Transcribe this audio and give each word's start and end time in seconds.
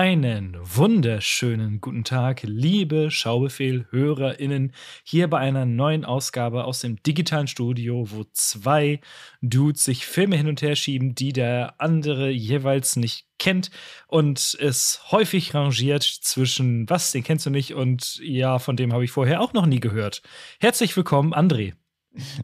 Einen 0.00 0.56
wunderschönen 0.62 1.82
guten 1.82 2.04
Tag, 2.04 2.40
liebe 2.42 3.10
Schaubefehl-HörerInnen, 3.10 4.72
hier 5.04 5.28
bei 5.28 5.36
einer 5.40 5.66
neuen 5.66 6.06
Ausgabe 6.06 6.64
aus 6.64 6.80
dem 6.80 7.02
digitalen 7.02 7.48
Studio, 7.48 8.10
wo 8.10 8.24
zwei 8.32 9.02
Dudes 9.42 9.84
sich 9.84 10.06
Filme 10.06 10.38
hin 10.38 10.48
und 10.48 10.62
her 10.62 10.74
schieben, 10.74 11.14
die 11.14 11.34
der 11.34 11.74
andere 11.76 12.30
jeweils 12.30 12.96
nicht 12.96 13.26
kennt 13.38 13.70
und 14.08 14.56
es 14.58 15.02
häufig 15.10 15.52
rangiert 15.52 16.04
zwischen 16.04 16.88
was, 16.88 17.12
den 17.12 17.22
kennst 17.22 17.44
du 17.44 17.50
nicht 17.50 17.74
und 17.74 18.20
ja, 18.22 18.58
von 18.58 18.76
dem 18.76 18.94
habe 18.94 19.04
ich 19.04 19.10
vorher 19.10 19.42
auch 19.42 19.52
noch 19.52 19.66
nie 19.66 19.80
gehört. 19.80 20.22
Herzlich 20.60 20.96
willkommen, 20.96 21.34
André. 21.34 21.74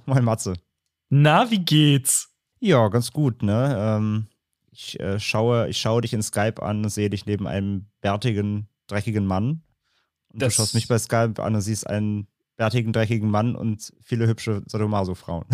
Moin, 0.05 0.25
Matze. 0.25 0.57
Na, 1.09 1.51
wie 1.51 1.65
geht's? 1.65 2.37
Ja, 2.61 2.89
ganz 2.89 3.13
gut, 3.13 3.43
ne? 3.43 3.75
Ähm 3.79 4.27
ich, 4.77 5.01
äh, 5.01 5.19
schaue, 5.19 5.69
ich 5.69 5.79
schaue 5.79 6.03
dich 6.03 6.13
in 6.13 6.23
Skype 6.23 6.63
an 6.63 6.85
und 6.85 6.91
sehe 6.91 7.11
dich 7.11 7.27
neben 7.27 7.47
einem 7.47 7.87
bärtigen, 8.01 8.69
dreckigen 8.87 9.27
Mann. 9.27 9.63
Und 10.33 10.43
das 10.43 10.55
du 10.55 10.57
schaust 10.57 10.75
mich 10.75 10.89
bei 10.89 10.99
Skype 10.99 11.43
an 11.43 11.55
und 11.55 11.61
siehst 11.63 11.87
einen 11.87 12.29
bärtigen, 12.57 12.93
dreckigen 12.93 13.31
Mann 13.31 13.55
und 13.55 13.93
viele 14.03 14.27
hübsche 14.27 14.63
Sadomaso-Frauen. 14.67 15.45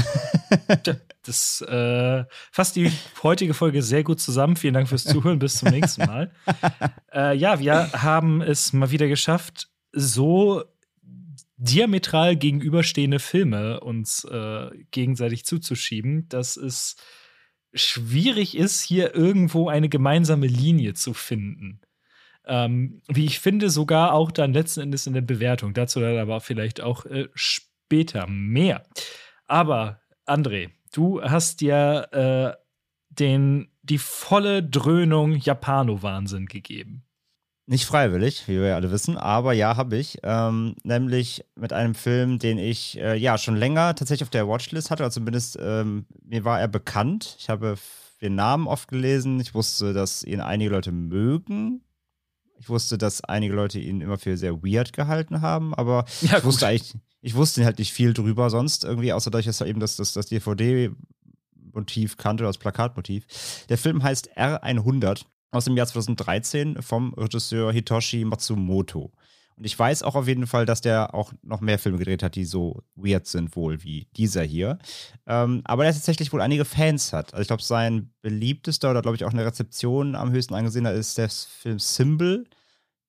das 1.22 1.60
äh, 1.62 2.24
fasst 2.50 2.76
die 2.76 2.92
heutige 3.22 3.54
Folge 3.54 3.82
sehr 3.82 4.04
gut 4.04 4.20
zusammen. 4.20 4.56
Vielen 4.56 4.74
Dank 4.74 4.88
fürs 4.88 5.04
Zuhören. 5.04 5.38
Bis 5.38 5.58
zum 5.58 5.70
nächsten 5.70 6.04
Mal. 6.04 6.32
äh, 7.12 7.36
ja, 7.36 7.60
wir 7.60 7.92
haben 7.92 8.40
es 8.40 8.72
mal 8.72 8.90
wieder 8.90 9.08
geschafft, 9.08 9.68
so 9.92 10.64
diametral 11.56 12.36
gegenüberstehende 12.36 13.20
Filme 13.20 13.80
uns 13.80 14.24
äh, 14.24 14.70
gegenseitig 14.90 15.44
zuzuschieben. 15.44 16.28
Das 16.28 16.56
ist 16.56 17.00
schwierig 17.74 18.56
ist, 18.56 18.82
hier 18.82 19.14
irgendwo 19.14 19.68
eine 19.68 19.88
gemeinsame 19.88 20.46
Linie 20.46 20.94
zu 20.94 21.14
finden. 21.14 21.80
Ähm, 22.44 23.02
wie 23.08 23.24
ich 23.24 23.38
finde, 23.38 23.70
sogar 23.70 24.12
auch 24.12 24.30
dann 24.30 24.52
letzten 24.52 24.80
Endes 24.80 25.06
in 25.06 25.12
der 25.12 25.20
Bewertung. 25.20 25.74
Dazu 25.74 26.00
dann 26.00 26.18
aber 26.18 26.40
vielleicht 26.40 26.80
auch 26.80 27.06
äh, 27.06 27.28
später 27.34 28.26
mehr. 28.26 28.84
Aber, 29.46 30.00
André, 30.26 30.70
du 30.92 31.22
hast 31.22 31.60
ja 31.60 32.02
äh, 32.02 32.56
den, 33.10 33.68
die 33.82 33.98
volle 33.98 34.62
Dröhnung 34.62 35.36
Japano-Wahnsinn 35.36 36.46
gegeben. 36.46 37.04
Nicht 37.66 37.84
freiwillig, 37.84 38.48
wie 38.48 38.58
wir 38.58 38.68
ja 38.68 38.74
alle 38.74 38.90
wissen, 38.90 39.16
aber 39.16 39.52
ja, 39.52 39.76
habe 39.76 39.96
ich. 39.96 40.18
Ähm, 40.24 40.74
nämlich 40.82 41.44
mit 41.54 41.72
einem 41.72 41.94
Film, 41.94 42.40
den 42.40 42.58
ich 42.58 42.98
äh, 42.98 43.16
ja 43.16 43.38
schon 43.38 43.54
länger 43.54 43.94
tatsächlich 43.94 44.24
auf 44.24 44.30
der 44.30 44.48
Watchlist 44.48 44.90
hatte, 44.90 45.04
oder 45.04 45.12
zumindest 45.12 45.56
ähm, 45.60 46.06
mir 46.24 46.44
war 46.44 46.60
er 46.60 46.66
bekannt. 46.66 47.36
Ich 47.38 47.48
habe 47.48 47.76
den 48.20 48.34
Namen 48.34 48.66
oft 48.66 48.88
gelesen. 48.88 49.38
Ich 49.40 49.54
wusste, 49.54 49.92
dass 49.92 50.24
ihn 50.24 50.40
einige 50.40 50.70
Leute 50.70 50.90
mögen. 50.90 51.82
Ich 52.58 52.68
wusste, 52.68 52.98
dass 52.98 53.22
einige 53.22 53.54
Leute 53.54 53.78
ihn 53.78 54.00
immer 54.00 54.18
für 54.18 54.36
sehr 54.36 54.62
weird 54.62 54.92
gehalten 54.92 55.40
haben, 55.40 55.72
aber 55.74 56.04
ja, 56.20 56.38
ich 56.38 56.44
wusste 56.44 56.66
eigentlich, 56.66 56.94
ich 57.20 57.34
wusste 57.36 57.64
halt 57.64 57.78
nicht 57.78 57.92
viel 57.92 58.12
drüber 58.12 58.50
sonst 58.50 58.84
irgendwie, 58.84 59.12
außer 59.12 59.30
dass 59.30 59.46
ich 59.46 59.60
eben 59.66 59.80
das, 59.80 59.96
das, 59.96 60.12
das 60.12 60.26
DVD-Motiv 60.26 62.16
kannte, 62.16 62.42
das 62.42 62.58
Plakatmotiv. 62.58 63.66
Der 63.68 63.78
Film 63.78 64.02
heißt 64.02 64.36
R100 64.36 65.24
aus 65.52 65.66
dem 65.66 65.76
Jahr 65.76 65.86
2013 65.86 66.82
vom 66.82 67.14
Regisseur 67.14 67.72
Hitoshi 67.72 68.24
Matsumoto. 68.24 69.12
Und 69.56 69.64
ich 69.64 69.78
weiß 69.78 70.02
auch 70.02 70.14
auf 70.14 70.26
jeden 70.26 70.46
Fall, 70.46 70.66
dass 70.66 70.80
der 70.80 71.14
auch 71.14 71.32
noch 71.42 71.60
mehr 71.60 71.78
Filme 71.78 71.98
gedreht 71.98 72.22
hat, 72.22 72.34
die 72.34 72.44
so 72.44 72.82
weird 72.96 73.26
sind, 73.26 73.54
wohl 73.54 73.82
wie 73.84 74.08
dieser 74.16 74.42
hier. 74.42 74.78
Ähm, 75.26 75.60
aber 75.64 75.84
der 75.84 75.92
tatsächlich 75.92 76.32
wohl 76.32 76.40
einige 76.40 76.64
Fans 76.64 77.12
hat. 77.12 77.34
Also 77.34 77.42
ich 77.42 77.48
glaube, 77.48 77.62
sein 77.62 78.12
beliebtester 78.22 78.90
oder 78.90 79.02
glaube 79.02 79.16
ich 79.16 79.24
auch 79.24 79.32
eine 79.32 79.44
Rezeption 79.44 80.14
am 80.14 80.32
höchsten 80.32 80.54
angesehener 80.54 80.92
ist 80.92 81.18
der 81.18 81.28
Film 81.28 81.78
Symbol. 81.78 82.44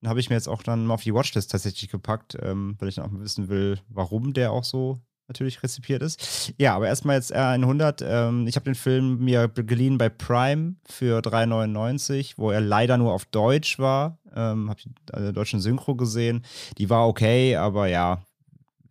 Den 0.01 0.09
habe 0.09 0.19
ich 0.19 0.29
mir 0.29 0.35
jetzt 0.35 0.49
auch 0.49 0.63
dann 0.63 0.85
mal 0.85 0.95
auf 0.95 1.03
die 1.03 1.13
Watchlist 1.13 1.49
tatsächlich 1.49 1.89
gepackt, 1.89 2.37
ähm, 2.41 2.75
weil 2.77 2.89
ich 2.89 2.95
dann 2.95 3.05
auch 3.05 3.11
mal 3.11 3.23
wissen 3.23 3.47
will, 3.47 3.79
warum 3.87 4.33
der 4.33 4.51
auch 4.51 4.65
so 4.65 4.99
natürlich 5.27 5.63
rezipiert 5.63 6.01
ist. 6.01 6.53
Ja, 6.57 6.75
aber 6.75 6.87
erstmal 6.87 7.15
jetzt 7.15 7.35
R100. 7.35 8.03
Ähm, 8.05 8.47
ich 8.47 8.55
habe 8.55 8.65
den 8.65 8.75
Film 8.75 9.23
mir 9.23 9.47
geliehen 9.47 9.97
bei 9.97 10.09
Prime 10.09 10.75
für 10.85 11.19
3,99, 11.19 12.33
wo 12.37 12.51
er 12.51 12.61
leider 12.61 12.97
nur 12.97 13.13
auf 13.13 13.25
Deutsch 13.25 13.79
war. 13.79 14.17
Ähm, 14.35 14.69
habe 14.69 14.81
die 14.81 15.13
äh, 15.13 15.33
deutschen 15.33 15.59
Synchro 15.59 15.95
gesehen. 15.95 16.43
Die 16.77 16.89
war 16.89 17.07
okay, 17.07 17.55
aber 17.55 17.87
ja, 17.87 18.23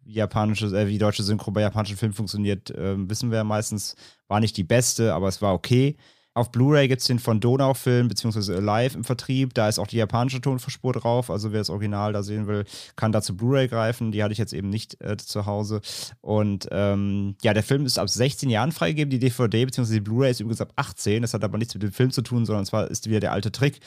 wie 0.04 0.14
japanische, 0.14 0.66
äh, 0.66 0.86
wie 0.86 0.98
deutsche 0.98 1.22
Synchro 1.22 1.50
bei 1.50 1.60
japanischen 1.60 1.96
Filmen 1.96 2.14
funktioniert, 2.14 2.70
äh, 2.70 2.94
wissen 3.08 3.30
wir 3.30 3.38
ja 3.38 3.44
meistens. 3.44 3.96
War 4.28 4.40
nicht 4.40 4.56
die 4.56 4.64
beste, 4.64 5.12
aber 5.12 5.28
es 5.28 5.42
war 5.42 5.52
okay. 5.52 5.96
Auf 6.34 6.50
Blu-ray 6.50 6.88
gibt 6.88 7.02
es 7.02 7.06
den 7.06 7.18
von 7.18 7.40
Donau-Film 7.40 8.08
beziehungsweise 8.08 8.58
Live 8.58 8.94
im 8.94 9.04
Vertrieb. 9.04 9.52
Da 9.52 9.68
ist 9.68 9.78
auch 9.78 9.86
die 9.86 9.98
japanische 9.98 10.40
Tonspur 10.40 10.94
drauf. 10.94 11.30
Also 11.30 11.52
wer 11.52 11.60
das 11.60 11.68
Original 11.68 12.14
da 12.14 12.22
sehen 12.22 12.46
will, 12.46 12.64
kann 12.96 13.12
da 13.12 13.20
zu 13.20 13.36
Blu-ray 13.36 13.68
greifen. 13.68 14.12
Die 14.12 14.22
hatte 14.22 14.32
ich 14.32 14.38
jetzt 14.38 14.54
eben 14.54 14.70
nicht 14.70 14.98
äh, 15.02 15.18
zu 15.18 15.44
Hause. 15.44 15.82
Und 16.22 16.68
ähm, 16.70 17.36
ja, 17.42 17.52
der 17.52 17.62
Film 17.62 17.84
ist 17.84 17.98
ab 17.98 18.08
16 18.08 18.48
Jahren 18.48 18.72
freigegeben. 18.72 19.10
Die 19.10 19.18
DVD 19.18 19.66
beziehungsweise 19.66 19.96
die 19.96 20.00
Blu-ray 20.00 20.30
ist 20.30 20.40
übrigens 20.40 20.62
ab 20.62 20.72
18. 20.76 21.20
Das 21.20 21.34
hat 21.34 21.44
aber 21.44 21.58
nichts 21.58 21.74
mit 21.74 21.82
dem 21.82 21.92
Film 21.92 22.10
zu 22.10 22.22
tun, 22.22 22.46
sondern 22.46 22.64
zwar 22.64 22.90
ist 22.90 23.10
wieder 23.10 23.20
der 23.20 23.32
alte 23.32 23.52
Trick. 23.52 23.80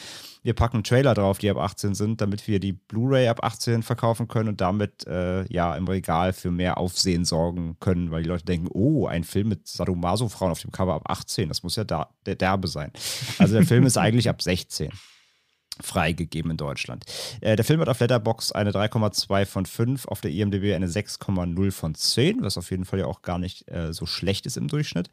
Wir 0.45 0.53
packen 0.53 0.83
Trailer 0.83 1.15
drauf, 1.15 1.39
die 1.39 1.49
ab 1.49 1.57
18 1.57 1.95
sind, 1.95 2.21
damit 2.21 2.47
wir 2.47 2.59
die 2.59 2.73
Blu-ray 2.73 3.27
ab 3.29 3.43
18 3.43 3.81
verkaufen 3.81 4.27
können 4.27 4.49
und 4.49 4.61
damit 4.61 5.07
äh, 5.07 5.51
ja 5.51 5.75
im 5.75 5.87
Regal 5.87 6.33
für 6.33 6.51
mehr 6.51 6.77
Aufsehen 6.77 7.25
sorgen 7.25 7.77
können, 7.79 8.11
weil 8.11 8.21
die 8.21 8.29
Leute 8.29 8.45
denken, 8.45 8.67
oh, 8.71 9.07
ein 9.07 9.23
Film 9.23 9.49
mit 9.49 9.67
Sadomaso-Frauen 9.67 10.51
auf 10.51 10.61
dem 10.61 10.71
Cover 10.71 10.93
ab 10.93 11.09
18, 11.09 11.47
das 11.47 11.63
muss 11.63 11.77
ja 11.77 11.83
da, 11.83 12.09
derbe 12.41 12.67
sein. 12.67 12.91
Also 13.37 13.55
der 13.55 13.65
Film 13.65 13.85
ist 13.85 13.97
eigentlich 13.97 14.29
ab 14.29 14.41
16 14.41 14.91
freigegeben 15.81 16.51
in 16.51 16.57
Deutschland. 16.57 17.05
Äh, 17.41 17.55
der 17.55 17.65
Film 17.65 17.81
hat 17.81 17.89
auf 17.89 17.99
Letterbox 17.99 18.51
eine 18.51 18.71
3,2 18.71 19.45
von 19.45 19.65
5, 19.65 20.07
auf 20.07 20.21
der 20.21 20.31
IMDb 20.31 20.73
eine 20.73 20.87
6,0 20.87 21.71
von 21.71 21.95
10, 21.95 22.41
was 22.41 22.57
auf 22.57 22.71
jeden 22.71 22.85
Fall 22.85 22.99
ja 22.99 23.05
auch 23.05 23.21
gar 23.21 23.37
nicht 23.37 23.69
äh, 23.69 23.93
so 23.93 24.05
schlecht 24.05 24.45
ist 24.45 24.57
im 24.57 24.67
Durchschnitt. 24.67 25.09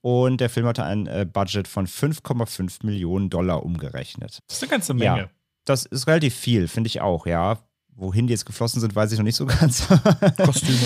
Und 0.00 0.40
der 0.40 0.50
Film 0.50 0.66
hatte 0.66 0.84
ein 0.84 1.06
äh, 1.06 1.26
Budget 1.30 1.68
von 1.68 1.86
5,5 1.86 2.84
Millionen 2.84 3.30
Dollar 3.30 3.64
umgerechnet. 3.64 4.40
Das 4.46 4.56
ist 4.56 4.62
eine 4.64 4.70
ganze 4.70 4.94
Menge. 4.94 5.20
Ja, 5.20 5.30
das 5.64 5.86
ist 5.86 6.06
relativ 6.06 6.34
viel, 6.34 6.68
finde 6.68 6.88
ich 6.88 7.00
auch, 7.00 7.26
ja. 7.26 7.58
Wohin 7.94 8.26
die 8.26 8.32
jetzt 8.32 8.46
geflossen 8.46 8.80
sind, 8.80 8.94
weiß 8.94 9.12
ich 9.12 9.18
noch 9.18 9.24
nicht 9.24 9.36
so 9.36 9.46
ganz. 9.60 9.86
Kostüme. 10.38 10.78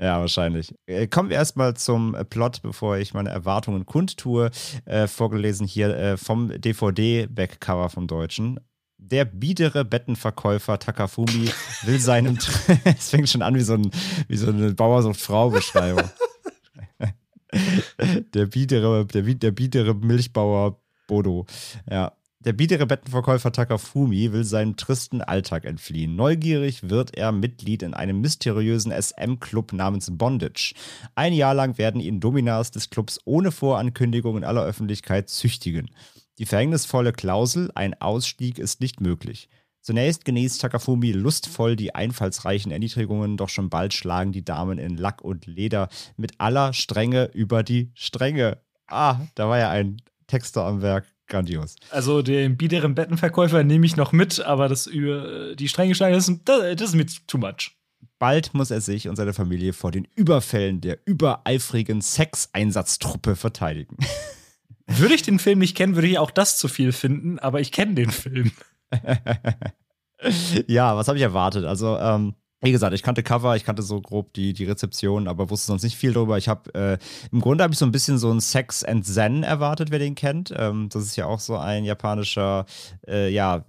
Ja, 0.00 0.20
wahrscheinlich. 0.20 0.72
Äh, 0.86 1.08
kommen 1.08 1.28
wir 1.28 1.36
erstmal 1.36 1.74
zum 1.74 2.14
äh, 2.14 2.24
Plot, 2.24 2.62
bevor 2.62 2.98
ich 2.98 3.14
meine 3.14 3.30
Erwartungen 3.30 3.84
kundtue. 3.84 4.50
Äh, 4.84 5.08
vorgelesen 5.08 5.66
hier 5.66 5.96
äh, 5.96 6.16
vom 6.16 6.48
DVD-Backcover 6.48 7.90
vom 7.90 8.06
Deutschen. 8.06 8.60
Der 8.96 9.24
biedere 9.24 9.84
Bettenverkäufer 9.84 10.78
Takafumi 10.78 11.50
will 11.82 11.98
seinem. 11.98 12.38
Es 12.84 13.10
fängt 13.10 13.28
schon 13.28 13.42
an 13.42 13.56
wie 13.56 13.60
so, 13.60 13.74
ein, 13.74 13.90
wie 14.28 14.36
so 14.36 14.48
eine 14.48 14.72
Bauer-Frau-Beschreibung. 14.72 16.08
der 18.34 18.46
biedere, 18.46 19.04
der, 19.06 19.22
der 19.22 19.50
biedere 19.50 19.94
Milchbauer 19.94 20.80
Bodo. 21.08 21.46
Ja. 21.90 22.12
Der 22.48 22.54
biedere 22.54 22.86
Bettenverkäufer 22.86 23.52
Takafumi 23.52 24.32
will 24.32 24.42
seinem 24.42 24.76
tristen 24.76 25.20
Alltag 25.20 25.66
entfliehen. 25.66 26.16
Neugierig 26.16 26.88
wird 26.88 27.14
er 27.14 27.30
Mitglied 27.30 27.82
in 27.82 27.92
einem 27.92 28.22
mysteriösen 28.22 28.90
SM-Club 28.90 29.74
namens 29.74 30.10
Bondage. 30.16 30.72
Ein 31.14 31.34
Jahr 31.34 31.52
lang 31.52 31.76
werden 31.76 32.00
ihn 32.00 32.20
Dominas 32.20 32.70
des 32.70 32.88
Clubs 32.88 33.20
ohne 33.26 33.52
Vorankündigung 33.52 34.38
in 34.38 34.44
aller 34.44 34.64
Öffentlichkeit 34.64 35.28
züchtigen. 35.28 35.90
Die 36.38 36.46
verhängnisvolle 36.46 37.12
Klausel, 37.12 37.70
ein 37.74 37.92
Ausstieg 38.00 38.58
ist 38.58 38.80
nicht 38.80 39.02
möglich. 39.02 39.50
Zunächst 39.82 40.24
genießt 40.24 40.58
Takafumi 40.58 41.12
lustvoll 41.12 41.76
die 41.76 41.94
einfallsreichen 41.94 42.72
Erniedrigungen, 42.72 43.36
doch 43.36 43.50
schon 43.50 43.68
bald 43.68 43.92
schlagen 43.92 44.32
die 44.32 44.46
Damen 44.46 44.78
in 44.78 44.96
Lack 44.96 45.20
und 45.20 45.44
Leder 45.44 45.90
mit 46.16 46.40
aller 46.40 46.72
Strenge 46.72 47.26
über 47.34 47.62
die 47.62 47.90
Stränge. 47.92 48.56
Ah, 48.86 49.20
da 49.34 49.50
war 49.50 49.58
ja 49.58 49.68
ein 49.68 50.00
Texter 50.26 50.64
am 50.64 50.80
Werk 50.80 51.04
grandios. 51.28 51.76
Also 51.90 52.22
den 52.22 52.56
biederen 52.56 52.94
Bettenverkäufer 52.94 53.64
nehme 53.64 53.86
ich 53.86 53.96
noch 53.96 54.12
mit, 54.12 54.40
aber 54.40 54.68
das 54.68 54.86
über 54.86 55.54
die 55.54 55.68
strenge 55.68 55.94
Steine, 55.94 56.16
das, 56.16 56.32
das 56.44 56.80
ist 56.80 56.94
mir 56.94 57.06
too 57.26 57.38
much. 57.38 57.76
Bald 58.18 58.52
muss 58.52 58.70
er 58.70 58.80
sich 58.80 59.08
und 59.08 59.16
seine 59.16 59.32
Familie 59.32 59.72
vor 59.72 59.92
den 59.92 60.08
Überfällen 60.16 60.80
der 60.80 60.98
übereifrigen 61.04 62.00
Sexeinsatztruppe 62.00 63.36
verteidigen. 63.36 63.96
Würde 64.86 65.14
ich 65.14 65.22
den 65.22 65.38
Film 65.38 65.58
nicht 65.58 65.76
kennen, 65.76 65.94
würde 65.96 66.08
ich 66.08 66.18
auch 66.18 66.30
das 66.30 66.56
zu 66.56 66.66
viel 66.66 66.92
finden, 66.92 67.38
aber 67.38 67.60
ich 67.60 67.72
kenne 67.72 67.92
den 67.94 68.10
Film. 68.10 68.52
ja, 70.66 70.96
was 70.96 71.08
habe 71.08 71.18
ich 71.18 71.22
erwartet? 71.22 71.66
Also, 71.66 71.98
ähm, 71.98 72.34
wie 72.60 72.72
gesagt, 72.72 72.92
ich 72.92 73.02
kannte 73.02 73.22
Cover, 73.22 73.56
ich 73.56 73.64
kannte 73.64 73.82
so 73.82 74.00
grob 74.00 74.32
die, 74.34 74.52
die 74.52 74.64
Rezeption, 74.64 75.28
aber 75.28 75.48
wusste 75.50 75.68
sonst 75.68 75.84
nicht 75.84 75.96
viel 75.96 76.12
darüber. 76.12 76.38
Ich 76.38 76.48
habe, 76.48 76.74
äh, 76.74 76.98
im 77.30 77.40
Grunde 77.40 77.62
habe 77.62 77.72
ich 77.72 77.78
so 77.78 77.84
ein 77.84 77.92
bisschen 77.92 78.18
so 78.18 78.32
ein 78.32 78.40
Sex 78.40 78.82
and 78.82 79.06
Zen 79.06 79.44
erwartet, 79.44 79.90
wer 79.90 80.00
den 80.00 80.16
kennt. 80.16 80.52
Ähm, 80.56 80.88
das 80.88 81.04
ist 81.04 81.16
ja 81.16 81.26
auch 81.26 81.40
so 81.40 81.56
ein 81.56 81.84
japanischer, 81.84 82.66
äh, 83.06 83.30
ja, 83.30 83.64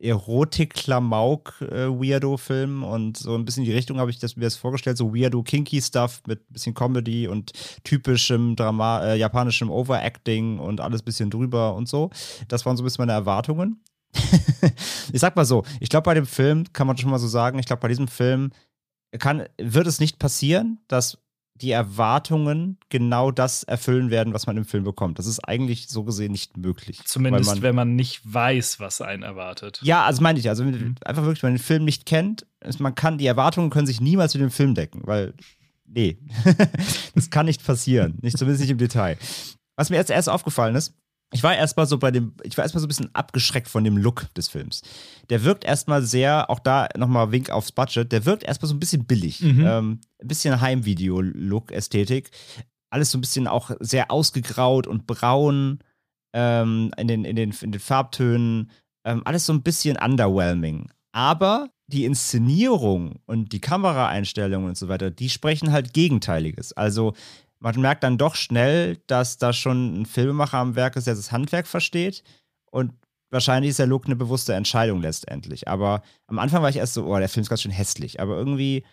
Erotik-Klamauk-Weirdo-Film 0.00 2.84
und 2.84 3.16
so 3.16 3.34
ein 3.34 3.44
bisschen 3.44 3.64
die 3.64 3.72
Richtung 3.72 3.98
habe 3.98 4.10
ich 4.10 4.20
das, 4.20 4.36
mir 4.36 4.44
das 4.44 4.54
vorgestellt, 4.56 4.96
so 4.96 5.12
Weirdo-Kinky-Stuff 5.12 6.22
mit 6.26 6.48
bisschen 6.52 6.74
Comedy 6.74 7.26
und 7.26 7.50
typischem 7.82 8.54
Drama, 8.54 9.04
äh, 9.04 9.18
japanischem 9.18 9.70
Overacting 9.70 10.60
und 10.60 10.80
alles 10.80 11.02
bisschen 11.02 11.30
drüber 11.30 11.74
und 11.74 11.88
so. 11.88 12.10
Das 12.46 12.64
waren 12.64 12.76
so 12.76 12.82
ein 12.82 12.84
bisschen 12.84 13.02
meine 13.02 13.12
Erwartungen. 13.12 13.80
ich 15.12 15.20
sag 15.20 15.36
mal 15.36 15.44
so, 15.44 15.64
ich 15.80 15.88
glaube, 15.88 16.04
bei 16.04 16.14
dem 16.14 16.26
Film 16.26 16.64
kann 16.72 16.86
man 16.86 16.96
schon 16.96 17.10
mal 17.10 17.18
so 17.18 17.28
sagen, 17.28 17.58
ich 17.58 17.66
glaube, 17.66 17.80
bei 17.80 17.88
diesem 17.88 18.08
Film 18.08 18.50
kann, 19.18 19.44
wird 19.58 19.86
es 19.86 20.00
nicht 20.00 20.18
passieren, 20.18 20.80
dass 20.88 21.18
die 21.60 21.72
Erwartungen 21.72 22.78
genau 22.88 23.30
das 23.30 23.64
erfüllen 23.64 24.10
werden, 24.10 24.32
was 24.32 24.46
man 24.46 24.56
im 24.56 24.64
Film 24.64 24.84
bekommt. 24.84 25.18
Das 25.18 25.26
ist 25.26 25.40
eigentlich 25.40 25.88
so 25.88 26.04
gesehen 26.04 26.32
nicht 26.32 26.56
möglich. 26.56 27.00
Zumindest, 27.04 27.50
man, 27.50 27.62
wenn 27.62 27.74
man 27.74 27.96
nicht 27.96 28.20
weiß, 28.22 28.78
was 28.80 29.00
einen 29.00 29.22
erwartet. 29.22 29.80
Ja, 29.82 30.04
also 30.04 30.22
meine 30.22 30.38
ich, 30.38 30.48
also 30.48 30.62
mhm. 30.64 30.94
einfach 31.04 31.24
wirklich, 31.24 31.42
wenn 31.42 31.50
man 31.50 31.58
den 31.58 31.64
Film 31.64 31.84
nicht 31.84 32.06
kennt, 32.06 32.46
man 32.78 32.94
kann, 32.94 33.18
die 33.18 33.26
Erwartungen 33.26 33.70
können 33.70 33.86
sich 33.86 34.00
niemals 34.00 34.34
mit 34.34 34.42
dem 34.42 34.50
Film 34.50 34.74
decken, 34.74 35.02
weil, 35.04 35.34
nee, 35.86 36.18
das 37.14 37.30
kann 37.30 37.46
nicht 37.46 37.64
passieren. 37.64 38.18
Nicht, 38.22 38.38
zumindest 38.38 38.60
nicht 38.60 38.70
im 38.70 38.78
Detail. 38.78 39.18
Was 39.76 39.90
mir 39.90 39.96
jetzt 39.96 40.10
erst 40.10 40.28
aufgefallen 40.28 40.76
ist, 40.76 40.94
ich 41.32 41.42
war 41.42 41.54
erstmal 41.54 41.86
so 41.86 41.98
bei 41.98 42.10
dem, 42.10 42.32
ich 42.42 42.56
war 42.56 42.64
erstmal 42.64 42.80
so 42.80 42.86
ein 42.86 42.88
bisschen 42.88 43.14
abgeschreckt 43.14 43.68
von 43.68 43.84
dem 43.84 43.98
Look 43.98 44.32
des 44.34 44.48
Films. 44.48 44.82
Der 45.28 45.44
wirkt 45.44 45.64
erstmal 45.64 46.02
sehr, 46.02 46.48
auch 46.48 46.58
da 46.58 46.88
nochmal 46.96 47.32
Wink 47.32 47.50
aufs 47.50 47.72
Budget, 47.72 48.10
der 48.10 48.24
wirkt 48.24 48.44
erstmal 48.44 48.68
so 48.68 48.74
ein 48.74 48.80
bisschen 48.80 49.04
billig. 49.04 49.40
Mhm. 49.40 49.66
Ähm, 49.66 50.00
ein 50.20 50.28
bisschen 50.28 50.60
Heimvideo-Look, 50.60 51.70
Ästhetik. 51.70 52.30
Alles 52.90 53.10
so 53.10 53.18
ein 53.18 53.20
bisschen 53.20 53.46
auch 53.46 53.70
sehr 53.80 54.10
ausgegraut 54.10 54.86
und 54.86 55.06
braun 55.06 55.80
ähm, 56.32 56.92
in, 56.96 57.08
den, 57.08 57.24
in, 57.24 57.36
den, 57.36 57.54
in 57.60 57.72
den 57.72 57.80
Farbtönen. 57.80 58.70
Ähm, 59.04 59.22
alles 59.26 59.44
so 59.44 59.52
ein 59.52 59.62
bisschen 59.62 59.98
underwhelming. 59.98 60.90
Aber 61.12 61.68
die 61.88 62.04
Inszenierung 62.04 63.16
und 63.26 63.52
die 63.52 63.60
Kameraeinstellungen 63.60 64.68
und 64.68 64.78
so 64.78 64.88
weiter, 64.88 65.10
die 65.10 65.28
sprechen 65.28 65.72
halt 65.72 65.92
Gegenteiliges. 65.92 66.72
Also 66.74 67.14
man 67.60 67.80
merkt 67.80 68.04
dann 68.04 68.18
doch 68.18 68.34
schnell, 68.34 68.98
dass 69.06 69.38
da 69.38 69.52
schon 69.52 70.02
ein 70.02 70.06
Filmemacher 70.06 70.58
am 70.58 70.76
Werk 70.76 70.96
ist, 70.96 71.06
der 71.06 71.14
das 71.14 71.32
Handwerk 71.32 71.66
versteht. 71.66 72.22
Und 72.70 72.92
wahrscheinlich 73.30 73.70
ist 73.70 73.78
der 73.78 73.86
Look 73.86 74.06
eine 74.06 74.16
bewusste 74.16 74.54
Entscheidung 74.54 75.00
letztendlich. 75.00 75.68
Aber 75.68 76.02
am 76.26 76.38
Anfang 76.38 76.62
war 76.62 76.70
ich 76.70 76.76
erst 76.76 76.94
so, 76.94 77.06
oh, 77.06 77.18
der 77.18 77.28
Film 77.28 77.42
ist 77.42 77.48
ganz 77.48 77.62
schön 77.62 77.72
hässlich. 77.72 78.20
Aber 78.20 78.36
irgendwie 78.36 78.84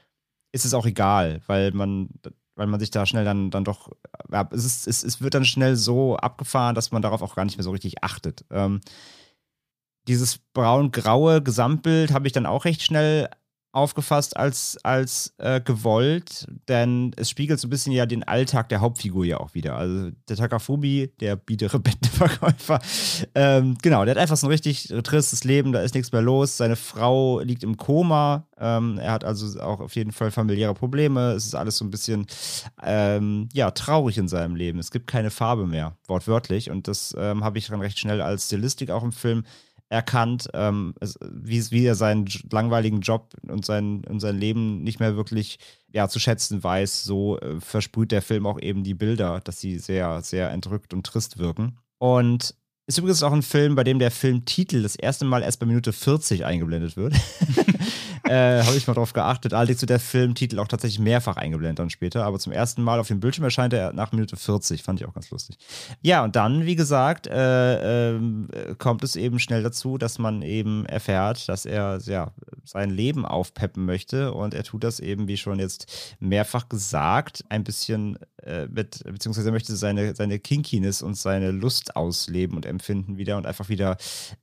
ist 0.51 0.65
es 0.65 0.73
auch 0.73 0.85
egal, 0.85 1.41
weil 1.47 1.71
man, 1.71 2.09
weil 2.55 2.67
man 2.67 2.79
sich 2.79 2.89
da 2.89 3.05
schnell 3.05 3.25
dann, 3.25 3.51
dann 3.51 3.65
doch, 3.65 3.91
ja, 4.31 4.47
es, 4.51 4.65
ist, 4.65 4.87
es, 4.87 5.03
es 5.03 5.21
wird 5.21 5.33
dann 5.33 5.45
schnell 5.45 5.75
so 5.75 6.17
abgefahren, 6.17 6.75
dass 6.75 6.91
man 6.91 7.01
darauf 7.01 7.21
auch 7.21 7.35
gar 7.35 7.45
nicht 7.45 7.57
mehr 7.57 7.63
so 7.63 7.71
richtig 7.71 8.03
achtet. 8.03 8.45
Ähm, 8.49 8.81
dieses 10.07 10.37
braun-graue 10.53 11.41
Gesamtbild 11.41 12.13
habe 12.13 12.27
ich 12.27 12.33
dann 12.33 12.45
auch 12.45 12.65
recht 12.65 12.81
schnell 12.81 13.29
aufgefasst 13.75 14.37
als, 14.37 14.77
als 14.83 15.33
äh, 15.37 15.59
gewollt, 15.59 16.47
denn 16.67 17.11
es 17.17 17.29
spiegelt 17.29 17.59
so 17.59 17.67
ein 17.67 17.69
bisschen 17.69 17.91
ja 17.91 18.05
den 18.05 18.23
Alltag 18.23 18.69
der 18.69 18.81
Hauptfigur 18.81 19.25
ja 19.25 19.39
auch 19.39 19.53
wieder. 19.53 19.75
Also 19.75 20.11
der 20.29 20.37
Takafubi, 20.37 21.11
der 21.19 21.35
biedere 21.35 21.79
Bettenverkäufer, 21.85 22.79
ähm, 23.35 23.77
genau, 23.81 24.05
der 24.05 24.15
hat 24.15 24.21
einfach 24.21 24.37
so 24.37 24.47
ein 24.47 24.51
richtig 24.51 24.93
tristes 25.03 25.43
Leben, 25.43 25.73
da 25.73 25.81
ist 25.81 25.93
nichts 25.93 26.11
mehr 26.11 26.21
los. 26.21 26.57
Seine 26.57 26.75
Frau 26.75 27.41
liegt 27.41 27.63
im 27.63 27.75
Koma, 27.75 28.47
ähm, 28.57 28.97
er 28.97 29.11
hat 29.11 29.23
also 29.25 29.59
auch 29.59 29.81
auf 29.81 29.95
jeden 29.95 30.11
Fall 30.11 30.31
familiäre 30.31 30.73
Probleme. 30.73 31.33
Es 31.33 31.45
ist 31.45 31.55
alles 31.55 31.77
so 31.77 31.85
ein 31.85 31.91
bisschen, 31.91 32.25
ähm, 32.83 33.49
ja, 33.53 33.71
traurig 33.71 34.17
in 34.17 34.27
seinem 34.27 34.55
Leben. 34.55 34.79
Es 34.79 34.91
gibt 34.91 35.07
keine 35.07 35.31
Farbe 35.31 35.67
mehr, 35.67 35.97
wortwörtlich. 36.07 36.69
Und 36.69 36.87
das 36.87 37.13
ähm, 37.17 37.43
habe 37.43 37.57
ich 37.57 37.67
dann 37.67 37.81
recht 37.81 37.99
schnell 37.99 38.21
als 38.21 38.45
Stilistik 38.45 38.91
auch 38.91 39.03
im 39.03 39.11
Film 39.11 39.43
erkannt, 39.89 40.49
ähm, 40.53 40.95
wie, 41.21 41.71
wie 41.71 41.85
er 41.85 41.95
seinen 41.95 42.27
langweiligen 42.51 43.01
Job 43.01 43.33
und 43.47 43.65
sein, 43.65 44.03
und 44.05 44.19
sein 44.19 44.37
Leben 44.37 44.83
nicht 44.83 44.99
mehr 44.99 45.15
wirklich 45.15 45.59
ja, 45.91 46.09
zu 46.09 46.19
schätzen 46.19 46.63
weiß. 46.63 47.03
So 47.03 47.39
äh, 47.39 47.59
versprüht 47.61 48.11
der 48.11 48.21
Film 48.21 48.45
auch 48.45 48.59
eben 48.59 48.83
die 48.83 48.95
Bilder, 48.95 49.39
dass 49.41 49.59
sie 49.59 49.77
sehr, 49.77 50.21
sehr 50.21 50.51
entrückt 50.51 50.93
und 50.93 51.05
trist 51.05 51.37
wirken. 51.37 51.77
Und 51.97 52.55
ist 52.87 52.99
übrigens 52.99 53.23
auch 53.23 53.31
ein 53.31 53.41
Film, 53.41 53.75
bei 53.75 53.83
dem 53.83 53.97
der 53.97 54.11
Filmtitel 54.11 54.83
das 54.83 54.95
erste 54.95 55.25
Mal 55.25 55.41
erst 55.41 55.59
bei 55.59 55.65
Minute 55.65 55.91
40 55.91 56.45
eingeblendet 56.45 56.95
wird. 56.95 57.15
äh, 58.25 58.61
Habe 58.61 58.77
ich 58.77 58.85
mal 58.85 58.93
drauf 58.93 59.13
geachtet. 59.13 59.53
Allerdings 59.53 59.81
wird 59.81 59.89
der 59.89 59.99
Filmtitel 59.99 60.59
auch 60.59 60.67
tatsächlich 60.67 60.99
mehrfach 60.99 61.35
eingeblendet 61.35 61.79
dann 61.79 61.89
später, 61.89 62.25
aber 62.25 62.37
zum 62.37 62.51
ersten 62.51 62.83
Mal 62.83 62.99
auf 62.99 63.07
dem 63.07 63.19
Bildschirm 63.19 63.43
erscheint 63.43 63.73
er 63.73 63.91
nach 63.93 64.11
Minute 64.11 64.37
40. 64.37 64.83
Fand 64.83 65.01
ich 65.01 65.07
auch 65.07 65.13
ganz 65.13 65.31
lustig. 65.31 65.57
Ja, 66.03 66.23
und 66.23 66.35
dann, 66.35 66.67
wie 66.67 66.75
gesagt, 66.75 67.25
äh, 67.25 68.13
äh, 68.13 68.19
kommt 68.77 69.03
es 69.03 69.15
eben 69.15 69.39
schnell 69.39 69.63
dazu, 69.63 69.97
dass 69.97 70.19
man 70.19 70.43
eben 70.43 70.85
erfährt, 70.85 71.49
dass 71.49 71.65
er 71.65 71.99
ja, 72.05 72.33
sein 72.65 72.91
Leben 72.91 73.25
aufpeppen 73.25 73.85
möchte 73.85 74.31
und 74.31 74.53
er 74.53 74.63
tut 74.63 74.83
das 74.83 74.99
eben, 74.99 75.27
wie 75.27 75.37
schon 75.37 75.57
jetzt 75.57 76.15
mehrfach 76.19 76.69
gesagt, 76.69 77.43
ein 77.49 77.63
bisschen 77.63 78.19
äh, 78.43 78.67
mit, 78.67 79.03
beziehungsweise 79.03 79.49
er 79.49 79.53
möchte 79.53 79.75
seine, 79.75 80.15
seine 80.15 80.37
Kinkiness 80.37 81.01
und 81.01 81.15
seine 81.15 81.49
Lust 81.49 81.95
ausleben 81.95 82.55
und 82.55 82.65
empfinden 82.75 83.17
wieder 83.17 83.37
und 83.37 83.45
einfach 83.45 83.69
wieder 83.69 83.97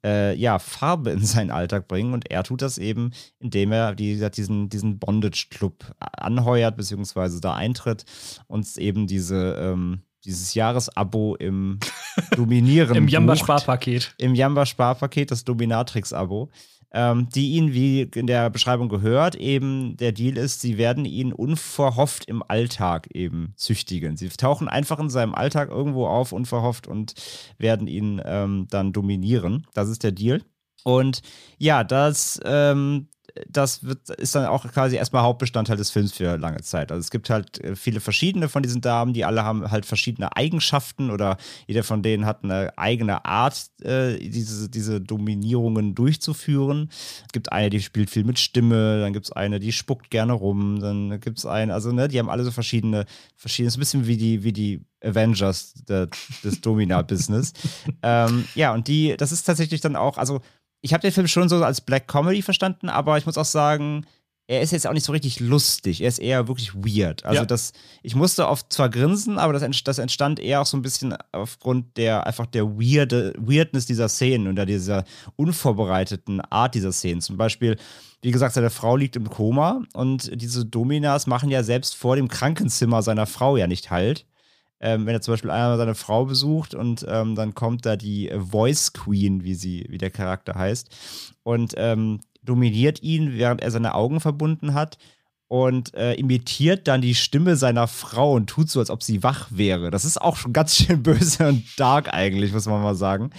äh, 0.04 0.34
ja, 0.36 0.58
Farbe 0.58 1.10
in 1.10 1.24
seinen 1.24 1.50
Alltag 1.50 1.88
bringen. 1.88 2.12
Und 2.12 2.30
er 2.30 2.42
tut 2.42 2.62
das 2.62 2.78
eben, 2.78 3.12
indem 3.38 3.72
er, 3.72 3.98
wie 3.98 4.12
gesagt, 4.12 4.36
diesen, 4.36 4.68
diesen 4.68 4.98
Bondage-Club 4.98 5.94
anheuert, 5.98 6.76
beziehungsweise 6.76 7.40
da 7.40 7.54
eintritt 7.54 8.04
und 8.46 8.66
eben 8.78 9.06
diese 9.06 9.56
ähm, 9.60 10.02
dieses 10.24 10.54
Jahresabo 10.54 11.34
im 11.34 11.80
Dominieren. 12.36 12.94
Im 12.94 13.08
Jamba-Sparpaket. 13.08 14.14
Im 14.18 14.36
Jamba-Sparpaket, 14.36 15.32
das 15.32 15.44
Dominatrix-Abo 15.44 16.50
ähm, 16.92 17.28
die 17.30 17.52
ihn, 17.52 17.72
wie 17.72 18.02
in 18.02 18.26
der 18.26 18.50
Beschreibung 18.50 18.88
gehört, 18.88 19.34
eben 19.34 19.96
der 19.96 20.12
Deal 20.12 20.36
ist, 20.36 20.60
sie 20.60 20.76
werden 20.78 21.04
ihn 21.04 21.32
unverhofft 21.32 22.26
im 22.26 22.42
Alltag 22.46 23.08
eben 23.14 23.54
züchtigen. 23.56 24.16
Sie 24.16 24.28
tauchen 24.28 24.68
einfach 24.68 24.98
in 24.98 25.08
seinem 25.08 25.34
Alltag 25.34 25.70
irgendwo 25.70 26.06
auf, 26.06 26.32
unverhofft 26.32 26.86
und 26.86 27.14
werden 27.58 27.86
ihn 27.86 28.20
ähm, 28.24 28.66
dann 28.70 28.92
dominieren. 28.92 29.66
Das 29.74 29.88
ist 29.88 30.02
der 30.02 30.12
Deal. 30.12 30.42
Und 30.84 31.22
ja, 31.58 31.84
das 31.84 32.40
ähm, 32.44 33.08
das 33.48 33.84
wird, 33.84 34.10
ist 34.10 34.34
dann 34.34 34.46
auch 34.46 34.70
quasi 34.70 34.96
erstmal 34.96 35.22
Hauptbestandteil 35.22 35.76
des 35.76 35.90
Films 35.90 36.12
für 36.12 36.36
lange 36.36 36.60
Zeit. 36.62 36.92
Also 36.92 37.00
es 37.00 37.10
gibt 37.10 37.30
halt 37.30 37.62
äh, 37.62 37.76
viele 37.76 38.00
verschiedene 38.00 38.48
von 38.48 38.62
diesen 38.62 38.80
Damen, 38.80 39.12
die 39.12 39.24
alle 39.24 39.44
haben 39.44 39.70
halt 39.70 39.86
verschiedene 39.86 40.36
Eigenschaften 40.36 41.10
oder 41.10 41.36
jeder 41.66 41.82
von 41.82 42.02
denen 42.02 42.26
hat 42.26 42.44
eine 42.44 42.76
eigene 42.76 43.24
Art, 43.24 43.70
äh, 43.82 44.18
diese, 44.18 44.68
diese 44.68 45.00
Dominierungen 45.00 45.94
durchzuführen. 45.94 46.90
Es 47.26 47.32
gibt 47.32 47.52
eine, 47.52 47.70
die 47.70 47.80
spielt 47.80 48.10
viel 48.10 48.24
mit 48.24 48.38
Stimme, 48.38 49.00
dann 49.00 49.12
gibt 49.12 49.26
es 49.26 49.32
eine, 49.32 49.60
die 49.60 49.72
spuckt 49.72 50.10
gerne 50.10 50.32
rum, 50.32 50.80
dann 50.80 51.20
gibt 51.20 51.38
es 51.38 51.46
eine, 51.46 51.74
also 51.74 51.92
ne, 51.92 52.08
die 52.08 52.18
haben 52.18 52.30
alle 52.30 52.44
so 52.44 52.50
verschiedene, 52.50 53.06
verschiedene, 53.36 53.68
ist 53.68 53.76
ein 53.76 53.80
bisschen 53.80 54.06
wie 54.06 54.16
die, 54.16 54.44
wie 54.44 54.52
die 54.52 54.84
Avengers 55.02 55.74
der, 55.88 56.08
des 56.44 56.60
Domina-Business. 56.60 57.52
ähm, 58.02 58.44
ja, 58.54 58.72
und 58.72 58.88
die, 58.88 59.16
das 59.16 59.32
ist 59.32 59.44
tatsächlich 59.44 59.80
dann 59.80 59.96
auch, 59.96 60.18
also 60.18 60.40
ich 60.82 60.92
habe 60.92 61.00
den 61.00 61.12
Film 61.12 61.28
schon 61.28 61.48
so 61.48 61.64
als 61.64 61.80
Black 61.80 62.08
Comedy 62.08 62.42
verstanden, 62.42 62.88
aber 62.88 63.16
ich 63.16 63.24
muss 63.24 63.38
auch 63.38 63.44
sagen, 63.44 64.04
er 64.48 64.60
ist 64.60 64.72
jetzt 64.72 64.86
auch 64.86 64.92
nicht 64.92 65.06
so 65.06 65.12
richtig 65.12 65.38
lustig. 65.40 66.02
Er 66.02 66.08
ist 66.08 66.18
eher 66.18 66.48
wirklich 66.48 66.74
weird. 66.74 67.24
Also 67.24 67.40
ja. 67.40 67.46
das, 67.46 67.72
ich 68.02 68.16
musste 68.16 68.48
oft 68.48 68.72
zwar 68.72 68.90
grinsen, 68.90 69.38
aber 69.38 69.52
das, 69.52 69.64
das 69.84 69.98
entstand 69.98 70.40
eher 70.40 70.60
auch 70.60 70.66
so 70.66 70.76
ein 70.76 70.82
bisschen 70.82 71.16
aufgrund 71.30 71.96
der 71.96 72.26
einfach 72.26 72.46
der 72.46 72.66
weirde, 72.66 73.32
Weirdness 73.38 73.86
dieser 73.86 74.08
Szenen 74.08 74.48
und 74.48 74.62
dieser 74.66 75.04
unvorbereiteten 75.36 76.40
Art 76.40 76.74
dieser 76.74 76.92
Szenen. 76.92 77.20
Zum 77.20 77.36
Beispiel, 77.36 77.76
wie 78.20 78.32
gesagt, 78.32 78.54
seine 78.54 78.70
Frau 78.70 78.96
liegt 78.96 79.14
im 79.14 79.30
Koma 79.30 79.82
und 79.94 80.30
diese 80.34 80.66
Dominas 80.66 81.28
machen 81.28 81.48
ja 81.48 81.62
selbst 81.62 81.94
vor 81.94 82.16
dem 82.16 82.28
Krankenzimmer 82.28 83.02
seiner 83.02 83.26
Frau 83.26 83.56
ja 83.56 83.68
nicht 83.68 83.90
halt 83.90 84.26
ähm, 84.82 85.06
wenn 85.06 85.14
er 85.14 85.20
zum 85.20 85.32
Beispiel 85.32 85.50
einmal 85.50 85.78
seine 85.78 85.94
Frau 85.94 86.26
besucht 86.26 86.74
und 86.74 87.06
ähm, 87.08 87.34
dann 87.34 87.54
kommt 87.54 87.86
da 87.86 87.96
die 87.96 88.30
Voice 88.36 88.92
Queen, 88.92 89.44
wie 89.44 89.54
sie, 89.54 89.86
wie 89.88 89.98
der 89.98 90.10
Charakter 90.10 90.54
heißt, 90.54 90.94
und 91.42 91.74
ähm, 91.76 92.20
dominiert 92.42 93.02
ihn, 93.02 93.34
während 93.34 93.62
er 93.62 93.70
seine 93.70 93.94
Augen 93.94 94.20
verbunden 94.20 94.74
hat 94.74 94.98
und 95.52 95.92
äh, 95.92 96.14
imitiert 96.14 96.88
dann 96.88 97.02
die 97.02 97.14
Stimme 97.14 97.56
seiner 97.56 97.86
Frau 97.86 98.32
und 98.32 98.46
tut 98.46 98.70
so, 98.70 98.80
als 98.80 98.88
ob 98.88 99.02
sie 99.02 99.22
wach 99.22 99.48
wäre. 99.50 99.90
Das 99.90 100.06
ist 100.06 100.18
auch 100.18 100.36
schon 100.36 100.54
ganz 100.54 100.76
schön 100.76 101.02
böse 101.02 101.46
und 101.46 101.62
dark 101.78 102.14
eigentlich, 102.14 102.54
muss 102.54 102.64
man 102.64 102.82
mal 102.82 102.94
sagen. 102.94 103.32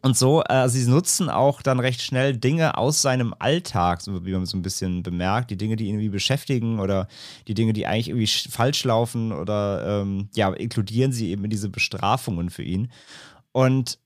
Und 0.00 0.16
so, 0.16 0.42
äh, 0.44 0.66
sie 0.70 0.90
nutzen 0.90 1.28
auch 1.28 1.60
dann 1.60 1.78
recht 1.78 2.00
schnell 2.00 2.34
Dinge 2.34 2.78
aus 2.78 3.02
seinem 3.02 3.34
Alltag, 3.38 4.00
so 4.00 4.24
wie 4.24 4.32
man 4.32 4.46
so 4.46 4.56
ein 4.56 4.62
bisschen 4.62 5.02
bemerkt, 5.02 5.50
die 5.50 5.58
Dinge, 5.58 5.76
die 5.76 5.88
ihn 5.88 5.96
irgendwie 5.96 6.08
beschäftigen 6.08 6.80
oder 6.80 7.06
die 7.48 7.54
Dinge, 7.54 7.74
die 7.74 7.86
eigentlich 7.86 8.08
irgendwie 8.08 8.50
falsch 8.50 8.84
laufen 8.84 9.30
oder 9.30 10.00
ähm, 10.00 10.30
ja, 10.34 10.50
inkludieren 10.50 11.12
sie 11.12 11.28
eben 11.28 11.44
in 11.44 11.50
diese 11.50 11.68
Bestrafungen 11.68 12.48
für 12.48 12.62
ihn. 12.62 12.90
Und 13.52 13.98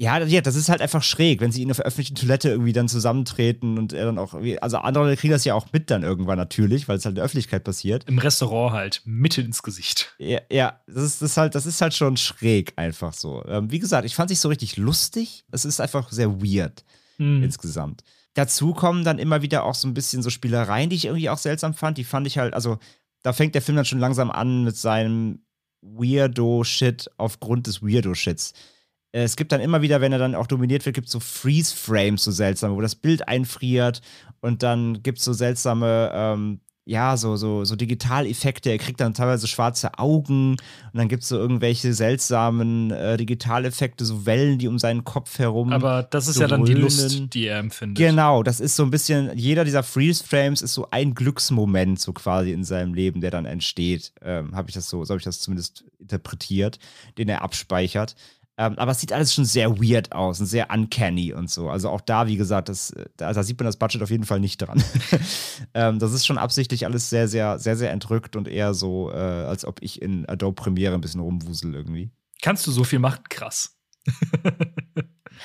Ja, 0.00 0.18
ja, 0.24 0.40
das 0.40 0.54
ist 0.54 0.70
halt 0.70 0.80
einfach 0.80 1.02
schräg, 1.02 1.42
wenn 1.42 1.52
sie 1.52 1.60
ihn 1.60 1.70
auf 1.70 1.76
der 1.76 1.84
öffentlichen 1.84 2.14
Toilette 2.14 2.48
irgendwie 2.48 2.72
dann 2.72 2.88
zusammentreten 2.88 3.76
und 3.76 3.92
er 3.92 4.06
dann 4.06 4.16
auch, 4.16 4.32
also 4.62 4.78
andere 4.78 5.14
kriegen 5.14 5.32
das 5.32 5.44
ja 5.44 5.52
auch 5.52 5.66
mit 5.74 5.90
dann 5.90 6.04
irgendwann 6.04 6.38
natürlich, 6.38 6.88
weil 6.88 6.96
es 6.96 7.04
halt 7.04 7.12
in 7.12 7.16
der 7.16 7.24
Öffentlichkeit 7.24 7.64
passiert. 7.64 8.08
Im 8.08 8.16
Restaurant 8.16 8.72
halt, 8.72 9.02
mitten 9.04 9.44
ins 9.44 9.62
Gesicht. 9.62 10.14
Ja, 10.16 10.40
ja 10.50 10.80
das, 10.86 11.04
ist, 11.04 11.20
das, 11.20 11.32
ist 11.32 11.36
halt, 11.36 11.54
das 11.54 11.66
ist 11.66 11.82
halt 11.82 11.92
schon 11.92 12.16
schräg 12.16 12.72
einfach 12.76 13.12
so. 13.12 13.44
Ähm, 13.46 13.70
wie 13.70 13.78
gesagt, 13.78 14.06
ich 14.06 14.14
fand 14.14 14.30
es 14.30 14.36
nicht 14.36 14.40
so 14.40 14.48
richtig 14.48 14.78
lustig. 14.78 15.44
Es 15.50 15.66
ist 15.66 15.82
einfach 15.82 16.10
sehr 16.10 16.40
weird 16.40 16.82
Hm. 17.18 17.42
insgesamt. 17.42 18.02
Dazu 18.32 18.72
kommen 18.72 19.04
dann 19.04 19.18
immer 19.18 19.42
wieder 19.42 19.64
auch 19.64 19.74
so 19.74 19.86
ein 19.86 19.92
bisschen 19.92 20.22
so 20.22 20.30
Spielereien, 20.30 20.88
die 20.88 20.96
ich 20.96 21.04
irgendwie 21.04 21.28
auch 21.28 21.36
seltsam 21.36 21.74
fand. 21.74 21.98
Die 21.98 22.04
fand 22.04 22.26
ich 22.26 22.38
halt, 22.38 22.54
also 22.54 22.78
da 23.22 23.34
fängt 23.34 23.54
der 23.54 23.60
Film 23.60 23.76
dann 23.76 23.84
schon 23.84 23.98
langsam 23.98 24.30
an 24.30 24.64
mit 24.64 24.78
seinem 24.78 25.40
Weirdo-Shit 25.82 27.10
aufgrund 27.18 27.66
des 27.66 27.82
Weirdo-Shits. 27.82 28.54
Äh, 29.12 29.22
Es 29.22 29.36
gibt 29.36 29.52
dann 29.52 29.60
immer 29.60 29.82
wieder, 29.82 30.00
wenn 30.00 30.12
er 30.12 30.18
dann 30.18 30.34
auch 30.34 30.46
dominiert 30.46 30.84
wird, 30.86 30.94
gibt 30.94 31.06
es 31.08 31.12
so 31.12 31.20
Freeze-Frames, 31.20 32.22
so 32.22 32.30
seltsame, 32.30 32.74
wo 32.74 32.80
das 32.80 32.94
Bild 32.94 33.28
einfriert 33.28 34.00
und 34.40 34.62
dann 34.62 35.02
gibt 35.02 35.18
es 35.18 35.24
so 35.24 35.32
seltsame, 35.32 36.10
ähm, 36.14 36.60
ja, 36.86 37.16
so, 37.16 37.36
so, 37.36 37.64
so 37.64 37.76
Digitaleffekte. 37.76 38.70
Er 38.70 38.78
kriegt 38.78 39.00
dann 39.00 39.14
teilweise 39.14 39.46
schwarze 39.46 39.98
Augen 39.98 40.52
und 40.52 40.58
dann 40.94 41.06
gibt 41.08 41.22
es 41.22 41.28
so 41.28 41.36
irgendwelche 41.36 41.92
seltsamen 41.94 42.90
äh, 42.90 43.16
Digitaleffekte, 43.16 44.04
so 44.04 44.26
Wellen, 44.26 44.58
die 44.58 44.66
um 44.66 44.78
seinen 44.78 45.04
Kopf 45.04 45.38
herum. 45.38 45.72
Aber 45.72 46.02
das 46.02 46.26
ist 46.26 46.36
so 46.36 46.40
ja 46.40 46.48
dann 46.48 46.64
die. 46.64 46.72
Lust, 46.72 47.32
die 47.34 47.46
er 47.46 47.58
empfindet. 47.58 47.98
Genau, 47.98 48.42
das 48.42 48.58
ist 48.58 48.74
so 48.74 48.82
ein 48.82 48.90
bisschen, 48.90 49.30
jeder 49.36 49.64
dieser 49.64 49.84
Freeze-Frames 49.84 50.62
ist 50.62 50.74
so 50.74 50.88
ein 50.90 51.14
Glücksmoment 51.14 52.00
so 52.00 52.12
quasi 52.12 52.50
in 52.50 52.64
seinem 52.64 52.94
Leben, 52.94 53.20
der 53.20 53.30
dann 53.30 53.44
entsteht. 53.44 54.12
Ähm, 54.22 54.56
habe 54.56 54.70
ich 54.70 54.74
das 54.74 54.88
so, 54.88 55.04
so 55.04 55.10
habe 55.10 55.18
ich 55.18 55.24
das 55.24 55.38
zumindest 55.38 55.84
interpretiert, 56.00 56.80
den 57.18 57.28
er 57.28 57.42
abspeichert. 57.42 58.16
Ähm, 58.60 58.74
aber 58.76 58.92
es 58.92 59.00
sieht 59.00 59.14
alles 59.14 59.32
schon 59.32 59.46
sehr 59.46 59.78
weird 59.78 60.12
aus 60.12 60.38
und 60.38 60.44
sehr 60.44 60.70
uncanny 60.70 61.32
und 61.32 61.48
so. 61.48 61.70
Also 61.70 61.88
auch 61.88 62.02
da, 62.02 62.26
wie 62.26 62.36
gesagt, 62.36 62.68
das, 62.68 62.92
da, 63.16 63.32
da 63.32 63.42
sieht 63.42 63.58
man 63.58 63.64
das 63.64 63.78
Budget 63.78 64.02
auf 64.02 64.10
jeden 64.10 64.24
Fall 64.24 64.38
nicht 64.38 64.58
dran. 64.58 64.84
ähm, 65.74 65.98
das 65.98 66.12
ist 66.12 66.26
schon 66.26 66.36
absichtlich 66.36 66.84
alles 66.84 67.08
sehr, 67.08 67.26
sehr, 67.26 67.58
sehr, 67.58 67.78
sehr 67.78 67.90
entrückt 67.90 68.36
und 68.36 68.48
eher 68.48 68.74
so, 68.74 69.10
äh, 69.12 69.14
als 69.14 69.64
ob 69.64 69.80
ich 69.80 70.02
in 70.02 70.28
Adobe 70.28 70.60
Premiere 70.60 70.92
ein 70.92 71.00
bisschen 71.00 71.22
rumwusel 71.22 71.74
irgendwie. 71.74 72.10
Kannst 72.42 72.66
du 72.66 72.70
so 72.70 72.84
viel 72.84 72.98
machen? 72.98 73.24
Krass. 73.30 73.78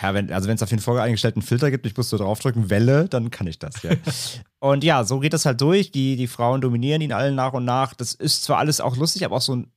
Ja, 0.01 0.13
wenn, 0.13 0.29
also 0.29 0.49
wenn 0.49 0.55
es 0.55 0.63
auf 0.63 0.69
den 0.69 0.79
voreingestellten 0.79 1.41
Filter 1.41 1.71
gibt, 1.71 1.85
ich 1.85 1.95
muss 1.95 2.09
so 2.09 2.17
draufdrücken, 2.17 2.69
Welle, 2.69 3.07
dann 3.07 3.31
kann 3.31 3.47
ich 3.47 3.59
das, 3.59 3.81
ja. 3.81 3.91
und 4.59 4.83
ja, 4.83 5.05
so 5.05 5.19
geht 5.19 5.31
das 5.31 5.45
halt 5.45 5.61
durch. 5.61 5.91
Die, 5.91 6.17
die 6.17 6.27
Frauen 6.27 6.59
dominieren 6.59 7.01
ihn 7.01 7.13
allen 7.13 7.35
nach 7.35 7.53
und 7.53 7.63
nach. 7.63 7.93
Das 7.93 8.13
ist 8.13 8.43
zwar 8.43 8.57
alles 8.57 8.81
auch 8.81 8.97
lustig, 8.97 9.23
aber 9.23 9.37
auch 9.37 9.41
so 9.41 9.55
ein, 9.55 9.71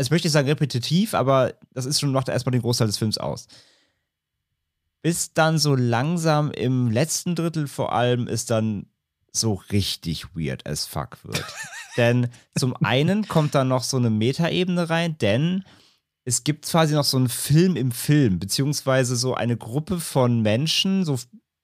also 0.00 0.08
ich 0.08 0.12
möchte 0.12 0.28
nicht 0.28 0.32
sagen 0.32 0.48
repetitiv, 0.48 1.12
aber 1.12 1.52
das 1.74 1.84
ist 1.84 2.00
schon, 2.00 2.10
macht 2.10 2.30
erstmal 2.30 2.52
den 2.52 2.62
Großteil 2.62 2.86
des 2.86 2.96
Films 2.96 3.18
aus. 3.18 3.48
Bis 5.02 5.34
dann 5.34 5.58
so 5.58 5.74
langsam 5.74 6.50
im 6.52 6.90
letzten 6.90 7.34
Drittel 7.34 7.68
vor 7.68 7.92
allem 7.92 8.26
ist 8.26 8.50
dann 8.50 8.86
so 9.30 9.60
richtig 9.70 10.34
weird 10.34 10.66
as 10.66 10.86
fuck 10.86 11.18
wird. 11.22 11.44
denn 11.98 12.28
zum 12.58 12.74
einen 12.82 13.28
kommt 13.28 13.54
dann 13.54 13.68
noch 13.68 13.82
so 13.82 13.98
eine 13.98 14.08
Metaebene 14.08 14.88
rein, 14.88 15.18
denn 15.18 15.64
es 16.24 16.44
gibt 16.44 16.64
quasi 16.64 16.94
noch 16.94 17.04
so 17.04 17.18
einen 17.18 17.28
Film 17.28 17.76
im 17.76 17.92
Film, 17.92 18.38
beziehungsweise 18.38 19.16
so 19.16 19.34
eine 19.34 19.58
Gruppe 19.58 20.00
von 20.00 20.40
Menschen, 20.40 21.04
so, 21.04 21.18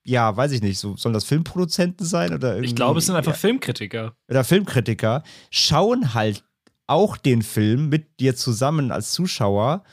ja, 0.04 0.36
weiß 0.36 0.52
ich 0.52 0.60
nicht, 0.60 0.78
so 0.78 0.94
sollen 0.98 1.14
das 1.14 1.24
Filmproduzenten 1.24 2.04
sein 2.04 2.34
oder 2.34 2.50
irgendwie? 2.50 2.68
Ich 2.68 2.76
glaube, 2.76 2.98
es 2.98 3.06
sind 3.06 3.16
einfach 3.16 3.32
ja, 3.32 3.38
Filmkritiker. 3.38 4.14
oder 4.28 4.44
Filmkritiker, 4.44 5.22
schauen 5.50 6.12
halt 6.12 6.44
auch 6.86 7.16
den 7.16 7.42
Film 7.42 7.88
mit 7.88 8.20
dir 8.20 8.36
zusammen 8.36 8.90
als 8.90 9.12
Zuschauer 9.12 9.84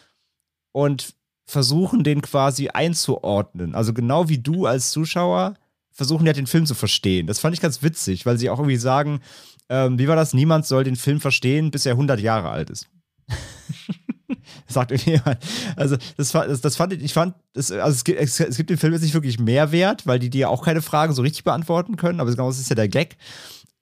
und 0.71 1.15
versuchen 1.45 2.03
den 2.03 2.21
quasi 2.21 2.69
einzuordnen. 2.69 3.75
Also 3.75 3.93
genau 3.93 4.29
wie 4.29 4.37
du 4.37 4.65
als 4.65 4.91
Zuschauer 4.91 5.55
versuchen 5.91 6.25
ja 6.25 6.33
den 6.33 6.47
Film 6.47 6.65
zu 6.65 6.73
verstehen. 6.73 7.27
Das 7.27 7.39
fand 7.39 7.53
ich 7.53 7.61
ganz 7.61 7.83
witzig, 7.83 8.25
weil 8.25 8.37
sie 8.37 8.49
auch 8.49 8.59
irgendwie 8.59 8.77
sagen, 8.77 9.21
ähm, 9.69 9.99
wie 9.99 10.07
war 10.07 10.15
das? 10.15 10.33
Niemand 10.33 10.65
soll 10.65 10.83
den 10.83 10.95
Film 10.95 11.21
verstehen, 11.21 11.71
bis 11.71 11.85
er 11.85 11.93
100 11.93 12.19
Jahre 12.19 12.49
alt 12.49 12.69
ist. 12.69 12.87
Sagt 14.67 14.91
irgendjemand. 14.91 15.37
Also, 15.75 15.97
das, 16.17 16.31
das, 16.31 16.61
das 16.61 16.75
fand 16.75 16.93
ich, 16.93 17.03
ich 17.03 17.13
fand, 17.13 17.35
das, 17.53 17.71
also 17.71 17.95
es 17.95 18.03
gibt, 18.03 18.19
es, 18.19 18.39
es 18.39 18.57
gibt 18.57 18.69
dem 18.69 18.77
Film 18.77 18.93
jetzt 18.93 19.03
nicht 19.03 19.13
wirklich 19.13 19.39
Mehrwert, 19.39 20.05
weil 20.07 20.19
die 20.19 20.29
dir 20.29 20.49
auch 20.49 20.63
keine 20.63 20.81
Fragen 20.81 21.13
so 21.13 21.21
richtig 21.21 21.43
beantworten 21.43 21.95
können, 21.95 22.19
aber 22.19 22.31
genau 22.31 22.47
das 22.47 22.59
ist 22.59 22.69
ja 22.69 22.75
der 22.75 22.89
Gag. 22.89 23.17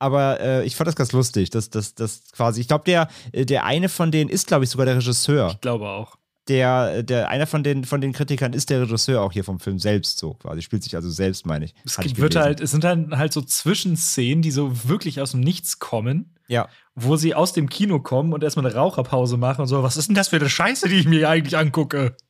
Aber 0.02 0.40
äh, 0.40 0.66
ich 0.66 0.76
fand 0.76 0.88
das 0.88 0.96
ganz 0.96 1.12
lustig, 1.12 1.52
dass 1.52 1.70
das, 1.70 1.94
das 1.94 2.24
quasi, 2.32 2.60
ich 2.60 2.68
glaube, 2.68 2.86
der, 2.86 3.08
äh, 3.34 3.46
der 3.46 3.66
eine 3.66 3.88
von 3.88 4.10
denen 4.12 4.32
ist, 4.32 4.48
glaube 4.48 4.64
ich, 4.64 4.72
sogar 4.72 4.88
der 4.88 4.96
Regisseur. 4.96 5.50
Ich 5.52 5.62
glaube 5.62 5.88
auch. 5.88 6.18
Der, 6.48 7.04
der, 7.04 7.30
einer 7.30 7.46
von 7.46 7.64
den, 7.64 7.86
von 7.86 8.02
den 8.02 8.12
Kritikern 8.12 8.54
ist 8.54 8.72
der 8.72 8.82
Regisseur 8.82 9.22
auch 9.22 9.32
hier 9.32 9.44
vom 9.44 9.60
Film 9.60 9.78
selbst 9.78 10.18
so 10.18 10.34
quasi. 10.34 10.64
Spielt 10.64 10.82
sich 10.84 10.96
also 10.96 11.08
selbst, 11.12 11.46
meine 11.46 11.66
ich. 11.66 11.76
Es 11.86 12.00
Hatte 12.00 12.08
ich 12.08 12.16
gibt, 12.16 12.24
wird 12.24 12.36
halt, 12.36 12.62
es 12.62 12.72
sind 12.72 12.84
dann 12.84 13.16
halt 13.16 13.32
so 13.32 13.44
Zwischenszenen, 13.44 14.42
die 14.42 14.50
so 14.50 14.90
wirklich 14.90 15.22
aus 15.22 15.32
dem 15.32 15.42
Nichts 15.42 15.78
kommen, 15.78 16.34
Ja. 16.48 16.68
wo 16.96 17.16
sie 17.16 17.36
aus 17.36 17.54
dem 17.54 17.70
Kino 17.70 18.00
kommen 18.00 18.34
und 18.34 18.44
erstmal 18.44 18.66
eine 18.66 18.74
Raucherpause 18.74 19.38
machen 19.38 19.62
und 19.62 19.68
so. 19.68 19.84
Was 19.84 19.98
ist 19.98 20.08
denn 20.08 20.16
das 20.16 20.30
für 20.30 20.38
eine 20.38 20.50
Scheiße, 20.50 20.90
die 20.90 20.96
ich 20.96 21.06
mir 21.08 21.30
eigentlich 21.30 21.56
angucke? 21.56 22.16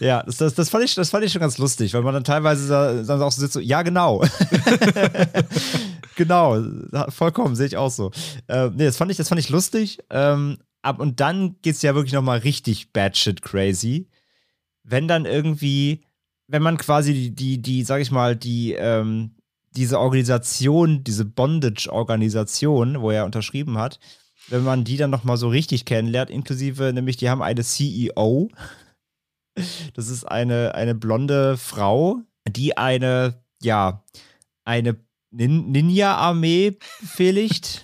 Ja, 0.00 0.22
das, 0.22 0.38
das, 0.38 0.54
das, 0.54 0.70
fand 0.70 0.84
ich, 0.84 0.94
das 0.94 1.10
fand 1.10 1.22
ich 1.24 1.30
schon 1.30 1.40
ganz 1.40 1.58
lustig, 1.58 1.92
weil 1.92 2.00
man 2.02 2.14
dann 2.14 2.24
teilweise 2.24 2.66
da- 2.66 3.02
dann 3.02 3.20
auch 3.22 3.30
so 3.30 3.42
sitzt, 3.42 3.52
so, 3.52 3.60
ja, 3.60 3.82
genau. 3.82 4.24
genau, 6.16 6.62
vollkommen, 7.08 7.56
sehe 7.56 7.66
ich 7.66 7.76
auch 7.76 7.90
so. 7.90 8.10
Äh, 8.46 8.70
nee, 8.70 8.84
das 8.84 8.96
fand 8.96 9.10
ich, 9.10 9.16
das 9.16 9.28
fand 9.28 9.40
ich 9.40 9.48
lustig. 9.48 9.98
Ähm, 10.10 10.58
ab, 10.82 11.00
und 11.00 11.20
dann 11.20 11.56
geht's 11.62 11.82
ja 11.82 11.94
wirklich 11.94 12.12
nochmal 12.12 12.38
richtig 12.38 12.92
batshit 12.92 13.42
crazy. 13.42 14.08
Wenn 14.82 15.08
dann 15.08 15.24
irgendwie, 15.24 16.02
wenn 16.46 16.62
man 16.62 16.76
quasi 16.76 17.14
die, 17.14 17.30
die, 17.34 17.62
die 17.62 17.84
sag 17.84 18.00
ich 18.00 18.10
mal, 18.10 18.36
die, 18.36 18.72
ähm, 18.72 19.34
diese 19.76 19.98
Organisation, 19.98 21.02
diese 21.02 21.24
Bondage-Organisation, 21.24 23.00
wo 23.00 23.10
er 23.10 23.24
unterschrieben 23.24 23.78
hat, 23.78 23.98
wenn 24.48 24.62
man 24.62 24.84
die 24.84 24.96
dann 24.96 25.10
nochmal 25.10 25.36
so 25.36 25.48
richtig 25.48 25.84
kennenlernt, 25.84 26.30
inklusive, 26.30 26.92
nämlich 26.92 27.16
die 27.16 27.30
haben 27.30 27.42
eine 27.42 27.64
CEO, 27.64 28.50
das 29.94 30.08
ist 30.08 30.24
eine, 30.24 30.74
eine 30.74 30.94
blonde 30.94 31.56
Frau, 31.56 32.20
die 32.48 32.76
eine, 32.76 33.42
ja, 33.62 34.04
eine 34.64 34.96
Nin 35.34 35.72
Ninja-Armee 35.72 36.78
befehligt. 37.00 37.82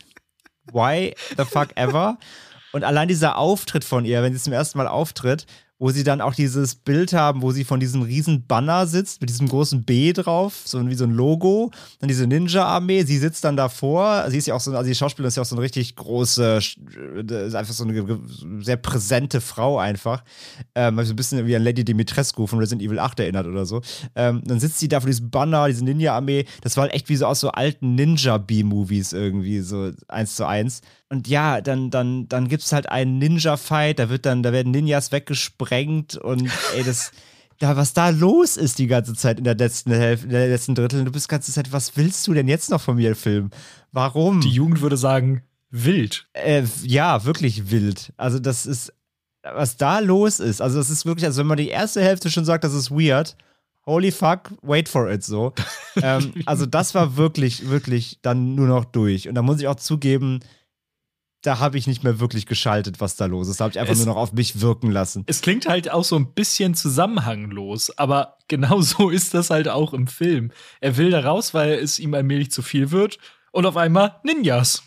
Why 0.73 1.15
the 1.37 1.45
fuck 1.45 1.77
ever? 1.77 2.19
Und 2.73 2.85
allein 2.85 3.09
dieser 3.09 3.37
Auftritt 3.37 3.85
von 3.85 4.05
ihr, 4.05 4.23
wenn 4.23 4.33
sie 4.33 4.39
zum 4.39 4.53
ersten 4.53 4.79
Mal 4.79 4.87
auftritt, 4.87 5.47
wo 5.81 5.91
sie 5.91 6.05
dann 6.05 6.21
auch 6.21 6.35
dieses 6.35 6.75
Bild 6.75 7.15
haben, 7.15 7.41
wo 7.41 7.53
sie 7.53 7.65
von 7.65 7.81
diesem 7.81 8.03
riesen 8.03 8.47
Banner 8.47 8.87
sitzt, 8.87 9.23
mit 9.23 9.31
diesem 9.31 9.49
großen 9.49 9.83
B 9.83 10.13
drauf, 10.13 10.61
so 10.67 10.87
wie 10.87 10.95
so 10.95 11.05
ein 11.05 11.13
Logo, 11.13 11.71
dann 12.01 12.09
diese 12.09 12.27
Ninja-Armee, 12.27 13.03
sie 13.05 13.17
sitzt 13.17 13.45
dann 13.45 13.57
davor, 13.57 14.27
sie 14.29 14.37
ist 14.37 14.47
ja 14.47 14.55
auch 14.55 14.61
so, 14.61 14.73
also 14.73 14.87
die 14.87 14.95
Schauspielerin 14.95 15.29
ist 15.29 15.37
ja 15.37 15.43
auch 15.43 15.47
so 15.47 15.57
eine 15.57 15.63
richtig 15.63 15.97
große, 15.97 16.61
äh, 17.17 17.57
einfach 17.57 17.73
so 17.73 17.85
eine 17.85 18.21
sehr 18.61 18.77
präsente 18.77 19.41
Frau 19.41 19.79
einfach, 19.79 20.23
ähm, 20.75 21.03
so 21.03 21.15
ein 21.15 21.17
bisschen 21.17 21.47
wie 21.47 21.57
an 21.57 21.65
Lady 21.65 21.83
Dimitrescu 21.83 22.47
von 22.47 22.59
Resident 22.59 22.83
Evil 22.83 22.99
8 22.99 23.21
erinnert 23.21 23.47
oder 23.47 23.65
so. 23.65 23.81
Ähm, 24.15 24.43
dann 24.45 24.61
sitzt 24.61 24.81
sie 24.81 24.89
da 24.89 25.01
vor 25.01 25.09
diesem 25.09 25.31
Banner, 25.31 25.67
diese 25.67 25.83
Ninja-Armee, 25.83 26.45
das 26.61 26.77
war 26.77 26.83
halt 26.83 26.93
echt 26.93 27.09
wie 27.09 27.17
so 27.17 27.25
aus 27.25 27.41
so 27.41 27.53
alten 27.53 27.95
Ninja-B-Movies 27.95 29.15
irgendwie, 29.15 29.61
so 29.61 29.93
eins 30.09 30.37
zu 30.37 30.47
eins. 30.47 30.83
Und 31.09 31.27
ja, 31.27 31.61
dann, 31.61 31.91
dann, 31.91 32.29
dann 32.29 32.47
gibt 32.47 32.63
es 32.63 32.71
halt 32.71 32.89
einen 32.89 33.19
Ninja-Fight, 33.19 33.99
da 33.99 34.11
wird 34.11 34.27
dann, 34.27 34.45
da 34.45 34.53
werden 34.53 34.71
Ninjas 34.71 35.11
weggesprengt 35.11 35.70
und 36.17 36.51
ey, 36.75 36.85
das, 36.85 37.13
da, 37.61 37.77
was 37.77 37.93
da 37.93 38.09
los 38.09 38.57
ist 38.57 38.79
die 38.79 38.87
ganze 38.87 39.15
Zeit 39.15 39.39
in 39.39 39.45
der 39.45 39.55
letzten 39.55 39.93
Hälfte, 39.93 40.27
in 40.27 40.33
der 40.33 40.49
letzten 40.49 40.75
Drittel, 40.75 41.05
du 41.05 41.13
bist 41.13 41.27
die 41.27 41.31
ganze 41.31 41.53
Zeit, 41.53 41.73
was 41.73 41.97
willst 41.97 42.27
du 42.27 42.35
denn 42.35 42.49
jetzt 42.49 42.71
noch 42.71 42.81
von 42.81 42.97
mir, 42.97 43.15
Film? 43.15 43.51
Warum? 43.93 44.41
Die 44.41 44.49
Jugend 44.49 44.81
würde 44.81 44.97
sagen, 44.97 45.43
wild. 45.71 46.27
Äh, 46.33 46.65
ja, 46.83 47.25
wirklich 47.25 47.71
wild. 47.71 48.13
Also, 48.17 48.39
das 48.39 48.67
ist, 48.67 48.93
was 49.43 49.77
da 49.77 49.99
los 49.99 50.41
ist. 50.41 50.61
Also, 50.61 50.79
das 50.79 50.91
ist 50.91 51.07
wirklich, 51.07 51.27
also, 51.27 51.41
wenn 51.41 51.47
man 51.47 51.59
die 51.59 51.69
erste 51.69 52.03
Hälfte 52.03 52.31
schon 52.31 52.45
sagt, 52.45 52.65
das 52.65 52.75
ist 52.75 52.91
weird, 52.91 53.37
holy 53.85 54.11
fuck, 54.11 54.53
wait 54.63 54.89
for 54.89 55.11
it 55.11 55.23
so. 55.23 55.53
ähm, 56.03 56.33
also, 56.47 56.67
das 56.67 56.95
war 56.95 57.17
wirklich, 57.17 57.69
wirklich 57.69 58.21
dann 58.23 58.55
nur 58.55 58.69
noch 58.69 58.87
durch. 58.87 59.29
Und 59.29 59.35
da 59.35 59.43
muss 59.43 59.61
ich 59.61 59.69
auch 59.69 59.77
zugeben, 59.77 60.41
da 61.43 61.59
habe 61.59 61.79
ich 61.79 61.87
nicht 61.87 62.05
mehr 62.05 62.21
wirklich 62.21 62.45
geschaltet, 62.47 63.01
was 63.01 63.17
da 63.17 63.27
los 63.27 63.49
ist. 63.49 63.61
Da 63.61 63.65
habe 63.65 63.73
ich 63.73 63.79
einfach 63.81 63.93
Es- 63.93 63.99
nur 64.05 64.15
noch 64.15 64.21
auf 64.21 64.33
mich 64.33 64.61
wirken 64.61 64.91
lassen. 64.91 65.25
Es 65.27 65.41
klingt 65.41 65.67
halt 65.67 65.91
auch 65.91 66.05
so 66.05 66.17
ein 66.17 66.33
bisschen 66.35 66.75
zusammenhanglos, 66.75 67.97
aber 67.99 68.37
genau 68.49 68.81
so 68.81 69.11
ist 69.11 69.35
das 69.35 69.51
halt 69.51 69.69
auch 69.69 69.93
im 69.95 70.07
Film. 70.07 70.51
Er 70.81 70.97
will 70.97 71.11
da 71.11 71.21
raus, 71.21 71.55
weil 71.55 71.75
es 71.75 71.99
ihm 71.99 72.15
allmählich 72.15 72.51
zu 72.51 72.63
viel 72.63 72.91
wird 72.91 73.19
und 73.53 73.67
auf 73.67 73.77
einmal 73.77 74.17
Ninjas. 74.25 74.83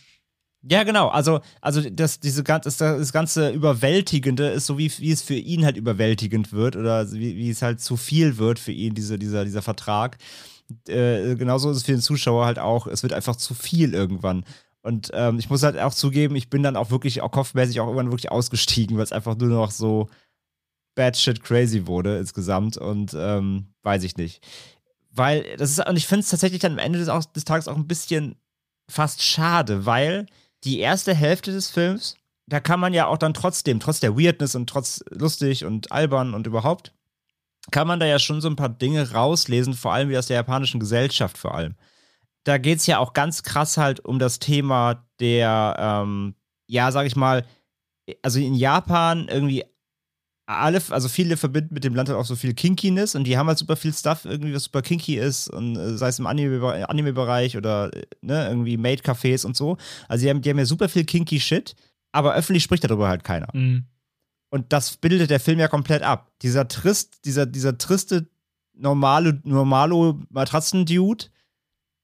Ja, 0.65 0.83
genau. 0.83 1.09
Also, 1.09 1.41
also 1.59 1.81
das, 1.89 2.21
diese, 2.21 2.41
das, 2.43 2.77
das 2.77 3.11
ganze 3.11 3.49
Überwältigende 3.49 4.47
ist 4.49 4.65
so, 4.65 4.77
wie, 4.77 4.89
wie 4.99 5.11
es 5.11 5.21
für 5.21 5.33
ihn 5.35 5.65
halt 5.65 5.75
überwältigend 5.75 6.53
wird 6.53 6.77
oder 6.77 7.11
wie, 7.11 7.35
wie 7.35 7.49
es 7.49 7.61
halt 7.61 7.81
zu 7.81 7.97
viel 7.97 8.37
wird 8.37 8.59
für 8.59 8.71
ihn, 8.71 8.93
diese, 8.93 9.19
dieser, 9.19 9.43
dieser 9.43 9.61
Vertrag. 9.61 10.17
Äh, 10.87 11.35
genauso 11.35 11.69
ist 11.69 11.77
es 11.77 11.83
für 11.83 11.91
den 11.91 11.99
Zuschauer 12.01 12.45
halt 12.45 12.59
auch. 12.59 12.87
Es 12.87 13.03
wird 13.03 13.11
einfach 13.11 13.35
zu 13.35 13.53
viel 13.53 13.93
irgendwann. 13.93 14.45
Und 14.83 15.09
ähm, 15.13 15.39
ich 15.39 15.49
muss 15.49 15.63
halt 15.63 15.79
auch 15.79 15.93
zugeben, 15.93 16.35
ich 16.35 16.49
bin 16.49 16.61
dann 16.61 16.75
auch 16.75 16.91
wirklich, 16.91 17.21
auch 17.21 17.31
kopfmäßig 17.31 17.79
auch 17.79 17.87
irgendwann 17.87 18.11
wirklich 18.11 18.31
ausgestiegen, 18.31 18.97
weil 18.97 19.03
es 19.03 19.13
einfach 19.13 19.35
nur 19.37 19.49
noch 19.49 19.71
so, 19.71 20.09
bad 20.95 21.17
shit 21.17 21.43
crazy 21.43 21.87
wurde 21.87 22.17
insgesamt 22.17 22.77
und 22.77 23.13
ähm, 23.17 23.67
weiß 23.83 24.03
ich 24.03 24.17
nicht. 24.17 24.45
Weil 25.11 25.57
das 25.57 25.71
ist, 25.71 25.87
und 25.87 25.95
ich 25.95 26.07
finde 26.07 26.21
es 26.21 26.29
tatsächlich 26.29 26.61
dann 26.61 26.73
am 26.73 26.79
Ende 26.79 26.99
des, 26.99 27.31
des 27.31 27.45
Tages 27.45 27.67
auch 27.67 27.75
ein 27.75 27.87
bisschen 27.87 28.35
fast 28.89 29.21
schade, 29.21 29.85
weil 29.85 30.25
die 30.63 30.79
erste 30.79 31.13
Hälfte 31.13 31.51
des 31.51 31.69
Films, 31.69 32.15
da 32.47 32.59
kann 32.59 32.79
man 32.79 32.93
ja 32.93 33.07
auch 33.07 33.17
dann 33.17 33.33
trotzdem, 33.33 33.79
trotz 33.79 33.99
der 33.99 34.17
Weirdness 34.17 34.55
und 34.55 34.69
trotz 34.69 35.03
lustig 35.09 35.65
und 35.65 35.91
albern 35.91 36.33
und 36.33 36.47
überhaupt, 36.47 36.93
kann 37.71 37.87
man 37.87 37.99
da 37.99 38.05
ja 38.05 38.19
schon 38.19 38.41
so 38.41 38.49
ein 38.49 38.55
paar 38.55 38.69
Dinge 38.69 39.11
rauslesen, 39.11 39.73
vor 39.73 39.93
allem 39.93 40.09
wie 40.09 40.17
aus 40.17 40.27
der 40.27 40.35
japanischen 40.35 40.79
Gesellschaft 40.79 41.37
vor 41.37 41.55
allem. 41.55 41.75
Da 42.43 42.57
geht 42.57 42.79
es 42.79 42.87
ja 42.87 42.99
auch 42.99 43.13
ganz 43.13 43.43
krass 43.43 43.77
halt 43.77 43.99
um 44.01 44.19
das 44.19 44.39
Thema 44.39 45.05
der, 45.19 45.75
ähm, 45.79 46.35
ja, 46.67 46.91
sag 46.91 47.05
ich 47.07 47.15
mal, 47.15 47.45
also 48.21 48.39
in 48.39 48.55
Japan 48.55 49.27
irgendwie 49.29 49.63
alle, 50.45 50.81
also 50.89 51.07
viele 51.07 51.37
verbinden 51.37 51.73
mit 51.73 51.83
dem 51.83 51.95
Land 51.95 52.09
halt 52.09 52.19
auch 52.19 52.25
so 52.25 52.35
viel 52.35 52.53
Kinkiness 52.53 53.15
und 53.15 53.23
die 53.23 53.37
haben 53.37 53.47
halt 53.47 53.57
super 53.57 53.77
viel 53.77 53.93
Stuff, 53.93 54.25
irgendwie, 54.25 54.53
was 54.53 54.65
super 54.65 54.81
kinky 54.81 55.17
ist, 55.17 55.47
und 55.49 55.77
äh, 55.77 55.97
sei 55.97 56.09
es 56.09 56.19
im 56.19 56.27
Anime-Bereich 56.27 56.89
Anime 56.89 57.57
oder 57.57 57.91
ne, 58.21 58.47
irgendwie 58.49 58.77
Maid-Cafés 58.77 59.45
und 59.45 59.55
so. 59.55 59.77
Also 60.09 60.23
die 60.23 60.29
haben, 60.29 60.41
die 60.41 60.49
haben 60.49 60.59
ja 60.59 60.65
super 60.65 60.89
viel 60.89 61.05
kinky 61.05 61.39
Shit, 61.39 61.75
aber 62.11 62.35
öffentlich 62.35 62.63
spricht 62.63 62.83
darüber 62.83 63.07
halt 63.07 63.23
keiner. 63.23 63.47
Mhm. 63.53 63.85
Und 64.49 64.71
das 64.73 64.97
bildet 64.97 65.29
der 65.29 65.39
Film 65.39 65.59
ja 65.59 65.67
komplett 65.67 66.03
ab. 66.03 66.31
Dieser 66.41 66.67
trist, 66.67 67.25
dieser, 67.25 67.45
dieser 67.45 67.77
triste, 67.77 68.27
normale, 68.73 69.39
normalo 69.45 70.19
Matratzen-Dude, 70.29 71.25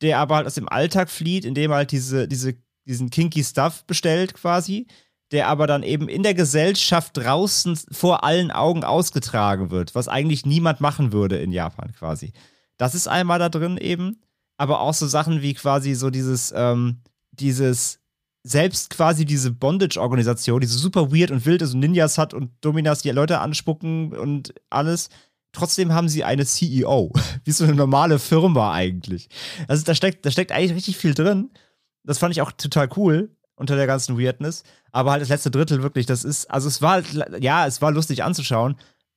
der 0.02 0.20
aber 0.20 0.38
halt 0.38 0.48
aus 0.48 0.56
dem 0.56 0.70
Alltag 0.70 1.10
flieht, 1.10 1.46
indem 1.46 1.72
er 1.72 1.78
halt 1.78 1.92
diese, 1.92 2.28
diese, 2.28 2.56
diesen 2.86 3.10
kinky 3.10 3.44
Stuff 3.44 3.84
bestellt 3.86 4.34
quasi 4.34 4.88
der 5.32 5.48
aber 5.48 5.68
dann 5.68 5.84
eben 5.84 6.10
in 6.10 6.24
der 6.24 6.34
Gesellschaft 6.34 7.16
draußen 7.18 7.78
vor 7.92 8.24
allen 8.24 8.52
Augen 8.52 8.84
ausgetragen 8.84 9.70
wird, 9.70 9.94
was 9.94 10.08
eigentlich 10.08 10.46
niemand 10.46 10.82
machen 10.82 11.12
würde 11.12 11.38
in 11.38 11.52
Japan 11.52 11.94
quasi. 11.94 12.34
Das 12.78 12.96
ist 12.96 13.08
einmal 13.08 13.40
da 13.40 13.50
drin 13.50 13.78
eben, 13.78 14.22
aber 14.58 14.80
auch 14.82 14.94
so 14.94 15.08
Sachen 15.08 15.42
wie 15.42 15.54
quasi 15.54 15.94
so 15.94 16.10
dieses, 16.10 16.54
ähm, 16.56 17.02
dieses, 17.32 18.00
selbst 18.44 18.90
quasi 18.90 19.26
diese 19.26 19.52
Bondage-Organisation, 19.52 20.62
die 20.62 20.68
so 20.68 20.80
super 20.80 21.12
weird 21.12 21.30
und 21.30 21.46
wild 21.46 21.62
ist 21.62 21.74
und 21.74 21.82
Ninjas 21.82 22.18
hat 22.18 22.34
und 22.34 22.52
Dominas, 22.62 23.02
die 23.02 23.12
Leute 23.12 23.40
anspucken 23.40 24.14
und 24.14 24.54
alles. 24.70 25.10
Trotzdem 25.52 25.94
haben 25.94 26.10
sie 26.10 26.24
eine 26.24 26.46
CEO, 26.46 27.12
wie 27.44 27.52
so 27.52 27.64
eine 27.64 27.76
normale 27.76 28.20
Firma 28.20 28.74
eigentlich. 28.74 29.30
Also 29.68 29.84
da 29.84 29.96
steckt, 29.96 30.26
da 30.26 30.32
steckt 30.32 30.52
eigentlich 30.52 30.76
richtig 30.76 30.98
viel 30.98 31.14
drin. 31.14 31.50
Das 32.04 32.20
fand 32.20 32.34
ich 32.34 32.42
auch 32.42 32.52
total 32.52 32.90
cool 32.98 33.36
unter 33.56 33.76
der 33.76 33.88
ganzen 33.88 34.18
Weirdness. 34.18 34.64
Aber 34.92 35.12
halt 35.12 35.22
das 35.22 35.30
letzte 35.30 35.52
Drittel 35.52 35.84
wirklich, 35.84 36.06
das 36.06 36.24
ist, 36.24 36.50
also 36.50 36.68
es 36.68 36.82
war, 36.82 37.02
ja, 37.40 37.68
es 37.68 37.82
war 37.82 37.92
lustig 37.92 38.24
anzuschauen, 38.24 38.76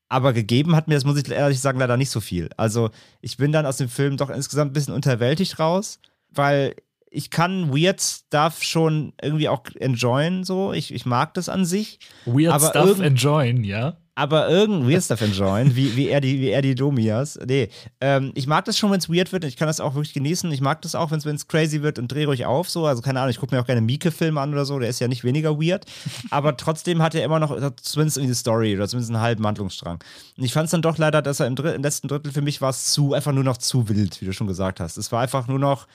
aber 0.09 0.33
gegeben 0.33 0.75
hat 0.75 0.89
mir 0.89 0.95
das, 0.95 1.05
muss 1.05 1.19
ich 1.19 1.31
ehrlich 1.31 1.61
sagen, 1.61 1.79
leider 1.79 1.97
nicht 1.97 2.11
so 2.11 2.21
viel. 2.21 2.51
Also 2.57 2.91
ich 3.21 3.37
bin 3.37 3.53
dann 3.53 3.67
aus 3.67 3.77
dem 3.77 3.89
Film 3.89 4.17
doch 4.17 4.31
insgesamt 4.31 4.71
ein 4.71 4.75
bisschen 4.75 4.95
unterwältigt 4.95 5.59
raus, 5.59 6.01
weil 6.29 6.75
ich 7.11 7.31
kann 7.31 7.75
Weird 7.75 8.01
Stuff 8.01 8.63
schon 8.63 9.13
irgendwie 9.21 9.49
auch 9.49 9.65
enjoyen, 9.75 10.45
so. 10.45 10.73
Ich, 10.73 10.93
ich 10.93 11.05
mag 11.05 11.35
das 11.35 11.51
an 11.51 11.67
sich. 11.67 11.99
Weird 12.25 12.61
Stuff 12.63 13.01
enjoyen, 13.01 13.65
ja 13.65 13.99
aber 14.15 14.49
irgendwie 14.51 14.93
Weird 14.93 15.05
Stuff 15.05 15.23
enjoyen, 15.23 15.75
wie, 15.75 15.97
wie, 15.97 16.09
er 16.09 16.21
die, 16.21 16.39
wie 16.39 16.51
er 16.51 16.61
die 16.61 16.75
Domias. 16.75 17.39
Nee, 17.47 17.71
ähm, 18.01 18.31
ich 18.35 18.47
mag 18.47 18.67
das 18.67 18.77
schon, 18.77 18.91
wenn 18.91 18.99
es 18.99 19.09
weird 19.09 19.33
wird. 19.33 19.45
Ich 19.45 19.57
kann 19.57 19.69
das 19.69 19.81
auch 19.81 19.95
wirklich 19.95 20.13
genießen. 20.13 20.53
Ich 20.53 20.61
mag 20.61 20.83
das 20.83 20.95
auch, 20.95 21.11
wenn 21.11 21.19
es 21.35 21.49
crazy 21.49 21.83
wird 21.83 21.99
und 21.99 22.13
dreh 22.13 22.25
ruhig 22.25 22.45
auf. 22.45 22.69
So. 22.69 22.85
Also 22.85 23.01
keine 23.01 23.21
Ahnung, 23.21 23.31
ich 23.31 23.39
gucke 23.39 23.55
mir 23.55 23.63
auch 23.63 23.67
gerne 23.67 23.81
Mieke-Filme 23.81 24.39
an 24.39 24.53
oder 24.53 24.67
so. 24.67 24.79
Der 24.79 24.91
ist 24.91 25.01
ja 25.01 25.09
nicht 25.09 25.25
weniger 25.25 25.59
weird. 25.59 25.87
aber 26.31 26.59
trotzdem 26.59 27.01
hat 27.01 27.15
er 27.15 27.25
immer 27.25 27.39
noch 27.39 27.59
zumindest 27.77 28.19
irgendwie 28.19 28.33
die 28.33 28.39
Story 28.39 28.77
oder 28.77 28.87
zumindest 28.87 29.15
einen 29.15 29.23
halben 29.23 29.47
Handlungsstrang. 29.47 29.99
Und 30.37 30.45
ich 30.45 30.53
fand 30.53 30.67
es 30.67 30.73
dann 30.73 30.83
doch 30.83 30.99
leider, 30.99 31.23
dass 31.23 31.41
er 31.41 31.47
im, 31.47 31.57
im 31.57 31.83
letzten 31.83 32.09
Drittel 32.09 32.33
für 32.33 32.43
mich 32.43 32.61
war 32.61 32.71
es 32.71 32.93
zu, 32.93 33.15
einfach 33.15 33.33
nur 33.33 33.45
noch 33.45 33.57
zu 33.57 33.89
wild, 33.89 34.21
wie 34.21 34.27
du 34.27 34.35
schon 34.35 34.47
gesagt 34.47 34.79
hast. 34.79 34.99
Es 34.99 35.11
war 35.11 35.23
einfach 35.23 35.49
nur 35.49 35.59
noch 35.59 35.87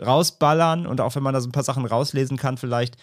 rausballern 0.00 0.86
und 0.86 1.00
auch 1.02 1.14
wenn 1.14 1.22
man 1.22 1.34
da 1.34 1.40
so 1.40 1.48
ein 1.48 1.52
paar 1.52 1.62
Sachen 1.62 1.84
rauslesen 1.84 2.36
kann, 2.38 2.56
vielleicht, 2.56 2.96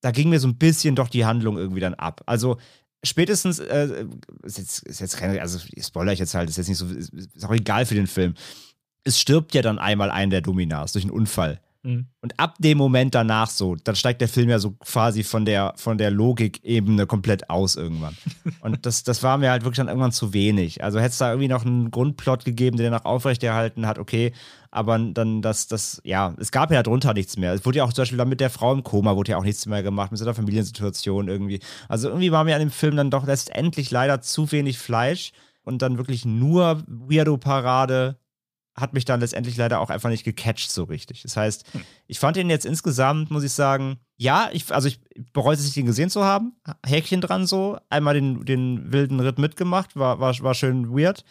da 0.00 0.10
ging 0.10 0.28
mir 0.28 0.40
so 0.40 0.48
ein 0.48 0.56
bisschen 0.56 0.94
doch 0.94 1.08
die 1.08 1.24
Handlung 1.24 1.56
irgendwie 1.56 1.80
dann 1.80 1.94
ab. 1.94 2.22
Also 2.26 2.58
spätestens, 3.02 3.58
äh, 3.58 4.06
ist, 4.42 4.58
jetzt, 4.58 4.82
ist 4.86 5.00
jetzt 5.00 5.16
keine, 5.16 5.40
also 5.40 5.58
spoiler 5.80 6.12
ich 6.12 6.18
jetzt 6.18 6.34
halt, 6.34 6.48
ist 6.48 6.56
jetzt 6.56 6.68
nicht 6.68 6.78
so, 6.78 6.86
ist 6.86 7.44
auch 7.44 7.52
egal 7.52 7.86
für 7.86 7.94
den 7.94 8.06
Film. 8.06 8.34
Es 9.04 9.20
stirbt 9.20 9.54
ja 9.54 9.62
dann 9.62 9.78
einmal 9.78 10.10
ein 10.10 10.30
der 10.30 10.40
Dominas 10.40 10.92
durch 10.92 11.04
einen 11.04 11.12
Unfall. 11.12 11.60
Mhm. 11.88 12.06
Und 12.20 12.38
ab 12.38 12.56
dem 12.58 12.76
Moment 12.76 13.14
danach 13.14 13.48
so, 13.48 13.74
dann 13.74 13.96
steigt 13.96 14.20
der 14.20 14.28
Film 14.28 14.50
ja 14.50 14.58
so 14.58 14.72
quasi 14.72 15.24
von 15.24 15.46
der, 15.46 15.72
von 15.76 15.96
der 15.96 16.10
Logikebene 16.10 17.06
komplett 17.06 17.48
aus 17.48 17.76
irgendwann. 17.76 18.14
Und 18.60 18.84
das, 18.84 19.04
das 19.04 19.22
war 19.22 19.38
mir 19.38 19.50
halt 19.50 19.62
wirklich 19.62 19.78
dann 19.78 19.88
irgendwann 19.88 20.12
zu 20.12 20.34
wenig. 20.34 20.84
Also 20.84 20.98
hätte 20.98 21.10
es 21.10 21.18
da 21.18 21.30
irgendwie 21.30 21.48
noch 21.48 21.64
einen 21.64 21.90
Grundplot 21.90 22.44
gegeben, 22.44 22.76
der 22.76 22.90
danach 22.90 23.06
aufrechterhalten 23.06 23.86
hat, 23.86 23.98
okay, 23.98 24.32
aber 24.70 24.98
dann 24.98 25.40
das, 25.40 25.66
das, 25.66 26.02
ja, 26.04 26.34
es 26.38 26.52
gab 26.52 26.70
ja 26.70 26.82
darunter 26.82 27.14
nichts 27.14 27.38
mehr. 27.38 27.54
Es 27.54 27.64
wurde 27.64 27.78
ja 27.78 27.84
auch 27.84 27.92
zum 27.94 28.02
Beispiel 28.02 28.18
dann 28.18 28.28
mit 28.28 28.40
der 28.40 28.50
Frau 28.50 28.74
im 28.74 28.82
Koma 28.82 29.16
wurde 29.16 29.30
ja 29.30 29.38
auch 29.38 29.44
nichts 29.44 29.64
mehr 29.64 29.82
gemacht, 29.82 30.10
mit 30.10 30.18
so 30.18 30.26
einer 30.26 30.34
Familiensituation 30.34 31.28
irgendwie. 31.28 31.60
Also 31.88 32.08
irgendwie 32.08 32.32
war 32.32 32.44
mir 32.44 32.54
an 32.54 32.60
dem 32.60 32.70
Film 32.70 32.96
dann 32.96 33.10
doch 33.10 33.26
letztendlich 33.26 33.90
leider 33.90 34.20
zu 34.20 34.52
wenig 34.52 34.78
Fleisch 34.78 35.32
und 35.62 35.80
dann 35.80 35.96
wirklich 35.96 36.26
nur 36.26 36.82
Weirdo-Parade 36.86 38.18
hat 38.80 38.94
mich 38.94 39.04
dann 39.04 39.20
letztendlich 39.20 39.56
leider 39.56 39.80
auch 39.80 39.90
einfach 39.90 40.10
nicht 40.10 40.24
gecatcht 40.24 40.70
so 40.70 40.84
richtig. 40.84 41.22
Das 41.22 41.36
heißt, 41.36 41.72
hm. 41.72 41.82
ich 42.06 42.18
fand 42.18 42.36
ihn 42.36 42.50
jetzt 42.50 42.66
insgesamt, 42.66 43.30
muss 43.30 43.42
ich 43.42 43.52
sagen, 43.52 43.98
ja, 44.16 44.48
ich, 44.52 44.72
also 44.72 44.88
ich 44.88 45.00
bereue 45.32 45.54
es 45.54 45.64
nicht, 45.64 45.76
ihn 45.76 45.86
gesehen 45.86 46.10
zu 46.10 46.24
haben. 46.24 46.56
Häkchen 46.84 47.20
dran 47.20 47.46
so. 47.46 47.78
Einmal 47.88 48.14
den, 48.14 48.44
den 48.44 48.92
wilden 48.92 49.20
Ritt 49.20 49.38
mitgemacht, 49.38 49.96
war, 49.96 50.20
war, 50.20 50.38
war 50.40 50.54
schön 50.54 50.90
weird. 50.90 51.24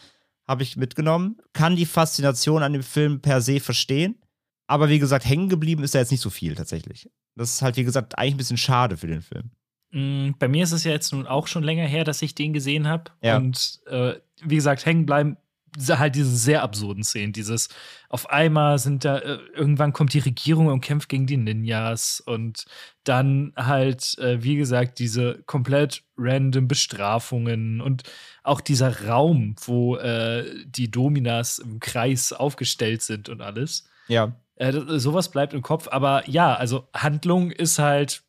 Habe 0.47 0.63
ich 0.63 0.77
mitgenommen. 0.77 1.37
Kann 1.53 1.75
die 1.75 1.85
Faszination 1.85 2.63
an 2.63 2.73
dem 2.73 2.83
Film 2.83 3.21
per 3.21 3.41
se 3.41 3.59
verstehen. 3.59 4.21
Aber 4.67 4.89
wie 4.89 4.99
gesagt, 4.99 5.25
hängen 5.25 5.49
geblieben 5.49 5.83
ist 5.83 5.95
da 5.95 5.99
jetzt 5.99 6.11
nicht 6.11 6.21
so 6.21 6.29
viel 6.29 6.55
tatsächlich. 6.55 7.09
Das 7.35 7.51
ist 7.51 7.61
halt, 7.61 7.77
wie 7.77 7.83
gesagt, 7.83 8.17
eigentlich 8.17 8.35
ein 8.35 8.37
bisschen 8.37 8.57
schade 8.57 8.97
für 8.97 9.07
den 9.07 9.21
Film. 9.21 9.51
Mm, 9.91 10.31
bei 10.37 10.47
mir 10.47 10.63
ist 10.63 10.71
es 10.71 10.83
ja 10.83 10.91
jetzt 10.91 11.13
nun 11.13 11.27
auch 11.27 11.47
schon 11.47 11.63
länger 11.63 11.85
her, 11.85 12.03
dass 12.03 12.21
ich 12.21 12.35
den 12.35 12.53
gesehen 12.53 12.87
habe. 12.87 13.11
Ja. 13.21 13.37
Und 13.37 13.79
äh, 13.87 14.15
wie 14.41 14.55
gesagt, 14.55 14.85
hängen 14.85 15.05
bleiben 15.05 15.37
halt 15.77 16.15
diese 16.15 16.35
sehr 16.35 16.63
absurden 16.63 17.03
Szenen, 17.03 17.33
dieses 17.33 17.69
auf 18.09 18.29
einmal 18.29 18.79
sind 18.79 19.05
da 19.05 19.19
äh, 19.19 19.39
irgendwann 19.53 19.93
kommt 19.93 20.13
die 20.13 20.19
Regierung 20.19 20.67
und 20.67 20.81
kämpft 20.81 21.09
gegen 21.09 21.27
die 21.27 21.37
Ninjas 21.37 22.19
und 22.19 22.65
dann 23.03 23.53
halt 23.55 24.17
äh, 24.17 24.41
wie 24.43 24.55
gesagt 24.55 24.99
diese 24.99 25.43
komplett 25.45 26.03
random 26.17 26.67
Bestrafungen 26.67 27.81
und 27.81 28.03
auch 28.43 28.61
dieser 28.61 29.07
Raum, 29.07 29.55
wo 29.65 29.97
äh, 29.97 30.65
die 30.65 30.89
Dominas 30.89 31.59
im 31.59 31.79
Kreis 31.79 32.33
aufgestellt 32.33 33.01
sind 33.01 33.29
und 33.29 33.41
alles. 33.41 33.87
Ja. 34.07 34.35
Äh, 34.55 34.73
sowas 34.99 35.29
bleibt 35.29 35.53
im 35.53 35.61
Kopf, 35.61 35.87
aber 35.91 36.27
ja, 36.27 36.55
also 36.55 36.87
Handlung 36.93 37.51
ist 37.51 37.77
halt 37.77 38.23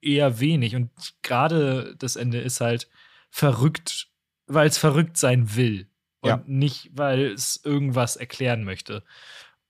eher 0.00 0.38
wenig 0.38 0.76
und 0.76 0.90
gerade 1.22 1.96
das 1.98 2.14
Ende 2.14 2.38
ist 2.38 2.60
halt 2.60 2.88
verrückt, 3.30 4.08
weil 4.46 4.68
es 4.68 4.78
verrückt 4.78 5.16
sein 5.16 5.56
will 5.56 5.87
und 6.20 6.28
ja. 6.28 6.42
nicht, 6.46 6.90
weil 6.94 7.26
es 7.26 7.60
irgendwas 7.64 8.16
erklären 8.16 8.64
möchte. 8.64 9.04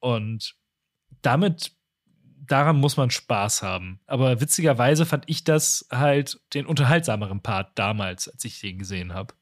Und 0.00 0.54
damit, 1.22 1.72
daran 2.46 2.76
muss 2.76 2.96
man 2.96 3.11
Spaß 3.11 3.62
haben. 3.62 4.00
Aber 4.06 4.40
witzigerweise 4.40 5.04
fand 5.04 5.24
ich 5.26 5.44
das 5.44 5.87
halt 5.90 6.40
den 6.54 6.66
unterhaltsameren 6.66 7.42
Part 7.42 7.78
damals, 7.78 8.28
als 8.28 8.44
ich 8.44 8.61
den 8.61 8.78
gesehen 8.78 9.12
habe. 9.12 9.34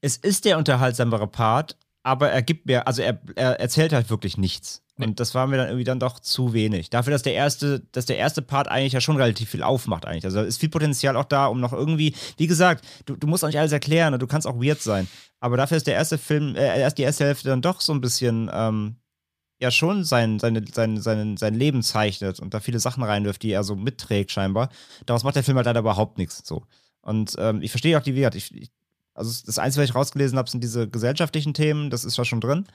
Es 0.00 0.16
ist 0.16 0.44
der 0.44 0.58
unterhaltsamere 0.58 1.26
Part, 1.26 1.76
aber 2.08 2.30
er 2.30 2.40
gibt 2.40 2.64
mir, 2.64 2.86
also 2.86 3.02
er, 3.02 3.20
er 3.36 3.60
erzählt 3.60 3.92
halt 3.92 4.08
wirklich 4.08 4.38
nichts. 4.38 4.82
Und 4.96 5.20
das 5.20 5.34
war 5.34 5.46
mir 5.46 5.58
dann 5.58 5.66
irgendwie 5.68 5.84
dann 5.84 6.00
doch 6.00 6.20
zu 6.20 6.54
wenig. 6.54 6.88
Dafür, 6.88 7.10
dass 7.10 7.22
der 7.22 7.34
erste, 7.34 7.80
dass 7.92 8.06
der 8.06 8.16
erste 8.16 8.40
Part 8.40 8.66
eigentlich 8.66 8.94
ja 8.94 9.02
schon 9.02 9.18
relativ 9.18 9.50
viel 9.50 9.62
aufmacht 9.62 10.06
eigentlich. 10.06 10.24
Also 10.24 10.40
ist 10.40 10.58
viel 10.58 10.70
Potenzial 10.70 11.16
auch 11.16 11.26
da, 11.26 11.46
um 11.46 11.60
noch 11.60 11.74
irgendwie, 11.74 12.14
wie 12.38 12.46
gesagt, 12.46 12.82
du, 13.04 13.14
du 13.14 13.26
musst 13.26 13.44
auch 13.44 13.48
nicht 13.48 13.58
alles 13.58 13.72
erklären 13.72 14.14
und 14.14 14.20
du 14.20 14.26
kannst 14.26 14.46
auch 14.46 14.56
weird 14.56 14.80
sein. 14.80 15.06
Aber 15.38 15.58
dafür 15.58 15.76
ist 15.76 15.86
der 15.86 15.94
erste 15.94 16.16
Film, 16.16 16.56
äh, 16.56 16.80
erst 16.80 16.96
die 16.96 17.02
erste 17.02 17.26
Hälfte 17.26 17.50
dann 17.50 17.60
doch 17.60 17.82
so 17.82 17.92
ein 17.92 18.00
bisschen, 18.00 18.50
ähm, 18.54 18.96
ja 19.60 19.70
schon 19.70 20.04
sein, 20.04 20.38
seine, 20.38 20.64
sein, 20.72 20.98
sein, 21.02 21.36
sein 21.36 21.54
Leben 21.54 21.82
zeichnet 21.82 22.40
und 22.40 22.54
da 22.54 22.60
viele 22.60 22.80
Sachen 22.80 23.02
reinwirft, 23.02 23.42
die 23.42 23.50
er 23.50 23.64
so 23.64 23.76
mitträgt 23.76 24.32
scheinbar. 24.32 24.70
Daraus 25.04 25.24
macht 25.24 25.36
der 25.36 25.44
Film 25.44 25.58
halt 25.58 25.66
leider 25.66 25.80
überhaupt 25.80 26.16
nichts 26.16 26.42
so. 26.44 26.64
Und 27.02 27.34
ähm, 27.38 27.60
ich 27.60 27.70
verstehe 27.70 27.98
auch 27.98 28.02
die 28.02 28.14
Wert. 28.14 28.34
Ich, 28.34 28.54
ich, 28.54 28.70
also 29.18 29.42
das 29.44 29.58
Einzige, 29.58 29.82
was 29.82 29.90
ich 29.90 29.96
rausgelesen 29.96 30.38
habe, 30.38 30.48
sind 30.48 30.62
diese 30.62 30.88
gesellschaftlichen 30.88 31.52
Themen, 31.52 31.90
das 31.90 32.04
ist 32.04 32.14
zwar 32.14 32.24
schon 32.24 32.40
drin. 32.40 32.66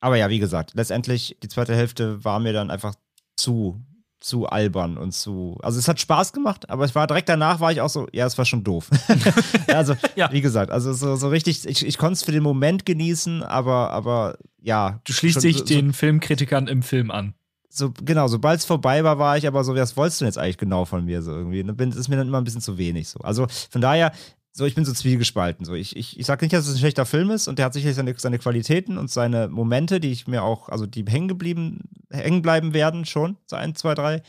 Aber 0.00 0.16
ja, 0.16 0.30
wie 0.30 0.38
gesagt, 0.38 0.72
letztendlich, 0.74 1.36
die 1.42 1.48
zweite 1.48 1.76
Hälfte 1.76 2.24
war 2.24 2.40
mir 2.40 2.52
dann 2.52 2.70
einfach 2.70 2.94
zu, 3.36 3.80
zu 4.18 4.46
albern 4.46 4.96
und 4.96 5.12
zu. 5.12 5.58
Also 5.62 5.78
es 5.78 5.86
hat 5.86 6.00
Spaß 6.00 6.32
gemacht, 6.32 6.70
aber 6.70 6.84
es 6.84 6.94
war 6.94 7.06
direkt 7.06 7.28
danach 7.28 7.60
war 7.60 7.72
ich 7.72 7.80
auch 7.80 7.88
so, 7.88 8.08
ja, 8.12 8.26
es 8.26 8.38
war 8.38 8.44
schon 8.44 8.64
doof. 8.64 8.90
also, 9.68 9.94
ja. 10.16 10.32
wie 10.32 10.40
gesagt, 10.40 10.70
also 10.70 10.92
so, 10.92 11.16
so 11.16 11.28
richtig, 11.28 11.66
ich, 11.66 11.86
ich 11.86 11.98
konnte 11.98 12.14
es 12.14 12.22
für 12.22 12.32
den 12.32 12.42
Moment 12.42 12.86
genießen, 12.86 13.42
aber, 13.42 13.90
aber 13.90 14.38
ja. 14.60 15.00
Du 15.04 15.12
schließt 15.12 15.42
dich 15.42 15.58
so, 15.58 15.64
den 15.64 15.92
Filmkritikern 15.92 16.68
im 16.68 16.82
Film 16.82 17.10
an. 17.10 17.34
So, 17.68 17.92
genau, 18.04 18.28
sobald 18.28 18.60
es 18.60 18.66
vorbei 18.66 19.02
war, 19.02 19.18
war 19.18 19.36
ich 19.36 19.46
aber 19.46 19.64
so, 19.64 19.74
was 19.74 19.96
wolltest 19.96 20.20
du 20.20 20.24
denn 20.24 20.28
jetzt 20.28 20.38
eigentlich 20.38 20.58
genau 20.58 20.84
von 20.84 21.04
mir 21.04 21.22
so 21.22 21.32
irgendwie? 21.32 21.64
Das 21.64 21.96
ist 21.96 22.08
mir 22.08 22.16
dann 22.16 22.28
immer 22.28 22.38
ein 22.38 22.44
bisschen 22.44 22.60
zu 22.60 22.76
wenig 22.76 23.08
so. 23.08 23.20
Also 23.20 23.46
von 23.70 23.80
daher, 23.80 24.12
so, 24.54 24.66
ich 24.66 24.74
bin 24.74 24.84
so 24.84 24.92
zwiegespalten. 24.92 25.64
So, 25.64 25.74
ich, 25.74 25.96
ich, 25.96 26.18
ich 26.20 26.26
sage 26.26 26.44
nicht, 26.44 26.52
dass 26.52 26.66
es 26.66 26.74
ein 26.74 26.78
schlechter 26.78 27.06
Film 27.06 27.30
ist 27.30 27.48
und 27.48 27.58
der 27.58 27.66
hat 27.66 27.72
sicherlich 27.72 27.96
seine, 27.96 28.14
seine 28.18 28.38
Qualitäten 28.38 28.98
und 28.98 29.10
seine 29.10 29.48
Momente, 29.48 29.98
die 29.98 30.12
ich 30.12 30.26
mir 30.26 30.42
auch, 30.42 30.68
also 30.68 30.86
die 30.86 31.04
hängen 31.08 31.28
geblieben, 31.28 31.88
hängen 32.10 32.42
bleiben 32.42 32.74
werden 32.74 33.06
schon. 33.06 33.38
So 33.46 33.56
ein, 33.56 33.74
zwei, 33.74 33.94
drei. 33.94 34.22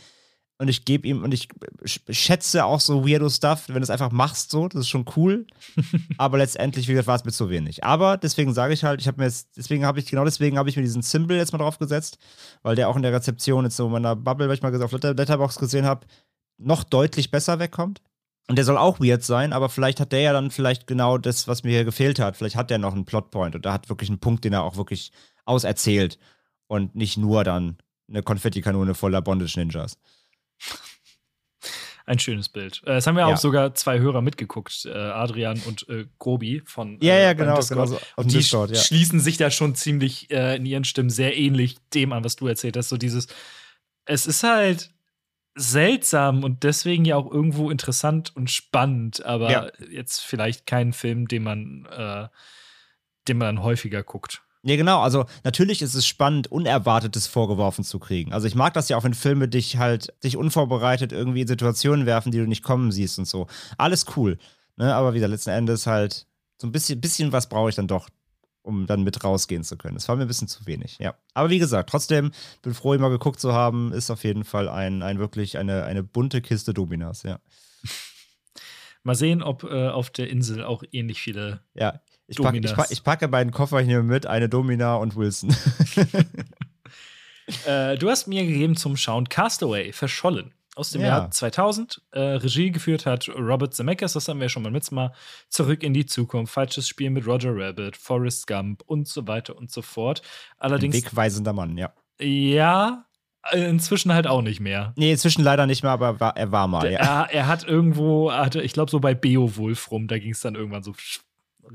Und 0.59 0.69
ich 0.69 0.85
gebe 0.85 1.05
ihm, 1.07 1.23
und 1.23 1.33
ich 1.33 1.49
schätze 2.09 2.63
auch 2.63 2.79
so 2.79 3.05
weirdo 3.05 3.27
Stuff, 3.27 3.67
wenn 3.67 3.75
du 3.75 3.81
es 3.81 3.89
einfach 3.89 4.11
machst, 4.11 4.49
so, 4.49 4.69
das 4.69 4.81
ist 4.81 4.87
schon 4.87 5.03
cool. 5.17 5.45
Aber 6.17 6.37
letztendlich, 6.37 6.87
wie 6.87 6.93
gesagt, 6.93 7.07
war 7.07 7.15
es 7.17 7.25
mir 7.25 7.33
zu 7.33 7.49
wenig. 7.49 7.83
Aber 7.83 8.15
deswegen 8.15 8.53
sage 8.53 8.73
ich 8.73 8.85
halt, 8.85 9.01
ich 9.01 9.07
habe 9.07 9.17
mir 9.17 9.25
jetzt, 9.25 9.57
deswegen 9.57 9.85
habe 9.85 9.99
ich, 9.99 10.05
genau 10.05 10.23
deswegen 10.23 10.57
habe 10.57 10.69
ich 10.69 10.77
mir 10.77 10.83
diesen 10.83 11.01
Symbol 11.01 11.35
jetzt 11.35 11.51
mal 11.51 11.57
drauf 11.57 11.79
gesetzt, 11.79 12.17
weil 12.61 12.77
der 12.77 12.87
auch 12.87 12.95
in 12.95 13.01
der 13.01 13.11
Rezeption 13.11 13.65
jetzt 13.65 13.75
so 13.75 13.87
in 13.87 13.91
meiner 13.91 14.15
Bubble, 14.15 14.47
weil 14.47 14.55
ich 14.55 14.61
mal 14.61 14.81
auf 14.81 14.91
Letterbox 14.93 15.57
gesehen 15.57 15.85
habe, 15.85 16.07
noch 16.57 16.85
deutlich 16.85 17.29
besser 17.29 17.59
wegkommt. 17.59 18.01
Und 18.47 18.57
der 18.57 18.65
soll 18.65 18.77
auch 18.77 18.99
weird 18.99 19.23
sein, 19.23 19.53
aber 19.53 19.69
vielleicht 19.69 19.99
hat 19.99 20.11
der 20.11 20.19
ja 20.19 20.33
dann 20.33 20.51
vielleicht 20.51 20.85
genau 20.85 21.17
das, 21.17 21.47
was 21.47 21.63
mir 21.63 21.71
hier 21.71 21.85
gefehlt 21.85 22.19
hat. 22.19 22.35
Vielleicht 22.35 22.57
hat 22.57 22.69
der 22.69 22.77
noch 22.77 22.93
einen 22.93 23.05
Plotpoint 23.05 23.55
und 23.55 23.65
da 23.65 23.71
hat 23.71 23.89
wirklich 23.89 24.09
einen 24.09 24.19
Punkt, 24.19 24.43
den 24.43 24.53
er 24.53 24.63
auch 24.63 24.75
wirklich 24.75 25.11
auserzählt. 25.45 26.19
Und 26.67 26.95
nicht 26.95 27.17
nur 27.17 27.43
dann 27.43 27.77
eine 28.09 28.23
Konfettikanone 28.23 28.95
voller 28.95 29.21
Bondage-Ninjas. 29.21 29.97
Ein 32.05 32.19
schönes 32.19 32.49
Bild. 32.49 32.81
Äh, 32.85 32.95
es 32.95 33.07
haben 33.07 33.17
ja, 33.17 33.29
ja, 33.29 33.33
auch 33.33 33.39
sogar 33.39 33.75
zwei 33.75 33.99
Hörer 33.99 34.21
mitgeguckt, 34.21 34.85
äh, 34.85 34.91
Adrian 34.91 35.61
und 35.65 35.87
äh, 35.87 36.05
Gobi 36.19 36.61
von 36.65 36.97
Ja, 37.01 37.17
ja, 37.17 37.29
äh, 37.29 37.35
genau, 37.35 37.61
genau 37.61 37.85
so 37.85 37.97
auf 38.17 38.25
die 38.25 38.37
Discord, 38.37 38.71
ja. 38.71 38.75
schließen 38.81 39.21
sich 39.21 39.37
da 39.37 39.49
schon 39.49 39.73
ziemlich 39.75 40.29
äh, 40.29 40.57
in 40.57 40.65
ihren 40.65 40.83
Stimmen 40.83 41.09
sehr 41.09 41.37
ähnlich 41.37 41.77
dem 41.93 42.11
an, 42.11 42.25
was 42.25 42.35
du 42.35 42.47
erzählt 42.47 42.75
hast. 42.75 42.89
So 42.89 42.97
dieses, 42.97 43.27
es 44.05 44.27
ist 44.27 44.43
halt 44.43 44.89
seltsam 45.55 46.43
und 46.43 46.63
deswegen 46.63 47.05
ja 47.05 47.15
auch 47.15 47.31
irgendwo 47.31 47.69
interessant 47.69 48.35
und 48.35 48.49
spannend, 48.49 49.23
aber 49.25 49.51
ja. 49.51 49.67
jetzt 49.89 50.21
vielleicht 50.21 50.65
kein 50.65 50.93
Film, 50.93 51.27
den 51.27 51.43
man, 51.43 51.85
äh, 51.85 52.27
den 53.27 53.37
man 53.37 53.61
häufiger 53.61 54.03
guckt. 54.03 54.41
Ja, 54.65 54.77
genau. 54.77 55.01
Also 55.01 55.25
natürlich 55.43 55.81
ist 55.81 55.93
es 55.93 56.07
spannend, 56.07 56.49
Unerwartetes 56.49 57.27
vorgeworfen 57.27 57.83
zu 57.83 57.99
kriegen. 57.99 58.31
Also 58.31 58.47
ich 58.47 58.55
mag 58.55 58.73
das 58.73 58.87
ja 58.87 58.95
auch, 58.95 59.03
wenn 59.03 59.13
Filme 59.13 59.49
dich 59.49 59.77
halt, 59.77 60.13
dich 60.23 60.37
unvorbereitet 60.37 61.11
irgendwie 61.11 61.41
in 61.41 61.47
Situationen 61.47 62.05
werfen, 62.05 62.31
die 62.31 62.37
du 62.37 62.47
nicht 62.47 62.63
kommen 62.63 62.91
siehst 62.91 63.19
und 63.19 63.25
so. 63.25 63.47
Alles 63.77 64.05
cool. 64.15 64.37
Ne? 64.77 64.95
Aber 64.95 65.13
wieder 65.13 65.27
letzten 65.27 65.49
Endes 65.49 65.85
halt 65.85 66.27
so 66.57 66.65
ein 66.65 66.71
bisschen, 66.71 67.01
bisschen 67.01 67.33
was 67.33 67.49
brauche 67.49 67.69
ich 67.69 67.75
dann 67.75 67.87
doch 67.87 68.07
um 68.63 68.87
dann 68.87 69.03
mit 69.03 69.23
rausgehen 69.23 69.63
zu 69.63 69.77
können. 69.77 69.95
Das 69.95 70.07
war 70.07 70.15
mir 70.15 70.23
ein 70.23 70.27
bisschen 70.27 70.47
zu 70.47 70.65
wenig, 70.65 70.97
ja. 70.99 71.15
Aber 71.33 71.49
wie 71.49 71.59
gesagt, 71.59 71.89
trotzdem 71.89 72.31
bin 72.61 72.73
froh, 72.73 72.93
immer 72.93 73.09
geguckt 73.09 73.39
zu 73.39 73.53
haben. 73.53 73.91
Ist 73.93 74.09
auf 74.09 74.23
jeden 74.23 74.45
Fall 74.45 74.69
ein, 74.69 75.03
ein 75.03 75.19
wirklich 75.19 75.57
eine, 75.57 75.83
eine 75.83 76.03
bunte 76.03 76.41
Kiste 76.41 76.73
Dominas, 76.73 77.23
ja. 77.23 77.39
Mal 79.03 79.15
sehen, 79.15 79.43
ob 79.43 79.63
äh, 79.63 79.89
auf 79.89 80.09
der 80.09 80.29
Insel 80.29 80.63
auch 80.63 80.83
ähnlich 80.91 81.21
viele. 81.21 81.59
Ja, 81.73 81.99
ich, 82.25 82.37
pack, 82.37 82.55
ich, 82.55 82.73
pack, 82.73 82.87
ich 82.89 83.03
packe 83.03 83.27
meinen 83.27 83.51
Koffer 83.51 83.81
hier 83.81 84.01
mit, 84.01 84.25
eine 84.25 84.47
Domina 84.47 84.95
und 84.95 85.17
Wilson. 85.17 85.51
äh, 87.67 87.97
du 87.97 88.09
hast 88.09 88.27
mir 88.27 88.45
gegeben 88.45 88.77
zum 88.77 88.95
Schauen 88.95 89.27
Castaway, 89.27 89.91
verschollen 89.91 90.53
aus 90.75 90.89
dem 90.91 91.01
ja. 91.01 91.07
Jahr 91.07 91.31
2000. 91.31 92.01
Äh, 92.11 92.19
Regie 92.19 92.71
geführt 92.71 93.05
hat 93.05 93.29
Robert 93.29 93.73
Zemeckis, 93.73 94.13
das 94.13 94.27
haben 94.27 94.39
wir 94.39 94.49
schon 94.49 94.63
mal 94.63 94.71
mit 94.71 94.91
mal 94.91 95.13
zurück 95.49 95.83
in 95.83 95.93
die 95.93 96.05
Zukunft, 96.05 96.53
falsches 96.53 96.87
Spiel 96.87 97.09
mit 97.09 97.27
Roger 97.27 97.51
Rabbit, 97.53 97.95
Forrest 97.95 98.47
Gump 98.47 98.83
und 98.85 99.07
so 99.07 99.27
weiter 99.27 99.55
und 99.55 99.71
so 99.71 99.81
fort. 99.81 100.21
Allerdings 100.57 100.95
Ein 100.95 101.03
wegweisender 101.03 101.53
Mann, 101.53 101.77
ja. 101.77 101.93
Ja, 102.19 103.05
äh, 103.51 103.69
inzwischen 103.69 104.13
halt 104.13 104.27
auch 104.27 104.41
nicht 104.41 104.59
mehr. 104.59 104.93
Nee, 104.95 105.11
inzwischen 105.11 105.43
leider 105.43 105.67
nicht 105.67 105.83
mehr, 105.83 105.91
aber 105.91 106.19
war, 106.19 106.37
er 106.37 106.51
war 106.51 106.67
mal, 106.67 106.81
Der, 106.81 106.91
ja. 106.91 107.23
Er, 107.23 107.33
er, 107.33 107.47
hat 107.47 107.63
irgendwo, 107.63 108.31
hatte, 108.31 108.61
ich 108.61 108.73
glaube, 108.73 108.89
so 108.89 108.99
bei 108.99 109.13
Beowulf 109.13 109.91
rum, 109.91 110.07
da 110.07 110.17
ging 110.17 110.31
es 110.31 110.41
dann 110.41 110.55
irgendwann 110.55 110.83
so 110.83 110.93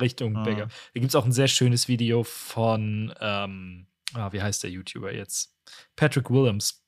Richtung 0.00 0.37
ah. 0.37 0.42
Bäcker. 0.42 0.66
Da 0.66 1.00
gibt 1.00 1.08
es 1.08 1.14
auch 1.14 1.24
ein 1.24 1.32
sehr 1.32 1.48
schönes 1.48 1.88
Video 1.88 2.24
von, 2.24 3.12
ähm, 3.20 3.87
ah, 4.14 4.32
wie 4.32 4.42
heißt 4.42 4.62
der 4.62 4.70
YouTuber 4.70 5.14
jetzt? 5.14 5.54
Patrick 5.96 6.30
Williams. 6.30 6.82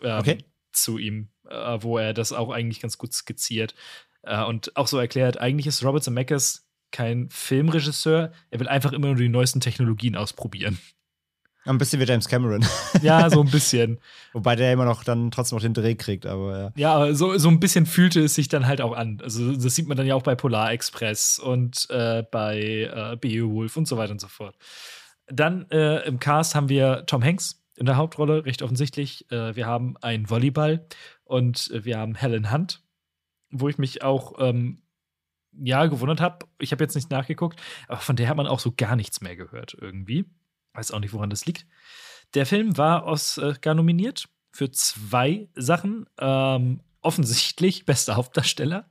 Ähm, 0.00 0.18
okay. 0.18 0.38
Zu 0.72 0.98
ihm 0.98 1.31
äh, 1.52 1.82
wo 1.82 1.98
er 1.98 2.14
das 2.14 2.32
auch 2.32 2.50
eigentlich 2.50 2.80
ganz 2.80 2.98
gut 2.98 3.12
skizziert 3.12 3.74
äh, 4.22 4.42
und 4.44 4.76
auch 4.76 4.86
so 4.86 4.98
erklärt, 4.98 5.38
eigentlich 5.38 5.66
ist 5.66 5.84
Robert 5.84 6.04
Zemeckis 6.04 6.66
kein 6.90 7.28
Filmregisseur, 7.30 8.32
er 8.50 8.60
will 8.60 8.68
einfach 8.68 8.92
immer 8.92 9.08
nur 9.08 9.16
die 9.16 9.28
neuesten 9.28 9.60
Technologien 9.60 10.14
ausprobieren. 10.14 10.78
Ein 11.64 11.78
bisschen 11.78 12.00
wie 12.00 12.04
James 12.04 12.28
Cameron. 12.28 12.64
Ja, 13.02 13.30
so 13.30 13.40
ein 13.40 13.50
bisschen. 13.50 13.98
Wobei 14.32 14.56
der 14.56 14.72
immer 14.72 14.84
noch 14.84 15.04
dann 15.04 15.30
trotzdem 15.30 15.56
noch 15.56 15.62
den 15.62 15.74
Dreh 15.74 15.94
kriegt, 15.94 16.26
aber 16.26 16.72
ja. 16.76 17.06
Ja, 17.06 17.14
so, 17.14 17.36
so 17.38 17.48
ein 17.48 17.60
bisschen 17.60 17.86
fühlte 17.86 18.20
es 18.20 18.34
sich 18.34 18.48
dann 18.48 18.66
halt 18.66 18.80
auch 18.80 18.92
an. 18.92 19.20
Also, 19.22 19.52
das 19.52 19.74
sieht 19.74 19.88
man 19.88 19.96
dann 19.96 20.06
ja 20.06 20.14
auch 20.14 20.22
bei 20.22 20.34
Polar 20.34 20.72
Express 20.72 21.38
und 21.38 21.88
äh, 21.90 22.22
bei 22.30 22.90
äh, 22.92 23.16
Beowulf 23.16 23.76
und 23.76 23.88
so 23.88 23.96
weiter 23.96 24.12
und 24.12 24.20
so 24.20 24.28
fort. 24.28 24.56
Dann 25.28 25.68
äh, 25.70 26.06
im 26.06 26.18
Cast 26.18 26.54
haben 26.54 26.68
wir 26.68 27.04
Tom 27.06 27.24
Hanks 27.24 27.60
in 27.76 27.86
der 27.86 27.96
Hauptrolle, 27.96 28.44
recht 28.44 28.62
offensichtlich. 28.62 29.30
Äh, 29.30 29.56
wir 29.56 29.66
haben 29.66 29.96
einen 30.00 30.28
Volleyball 30.28 30.86
und 31.32 31.70
wir 31.72 31.98
haben 31.98 32.14
Helen 32.14 32.52
Hunt, 32.52 32.82
wo 33.50 33.66
ich 33.70 33.78
mich 33.78 34.02
auch 34.02 34.34
ähm, 34.38 34.82
ja 35.58 35.86
gewundert 35.86 36.20
habe. 36.20 36.46
Ich 36.58 36.72
habe 36.72 36.84
jetzt 36.84 36.94
nicht 36.94 37.10
nachgeguckt, 37.10 37.58
aber 37.88 38.00
von 38.00 38.16
der 38.16 38.28
hat 38.28 38.36
man 38.36 38.46
auch 38.46 38.60
so 38.60 38.70
gar 38.76 38.96
nichts 38.96 39.22
mehr 39.22 39.34
gehört 39.34 39.74
irgendwie. 39.80 40.26
Weiß 40.74 40.90
auch 40.90 41.00
nicht, 41.00 41.14
woran 41.14 41.30
das 41.30 41.46
liegt. 41.46 41.66
Der 42.34 42.44
Film 42.44 42.76
war 42.76 43.06
Oscar 43.06 43.72
nominiert 43.72 44.28
für 44.52 44.70
zwei 44.72 45.48
Sachen. 45.54 46.04
Ähm, 46.18 46.82
offensichtlich 47.00 47.86
bester 47.86 48.16
Hauptdarsteller 48.16 48.90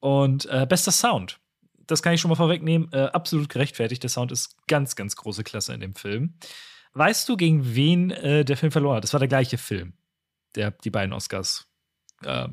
und 0.00 0.46
äh, 0.46 0.66
bester 0.66 0.90
Sound. 0.92 1.38
Das 1.86 2.02
kann 2.02 2.14
ich 2.14 2.20
schon 2.22 2.30
mal 2.30 2.36
vorwegnehmen. 2.36 2.90
Äh, 2.92 3.10
absolut 3.12 3.50
gerechtfertigt. 3.50 4.02
Der 4.02 4.10
Sound 4.10 4.32
ist 4.32 4.56
ganz, 4.68 4.96
ganz 4.96 5.16
große 5.16 5.44
Klasse 5.44 5.74
in 5.74 5.80
dem 5.80 5.94
Film. 5.94 6.32
Weißt 6.94 7.28
du, 7.28 7.36
gegen 7.36 7.74
wen 7.74 8.10
äh, 8.10 8.46
der 8.46 8.56
Film 8.56 8.72
verloren 8.72 8.96
hat? 8.96 9.04
Das 9.04 9.12
war 9.12 9.20
der 9.20 9.28
gleiche 9.28 9.58
Film 9.58 9.97
der 10.58 10.72
die 10.72 10.90
beiden 10.90 11.14
Oscars 11.14 11.66
äh, 12.22 12.48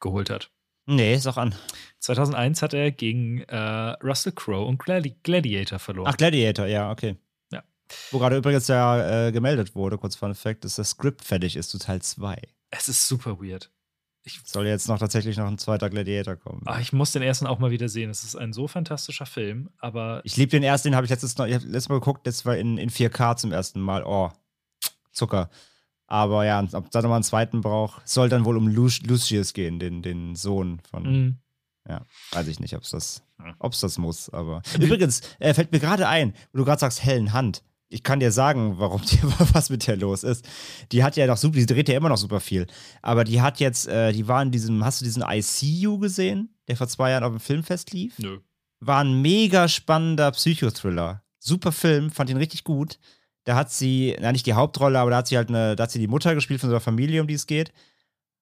geholt 0.00 0.28
hat. 0.28 0.50
Nee, 0.86 1.16
sag 1.16 1.36
an. 1.36 1.54
2001 2.00 2.62
hat 2.62 2.74
er 2.74 2.92
gegen 2.92 3.40
äh, 3.42 3.56
Russell 4.02 4.32
Crowe 4.32 4.66
und 4.66 4.78
Gladi 4.78 5.16
Gladiator 5.22 5.78
verloren. 5.78 6.08
Ach, 6.12 6.16
Gladiator, 6.16 6.66
ja, 6.66 6.90
okay. 6.90 7.16
Ja. 7.50 7.64
Wo 8.10 8.18
gerade 8.18 8.36
übrigens 8.36 8.68
ja 8.68 9.26
äh, 9.26 9.32
gemeldet 9.32 9.74
wurde, 9.74 9.98
kurz 9.98 10.14
vor 10.14 10.28
Effekt, 10.28 10.64
dass 10.64 10.76
das 10.76 10.90
Skript 10.90 11.24
fertig 11.24 11.56
ist 11.56 11.70
zu 11.70 11.78
Teil 11.78 12.02
2. 12.02 12.40
Es 12.70 12.88
ist 12.88 13.08
super 13.08 13.40
weird. 13.40 13.70
Ich 14.22 14.40
Soll 14.44 14.66
jetzt 14.66 14.88
noch 14.88 14.98
tatsächlich 14.98 15.36
noch 15.36 15.46
ein 15.46 15.58
zweiter 15.58 15.88
Gladiator 15.88 16.34
kommen. 16.34 16.62
Ach, 16.66 16.80
ich 16.80 16.92
muss 16.92 17.12
den 17.12 17.22
ersten 17.22 17.46
auch 17.46 17.60
mal 17.60 17.70
wieder 17.70 17.88
sehen. 17.88 18.10
Es 18.10 18.24
ist 18.24 18.34
ein 18.34 18.52
so 18.52 18.66
fantastischer 18.66 19.26
Film, 19.26 19.70
aber. 19.78 20.20
Ich 20.24 20.36
liebe 20.36 20.50
den 20.50 20.64
ersten, 20.64 20.88
den 20.88 20.96
habe 20.96 21.04
ich 21.04 21.10
letztes, 21.10 21.38
noch, 21.38 21.46
ich 21.46 21.54
hab 21.54 21.62
letztes 21.62 21.88
Mal 21.88 22.00
geguckt, 22.00 22.26
das 22.26 22.44
war 22.44 22.56
in, 22.56 22.76
in 22.76 22.90
4K 22.90 23.36
zum 23.36 23.52
ersten 23.52 23.80
Mal. 23.80 24.04
Oh, 24.04 24.32
Zucker. 25.12 25.48
Aber 26.06 26.44
ja, 26.44 26.62
ob 26.72 26.90
da 26.90 27.02
nochmal 27.02 27.16
einen 27.16 27.24
zweiten 27.24 27.60
braucht, 27.60 28.08
soll 28.08 28.28
dann 28.28 28.44
wohl 28.44 28.56
um 28.56 28.68
Lu 28.68 28.88
Lucius 29.04 29.52
gehen, 29.52 29.78
den, 29.78 30.02
den 30.02 30.36
Sohn 30.36 30.80
von. 30.88 31.02
Mhm. 31.02 31.36
Ja, 31.88 32.02
weiß 32.32 32.48
ich 32.48 32.60
nicht, 32.60 32.74
ob 32.74 32.82
es 32.82 32.90
das, 32.90 33.22
ob's 33.58 33.80
das 33.80 33.98
muss. 33.98 34.28
Aber 34.30 34.62
übrigens, 34.80 35.22
äh, 35.38 35.54
fällt 35.54 35.72
mir 35.72 35.80
gerade 35.80 36.08
ein, 36.08 36.34
wo 36.52 36.58
du 36.58 36.64
gerade 36.64 36.80
sagst, 36.80 37.04
hellen 37.04 37.32
Hand. 37.32 37.62
Ich 37.88 38.02
kann 38.02 38.18
dir 38.18 38.32
sagen, 38.32 38.78
warum 38.78 39.02
die, 39.10 39.18
was 39.54 39.70
mit 39.70 39.86
der 39.86 39.96
los 39.96 40.22
ist. 40.22 40.48
Die 40.92 41.02
hat 41.02 41.16
ja 41.16 41.26
noch 41.26 41.36
super, 41.36 41.58
die 41.58 41.66
dreht 41.66 41.88
ja 41.88 41.96
immer 41.96 42.08
noch 42.08 42.16
super 42.16 42.40
viel. 42.40 42.66
Aber 43.02 43.24
die 43.24 43.40
hat 43.40 43.60
jetzt, 43.60 43.86
äh, 43.88 44.12
die 44.12 44.28
war 44.28 44.42
in 44.42 44.50
diesem, 44.50 44.84
hast 44.84 45.00
du 45.00 45.04
diesen 45.04 45.24
ICU 45.26 45.98
gesehen, 45.98 46.54
der 46.68 46.76
vor 46.76 46.88
zwei 46.88 47.10
Jahren 47.10 47.24
auf 47.24 47.32
dem 47.32 47.40
Filmfest 47.40 47.92
lief? 47.92 48.18
Nö. 48.18 48.40
War 48.80 49.02
ein 49.02 49.22
mega 49.22 49.68
spannender 49.68 50.30
Psychothriller. 50.32 51.22
Super 51.38 51.72
Film, 51.72 52.10
fand 52.10 52.30
ihn 52.30 52.36
richtig 52.36 52.64
gut. 52.64 52.98
Da 53.46 53.54
hat 53.54 53.70
sie, 53.70 54.16
na 54.20 54.32
nicht 54.32 54.44
die 54.44 54.54
Hauptrolle, 54.54 54.98
aber 54.98 55.10
da 55.10 55.18
hat 55.18 55.28
sie 55.28 55.36
halt 55.36 55.48
eine, 55.48 55.76
da 55.76 55.84
hat 55.84 55.92
sie 55.92 56.00
die 56.00 56.08
Mutter 56.08 56.34
gespielt 56.34 56.60
von 56.60 56.68
so 56.68 56.74
einer 56.74 56.80
Familie, 56.80 57.20
um 57.20 57.28
die 57.28 57.34
es 57.34 57.46
geht. 57.46 57.72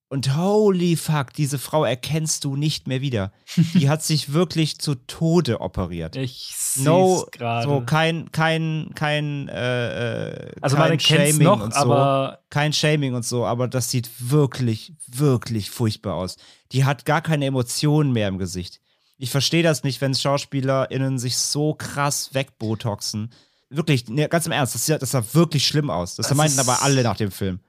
Und 0.08 0.34
holy 0.36 0.96
fuck, 0.96 1.32
diese 1.34 1.58
Frau 1.58 1.84
erkennst 1.84 2.44
du 2.44 2.56
nicht 2.56 2.86
mehr 2.86 3.00
wieder. 3.00 3.32
Die 3.74 3.88
hat 3.88 4.02
sich 4.02 4.32
wirklich 4.32 4.78
zu 4.78 4.94
Tode 4.94 5.60
operiert. 5.60 6.14
Ich 6.14 6.52
sehe 6.56 6.84
no, 6.84 7.26
gerade. 7.32 7.66
So 7.66 7.80
kein, 7.80 8.30
kein, 8.30 8.90
kein, 8.94 9.48
äh, 9.48 10.28
äh 10.28 10.52
also 10.60 10.76
kein 10.76 11.00
Shaming 11.00 11.42
noch, 11.42 11.60
und 11.60 11.74
so. 11.74 11.80
Aber 11.80 12.38
kein 12.48 12.72
Shaming 12.72 13.14
und 13.14 13.24
so, 13.24 13.44
aber 13.44 13.66
das 13.66 13.90
sieht 13.90 14.08
wirklich, 14.30 14.92
wirklich 15.08 15.70
furchtbar 15.70 16.14
aus. 16.14 16.36
Die 16.70 16.84
hat 16.84 17.06
gar 17.06 17.22
keine 17.22 17.46
Emotionen 17.46 18.12
mehr 18.12 18.28
im 18.28 18.38
Gesicht. 18.38 18.80
Ich 19.16 19.30
verstehe 19.30 19.62
das 19.62 19.82
nicht, 19.84 20.00
wenn 20.00 20.14
SchauspielerInnen 20.14 21.18
sich 21.18 21.36
so 21.36 21.74
krass 21.74 22.34
wegbotoxen 22.34 23.30
wirklich, 23.76 24.08
ne, 24.08 24.28
ganz 24.28 24.46
im 24.46 24.52
Ernst, 24.52 24.74
das 24.74 24.86
sah, 24.86 24.98
das 24.98 25.10
sah 25.10 25.24
wirklich 25.32 25.66
schlimm 25.66 25.90
aus. 25.90 26.16
Das, 26.16 26.28
das 26.28 26.36
meinten 26.36 26.58
aber 26.58 26.82
alle 26.82 27.02
nach 27.02 27.16
dem 27.16 27.30
Film. 27.30 27.60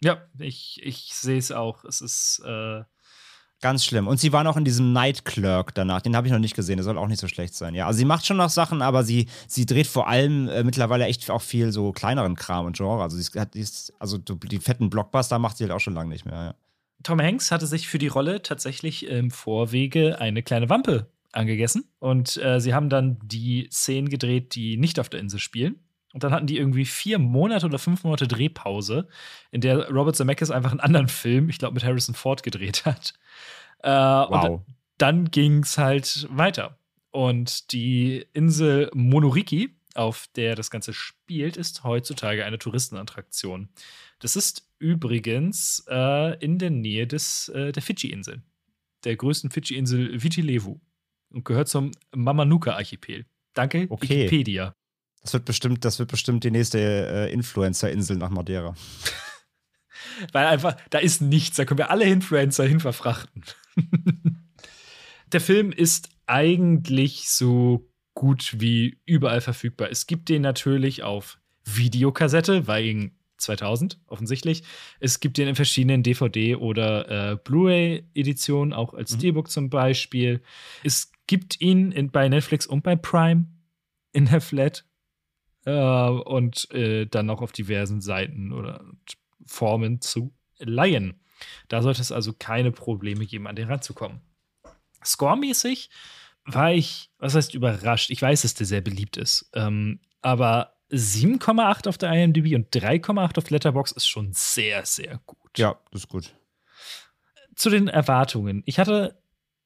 Ja, 0.00 0.22
ich, 0.38 0.80
ich 0.82 1.14
sehe 1.14 1.38
es 1.38 1.52
auch. 1.52 1.84
Es 1.84 2.00
ist 2.00 2.42
äh 2.44 2.82
ganz 3.62 3.84
schlimm. 3.84 4.08
Und 4.08 4.20
sie 4.20 4.32
war 4.32 4.44
noch 4.44 4.58
in 4.58 4.64
diesem 4.64 4.92
Night 4.92 5.24
Clerk 5.24 5.74
danach. 5.74 6.02
Den 6.02 6.14
habe 6.14 6.26
ich 6.26 6.32
noch 6.32 6.38
nicht 6.40 6.54
gesehen. 6.54 6.76
Der 6.76 6.84
soll 6.84 6.98
auch 6.98 7.06
nicht 7.06 7.20
so 7.20 7.28
schlecht 7.28 7.54
sein. 7.54 7.74
Ja, 7.74 7.86
also 7.86 7.96
sie 7.96 8.04
macht 8.04 8.26
schon 8.26 8.36
noch 8.36 8.50
Sachen, 8.50 8.82
aber 8.82 9.04
sie, 9.04 9.28
sie 9.46 9.64
dreht 9.64 9.86
vor 9.86 10.08
allem 10.08 10.48
äh, 10.48 10.64
mittlerweile 10.64 11.06
echt 11.06 11.30
auch 11.30 11.40
viel 11.40 11.72
so 11.72 11.92
kleineren 11.92 12.36
Kram 12.36 12.66
und 12.66 12.76
Genre. 12.76 13.02
Also, 13.02 13.16
sie 13.16 13.40
hat, 13.40 13.54
die 13.54 13.60
ist, 13.60 13.94
also 13.98 14.18
die 14.18 14.58
fetten 14.58 14.90
Blockbuster 14.90 15.38
macht 15.38 15.56
sie 15.56 15.64
halt 15.64 15.72
auch 15.72 15.80
schon 15.80 15.94
lange 15.94 16.10
nicht 16.10 16.26
mehr. 16.26 16.34
Ja. 16.34 16.54
Tom 17.02 17.20
Hanks 17.20 17.50
hatte 17.50 17.66
sich 17.66 17.88
für 17.88 17.98
die 17.98 18.08
Rolle 18.08 18.42
tatsächlich 18.42 19.06
im 19.06 19.30
Vorwege 19.30 20.20
eine 20.20 20.42
kleine 20.42 20.68
Wampe 20.68 21.06
angegessen. 21.32 21.84
Und 21.98 22.36
äh, 22.36 22.60
sie 22.60 22.74
haben 22.74 22.88
dann 22.88 23.18
die 23.24 23.68
Szenen 23.72 24.08
gedreht, 24.08 24.54
die 24.54 24.76
nicht 24.76 25.00
auf 25.00 25.08
der 25.08 25.20
Insel 25.20 25.40
spielen. 25.40 25.80
Und 26.12 26.22
dann 26.24 26.32
hatten 26.32 26.46
die 26.46 26.58
irgendwie 26.58 26.84
vier 26.84 27.18
Monate 27.18 27.66
oder 27.66 27.78
fünf 27.78 28.04
Monate 28.04 28.28
Drehpause, 28.28 29.08
in 29.50 29.62
der 29.62 29.90
Robert 29.90 30.14
Zemeckis 30.14 30.50
einfach 30.50 30.70
einen 30.70 30.80
anderen 30.80 31.08
Film, 31.08 31.48
ich 31.48 31.58
glaube 31.58 31.74
mit 31.74 31.84
Harrison 31.84 32.14
Ford, 32.14 32.42
gedreht 32.42 32.84
hat. 32.84 33.14
Äh, 33.82 33.88
wow. 33.88 34.48
Und 34.48 34.66
dann 34.98 35.30
ging 35.30 35.62
es 35.62 35.78
halt 35.78 36.28
weiter. 36.30 36.78
Und 37.10 37.72
die 37.72 38.26
Insel 38.32 38.90
Monoriki, 38.94 39.74
auf 39.94 40.26
der 40.36 40.54
das 40.54 40.70
Ganze 40.70 40.92
spielt, 40.92 41.56
ist 41.56 41.84
heutzutage 41.84 42.44
eine 42.44 42.58
Touristenattraktion. 42.58 43.68
Das 44.18 44.36
ist 44.36 44.68
übrigens 44.78 45.84
äh, 45.88 46.38
in 46.44 46.58
der 46.58 46.70
Nähe 46.70 47.06
des, 47.06 47.48
äh, 47.48 47.72
der 47.72 47.82
Fidschi-Inseln, 47.82 48.42
der 49.04 49.16
größten 49.16 49.50
Fidschi-Insel 49.50 50.22
Viti 50.22 50.40
Levu 50.40 50.78
und 51.32 51.44
gehört 51.44 51.68
zum 51.68 51.92
Mamanuca-Archipel. 52.14 53.26
Danke, 53.54 53.86
okay. 53.88 54.24
Wikipedia. 54.24 54.74
Das 55.22 55.32
wird 55.32 55.44
bestimmt, 55.44 55.84
das 55.84 55.98
wird 55.98 56.10
bestimmt 56.10 56.44
die 56.44 56.50
nächste 56.50 56.78
äh, 56.78 57.32
Influencer-Insel 57.32 58.16
nach 58.16 58.30
Madeira. 58.30 58.74
Weil 60.32 60.46
einfach, 60.46 60.76
da 60.90 60.98
ist 60.98 61.22
nichts, 61.22 61.56
da 61.56 61.64
können 61.64 61.78
wir 61.78 61.90
alle 61.90 62.04
Influencer 62.04 62.64
hin 62.64 62.80
verfrachten. 62.80 63.44
der 65.32 65.40
Film 65.40 65.70
ist 65.72 66.08
eigentlich 66.26 67.28
so 67.28 67.88
gut 68.14 68.56
wie 68.58 69.00
überall 69.06 69.40
verfügbar. 69.40 69.90
Es 69.90 70.06
gibt 70.06 70.28
den 70.28 70.42
natürlich 70.42 71.02
auf 71.02 71.38
Videokassette, 71.64 72.66
weil 72.66 73.12
2000 73.42 73.98
offensichtlich. 74.06 74.62
Es 75.00 75.20
gibt 75.20 75.38
den 75.38 75.48
in 75.48 75.54
verschiedenen 75.54 76.02
DVD- 76.02 76.56
oder 76.56 77.32
äh, 77.32 77.36
Blu-ray-Editionen, 77.36 78.72
auch 78.72 78.94
als 78.94 79.16
mhm. 79.16 79.46
Zum 79.46 79.70
Beispiel. 79.70 80.42
Es 80.82 81.12
gibt 81.26 81.60
ihn 81.60 81.92
in, 81.92 82.10
bei 82.10 82.28
Netflix 82.28 82.66
und 82.66 82.82
bei 82.82 82.96
Prime 82.96 83.46
in 84.12 84.26
der 84.26 84.40
Flat 84.40 84.84
äh, 85.64 85.72
und 85.72 86.70
äh, 86.72 87.06
dann 87.06 87.30
auch 87.30 87.42
auf 87.42 87.52
diversen 87.52 88.00
Seiten 88.00 88.52
oder 88.52 88.84
Formen 89.46 90.00
zu 90.00 90.34
leihen. 90.58 91.20
Da 91.68 91.82
sollte 91.82 92.00
es 92.00 92.12
also 92.12 92.32
keine 92.32 92.72
Probleme 92.72 93.26
geben, 93.26 93.46
an 93.46 93.56
den 93.56 93.68
ranzukommen. 93.68 94.20
Score-mäßig 95.04 95.90
war 96.44 96.72
ich, 96.72 97.10
was 97.18 97.34
heißt 97.34 97.54
überrascht? 97.54 98.10
Ich 98.10 98.22
weiß, 98.22 98.42
dass 98.42 98.54
der 98.54 98.66
sehr 98.66 98.80
beliebt 98.80 99.16
ist. 99.16 99.50
Ähm, 99.54 100.00
aber 100.20 100.71
7,8 100.92 101.88
auf 101.88 101.98
der 101.98 102.12
IMDb 102.12 102.54
und 102.54 102.74
3,8 102.74 103.38
auf 103.38 103.50
Letterbox 103.50 103.92
ist 103.92 104.06
schon 104.06 104.32
sehr, 104.32 104.84
sehr 104.84 105.20
gut. 105.26 105.58
Ja, 105.58 105.78
das 105.90 106.02
ist 106.02 106.08
gut. 106.08 106.34
Zu 107.54 107.70
den 107.70 107.88
Erwartungen. 107.88 108.62
Ich 108.66 108.78
hatte, 108.78 109.18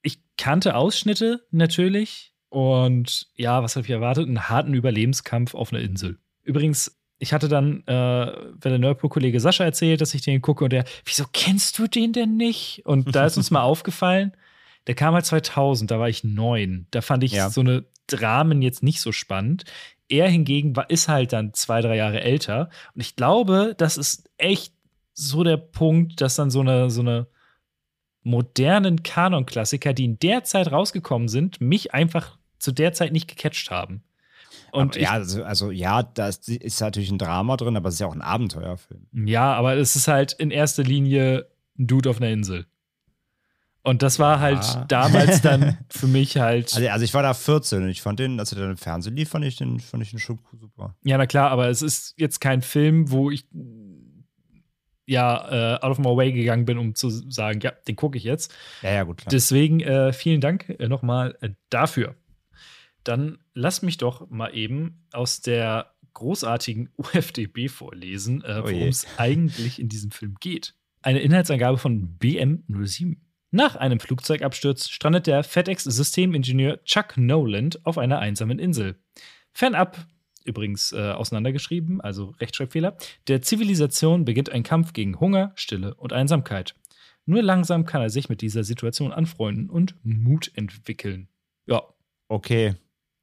ich 0.02 0.20
kannte 0.36 0.76
Ausschnitte 0.76 1.44
natürlich 1.50 2.32
und 2.48 3.28
ja, 3.34 3.62
was 3.62 3.76
habe 3.76 3.84
ich 3.84 3.90
erwartet? 3.90 4.26
Einen 4.26 4.48
harten 4.48 4.74
Überlebenskampf 4.74 5.54
auf 5.54 5.72
einer 5.72 5.82
Insel. 5.82 6.18
Übrigens, 6.42 6.96
ich 7.18 7.32
hatte 7.32 7.48
dann, 7.48 7.82
äh, 7.86 7.92
wenn 7.92 8.70
der 8.70 8.78
Nerdpo-Kollege 8.78 9.40
Sascha 9.40 9.64
erzählt, 9.64 10.00
dass 10.00 10.14
ich 10.14 10.22
den 10.22 10.42
gucke 10.42 10.64
und 10.64 10.72
der, 10.72 10.84
wieso 11.04 11.24
kennst 11.32 11.78
du 11.78 11.86
den 11.86 12.12
denn 12.12 12.36
nicht? 12.36 12.82
Und 12.84 13.14
da 13.14 13.26
ist 13.26 13.36
uns 13.36 13.50
mal 13.50 13.62
aufgefallen, 13.62 14.32
der 14.86 14.94
kam 14.94 15.14
halt 15.14 15.26
2000, 15.26 15.90
da 15.90 15.98
war 15.98 16.08
ich 16.08 16.24
neun. 16.24 16.86
Da 16.90 17.00
fand 17.00 17.24
ich 17.24 17.32
ja. 17.32 17.50
so 17.50 17.60
eine 17.60 17.84
Dramen 18.06 18.62
jetzt 18.62 18.82
nicht 18.82 19.00
so 19.00 19.12
spannend. 19.12 19.64
Er 20.08 20.28
hingegen 20.28 20.76
war, 20.76 20.88
ist 20.90 21.08
halt 21.08 21.32
dann 21.32 21.52
zwei, 21.54 21.80
drei 21.80 21.96
Jahre 21.96 22.20
älter. 22.20 22.70
Und 22.94 23.00
ich 23.00 23.16
glaube, 23.16 23.74
das 23.76 23.96
ist 23.96 24.30
echt 24.38 24.72
so 25.12 25.42
der 25.42 25.56
Punkt, 25.56 26.20
dass 26.20 26.36
dann 26.36 26.50
so 26.50 26.60
eine, 26.60 26.90
so 26.90 27.00
eine 27.00 27.26
modernen 28.22 29.02
Kanon-Klassiker, 29.02 29.92
die 29.92 30.04
in 30.04 30.18
der 30.18 30.44
Zeit 30.44 30.70
rausgekommen 30.70 31.28
sind, 31.28 31.60
mich 31.60 31.94
einfach 31.94 32.38
zu 32.58 32.72
der 32.72 32.92
Zeit 32.92 33.12
nicht 33.12 33.28
gecatcht 33.28 33.70
haben. 33.70 34.02
Und 34.72 34.96
ja, 34.96 35.12
also, 35.12 35.42
also, 35.42 35.70
ja, 35.70 36.02
da 36.02 36.28
ist 36.28 36.80
natürlich 36.80 37.10
ein 37.10 37.18
Drama 37.18 37.56
drin, 37.56 37.76
aber 37.76 37.88
es 37.88 37.94
ist 37.94 38.00
ja 38.00 38.06
auch 38.06 38.14
ein 38.14 38.22
Abenteuerfilm. 38.22 39.06
Ja, 39.12 39.54
aber 39.54 39.76
es 39.76 39.96
ist 39.96 40.08
halt 40.08 40.32
in 40.34 40.50
erster 40.50 40.82
Linie 40.82 41.46
ein 41.78 41.86
Dude 41.86 42.10
auf 42.10 42.18
einer 42.18 42.30
Insel. 42.30 42.66
Und 43.86 44.02
das 44.02 44.18
war 44.18 44.40
halt 44.40 44.64
ja. 44.64 44.84
damals 44.88 45.42
dann 45.42 45.78
für 45.88 46.08
mich 46.08 46.38
halt. 46.38 46.74
Also, 46.74 46.88
also, 46.88 47.04
ich 47.04 47.14
war 47.14 47.22
da 47.22 47.34
14 47.34 47.84
und 47.84 47.88
ich 47.88 48.02
fand 48.02 48.18
den, 48.18 48.40
als 48.40 48.50
er 48.50 48.58
dann 48.58 48.70
im 48.72 48.76
Fernsehen 48.76 49.14
lief, 49.14 49.28
fand 49.28 49.44
ich 49.44 49.54
den, 49.54 49.78
fand 49.78 50.02
ich 50.02 50.10
den 50.10 50.18
schon 50.18 50.40
super. 50.58 50.96
Ja, 51.04 51.16
na 51.18 51.26
klar, 51.26 51.52
aber 51.52 51.68
es 51.68 51.82
ist 51.82 52.14
jetzt 52.16 52.40
kein 52.40 52.62
Film, 52.62 53.12
wo 53.12 53.30
ich 53.30 53.46
ja 55.06 55.76
äh, 55.76 55.84
out 55.84 55.92
of 55.92 55.98
my 56.00 56.16
way 56.16 56.32
gegangen 56.32 56.64
bin, 56.64 56.78
um 56.78 56.96
zu 56.96 57.10
sagen, 57.10 57.60
ja, 57.60 57.70
den 57.86 57.94
gucke 57.94 58.18
ich 58.18 58.24
jetzt. 58.24 58.52
Ja, 58.82 58.90
ja, 58.90 59.04
gut, 59.04 59.18
klar. 59.18 59.30
Deswegen 59.30 59.78
äh, 59.78 60.12
vielen 60.12 60.40
Dank 60.40 60.68
äh, 60.68 60.88
nochmal 60.88 61.38
äh, 61.40 61.50
dafür. 61.70 62.16
Dann 63.04 63.38
lass 63.54 63.82
mich 63.82 63.98
doch 63.98 64.28
mal 64.30 64.52
eben 64.52 65.06
aus 65.12 65.42
der 65.42 65.92
großartigen 66.14 66.90
UFDB 66.96 67.68
vorlesen, 67.68 68.42
äh, 68.42 68.62
oh 68.64 68.64
worum 68.64 68.88
es 68.88 69.06
eigentlich 69.16 69.80
in 69.80 69.88
diesem 69.88 70.10
Film 70.10 70.34
geht. 70.40 70.74
Eine 71.02 71.20
Inhaltsangabe 71.20 71.78
von 71.78 72.18
BM07. 72.18 73.18
Nach 73.50 73.76
einem 73.76 74.00
Flugzeugabsturz 74.00 74.88
strandet 74.88 75.26
der 75.26 75.44
FedEx-Systemingenieur 75.44 76.82
Chuck 76.84 77.16
Noland 77.16 77.84
auf 77.86 77.96
einer 77.96 78.18
einsamen 78.18 78.58
Insel. 78.58 78.96
Fernab, 79.52 80.06
übrigens 80.44 80.92
äh, 80.92 81.12
auseinandergeschrieben, 81.12 82.00
also 82.00 82.34
Rechtschreibfehler, 82.40 82.96
der 83.28 83.42
Zivilisation 83.42 84.24
beginnt 84.24 84.50
ein 84.50 84.62
Kampf 84.62 84.92
gegen 84.92 85.20
Hunger, 85.20 85.52
Stille 85.54 85.94
und 85.94 86.12
Einsamkeit. 86.12 86.74
Nur 87.24 87.42
langsam 87.42 87.86
kann 87.86 88.02
er 88.02 88.10
sich 88.10 88.28
mit 88.28 88.40
dieser 88.40 88.64
Situation 88.64 89.12
anfreunden 89.12 89.68
und 89.68 89.94
Mut 90.02 90.50
entwickeln. 90.54 91.28
Ja. 91.66 91.82
Okay. 92.28 92.74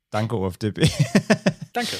Danke, 0.09 0.35
UFDB. 0.35 0.89
Danke. 1.73 1.97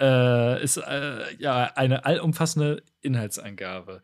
Äh, 0.00 0.62
ist 0.62 0.76
äh, 0.76 1.34
ja 1.38 1.64
eine 1.74 2.04
allumfassende 2.04 2.82
Inhaltsangabe. 3.00 4.02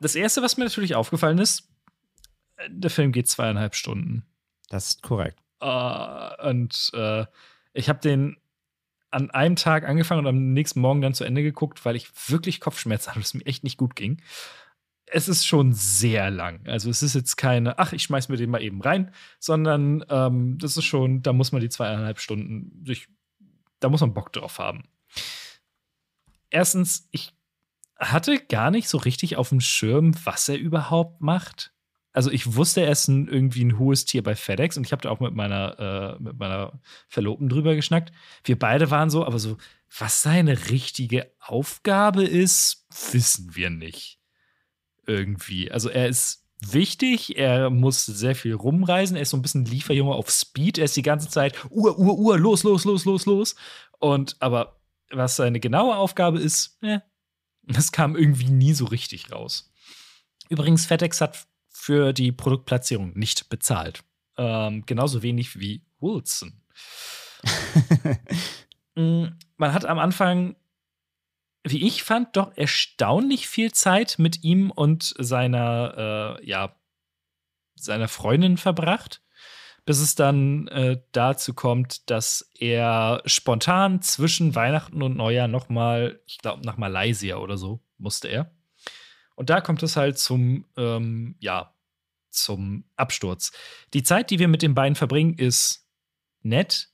Das 0.00 0.14
erste, 0.14 0.42
was 0.42 0.56
mir 0.56 0.64
natürlich 0.64 0.94
aufgefallen 0.94 1.38
ist, 1.38 1.68
der 2.68 2.90
Film 2.90 3.12
geht 3.12 3.28
zweieinhalb 3.28 3.74
Stunden. 3.74 4.24
Das 4.68 4.90
ist 4.90 5.02
korrekt. 5.02 5.38
Uh, 5.62 6.48
und 6.48 6.90
uh, 6.94 7.24
ich 7.72 7.88
habe 7.88 8.00
den 8.00 8.36
an 9.10 9.30
einem 9.30 9.56
Tag 9.56 9.88
angefangen 9.88 10.20
und 10.20 10.26
am 10.26 10.52
nächsten 10.52 10.80
Morgen 10.80 11.00
dann 11.00 11.14
zu 11.14 11.24
Ende 11.24 11.42
geguckt, 11.42 11.84
weil 11.84 11.96
ich 11.96 12.08
wirklich 12.28 12.60
Kopfschmerzen 12.60 13.10
hatte, 13.10 13.20
es 13.20 13.34
mir 13.34 13.46
echt 13.46 13.64
nicht 13.64 13.78
gut 13.78 13.96
ging. 13.96 14.20
Es 15.10 15.26
ist 15.26 15.46
schon 15.46 15.72
sehr 15.72 16.30
lang. 16.30 16.66
Also 16.66 16.90
es 16.90 17.02
ist 17.02 17.14
jetzt 17.14 17.36
keine, 17.36 17.78
ach, 17.78 17.94
ich 17.94 18.02
schmeiß 18.02 18.28
mir 18.28 18.36
den 18.36 18.50
mal 18.50 18.62
eben 18.62 18.82
rein, 18.82 19.10
sondern 19.38 20.04
ähm, 20.10 20.58
das 20.58 20.76
ist 20.76 20.84
schon, 20.84 21.22
da 21.22 21.32
muss 21.32 21.50
man 21.50 21.62
die 21.62 21.70
zweieinhalb 21.70 22.20
Stunden 22.20 22.84
sich, 22.84 23.08
da 23.80 23.88
muss 23.88 24.02
man 24.02 24.12
Bock 24.12 24.34
drauf 24.34 24.58
haben. 24.58 24.84
Erstens, 26.50 27.08
ich 27.10 27.32
hatte 27.98 28.38
gar 28.38 28.70
nicht 28.70 28.88
so 28.88 28.98
richtig 28.98 29.36
auf 29.36 29.48
dem 29.48 29.60
Schirm, 29.60 30.12
was 30.24 30.48
er 30.48 30.58
überhaupt 30.58 31.22
macht 31.22 31.72
also 32.12 32.30
ich 32.30 32.54
wusste, 32.54 32.80
er 32.82 32.92
ist 32.92 33.08
ein, 33.08 33.28
irgendwie 33.28 33.64
ein 33.64 33.78
hohes 33.78 34.04
Tier 34.04 34.22
bei 34.22 34.34
FedEx 34.34 34.76
und 34.76 34.84
ich 34.84 34.92
habe 34.92 35.02
da 35.02 35.10
auch 35.10 35.20
mit 35.20 35.34
meiner, 35.34 36.16
äh, 36.18 36.22
mit 36.22 36.38
meiner 36.38 36.80
Verlobten 37.08 37.48
drüber 37.48 37.74
geschnackt. 37.74 38.12
Wir 38.44 38.58
beide 38.58 38.90
waren 38.90 39.10
so, 39.10 39.24
aber 39.24 39.38
so, 39.38 39.56
was 39.96 40.22
seine 40.22 40.70
richtige 40.70 41.30
Aufgabe 41.40 42.24
ist, 42.24 42.86
wissen 43.12 43.54
wir 43.54 43.70
nicht. 43.70 44.18
Irgendwie. 45.06 45.70
Also 45.70 45.88
er 45.88 46.08
ist 46.08 46.44
wichtig, 46.60 47.38
er 47.38 47.70
muss 47.70 48.04
sehr 48.04 48.34
viel 48.34 48.54
rumreisen, 48.54 49.16
er 49.16 49.22
ist 49.22 49.30
so 49.30 49.36
ein 49.36 49.42
bisschen 49.42 49.64
Lieferjunge 49.64 50.12
auf 50.12 50.30
Speed, 50.30 50.78
er 50.78 50.84
ist 50.86 50.96
die 50.96 51.02
ganze 51.02 51.28
Zeit 51.28 51.54
Uhr, 51.70 51.98
Uhr, 51.98 52.18
Uhr, 52.18 52.38
los, 52.38 52.62
los, 52.64 52.84
los, 52.84 53.04
los, 53.04 53.26
los. 53.26 53.54
Und 53.98 54.36
aber 54.40 54.80
was 55.10 55.36
seine 55.36 55.60
genaue 55.60 55.96
Aufgabe 55.96 56.38
ist, 56.40 56.78
eh, 56.82 56.98
das 57.62 57.92
kam 57.92 58.16
irgendwie 58.16 58.50
nie 58.50 58.74
so 58.74 58.86
richtig 58.86 59.30
raus. 59.30 59.70
Übrigens, 60.48 60.86
FedEx 60.86 61.20
hat 61.20 61.46
für 61.78 62.12
die 62.12 62.32
Produktplatzierung 62.32 63.12
nicht 63.16 63.48
bezahlt. 63.48 64.02
Ähm, 64.36 64.84
genauso 64.84 65.22
wenig 65.22 65.58
wie 65.58 65.82
Wilson. 66.00 66.60
Mm, 68.94 69.26
man 69.58 69.72
hat 69.74 69.84
am 69.84 70.00
Anfang, 70.00 70.56
wie 71.62 71.86
ich 71.86 72.02
fand, 72.02 72.36
doch 72.36 72.50
erstaunlich 72.56 73.46
viel 73.46 73.70
Zeit 73.70 74.16
mit 74.18 74.42
ihm 74.42 74.72
und 74.72 75.14
seiner, 75.18 76.38
äh, 76.40 76.44
ja, 76.44 76.74
seiner 77.76 78.08
Freundin 78.08 78.56
verbracht, 78.56 79.22
bis 79.84 80.00
es 80.00 80.16
dann 80.16 80.66
äh, 80.66 81.00
dazu 81.12 81.54
kommt, 81.54 82.10
dass 82.10 82.50
er 82.58 83.22
spontan 83.24 84.02
zwischen 84.02 84.56
Weihnachten 84.56 85.00
und 85.00 85.16
Neujahr 85.16 85.46
noch 85.46 85.68
mal, 85.68 86.20
ich 86.26 86.38
glaube, 86.38 86.66
nach 86.66 86.76
Malaysia 86.76 87.36
oder 87.36 87.56
so 87.56 87.80
musste 87.98 88.26
er. 88.26 88.50
Und 89.38 89.50
da 89.50 89.60
kommt 89.60 89.84
es 89.84 89.96
halt 89.96 90.18
zum, 90.18 90.64
ähm, 90.76 91.36
ja, 91.38 91.72
zum 92.28 92.82
Absturz. 92.96 93.52
Die 93.94 94.02
Zeit, 94.02 94.30
die 94.30 94.40
wir 94.40 94.48
mit 94.48 94.62
den 94.62 94.74
beiden 94.74 94.96
verbringen, 94.96 95.34
ist 95.34 95.86
nett, 96.42 96.88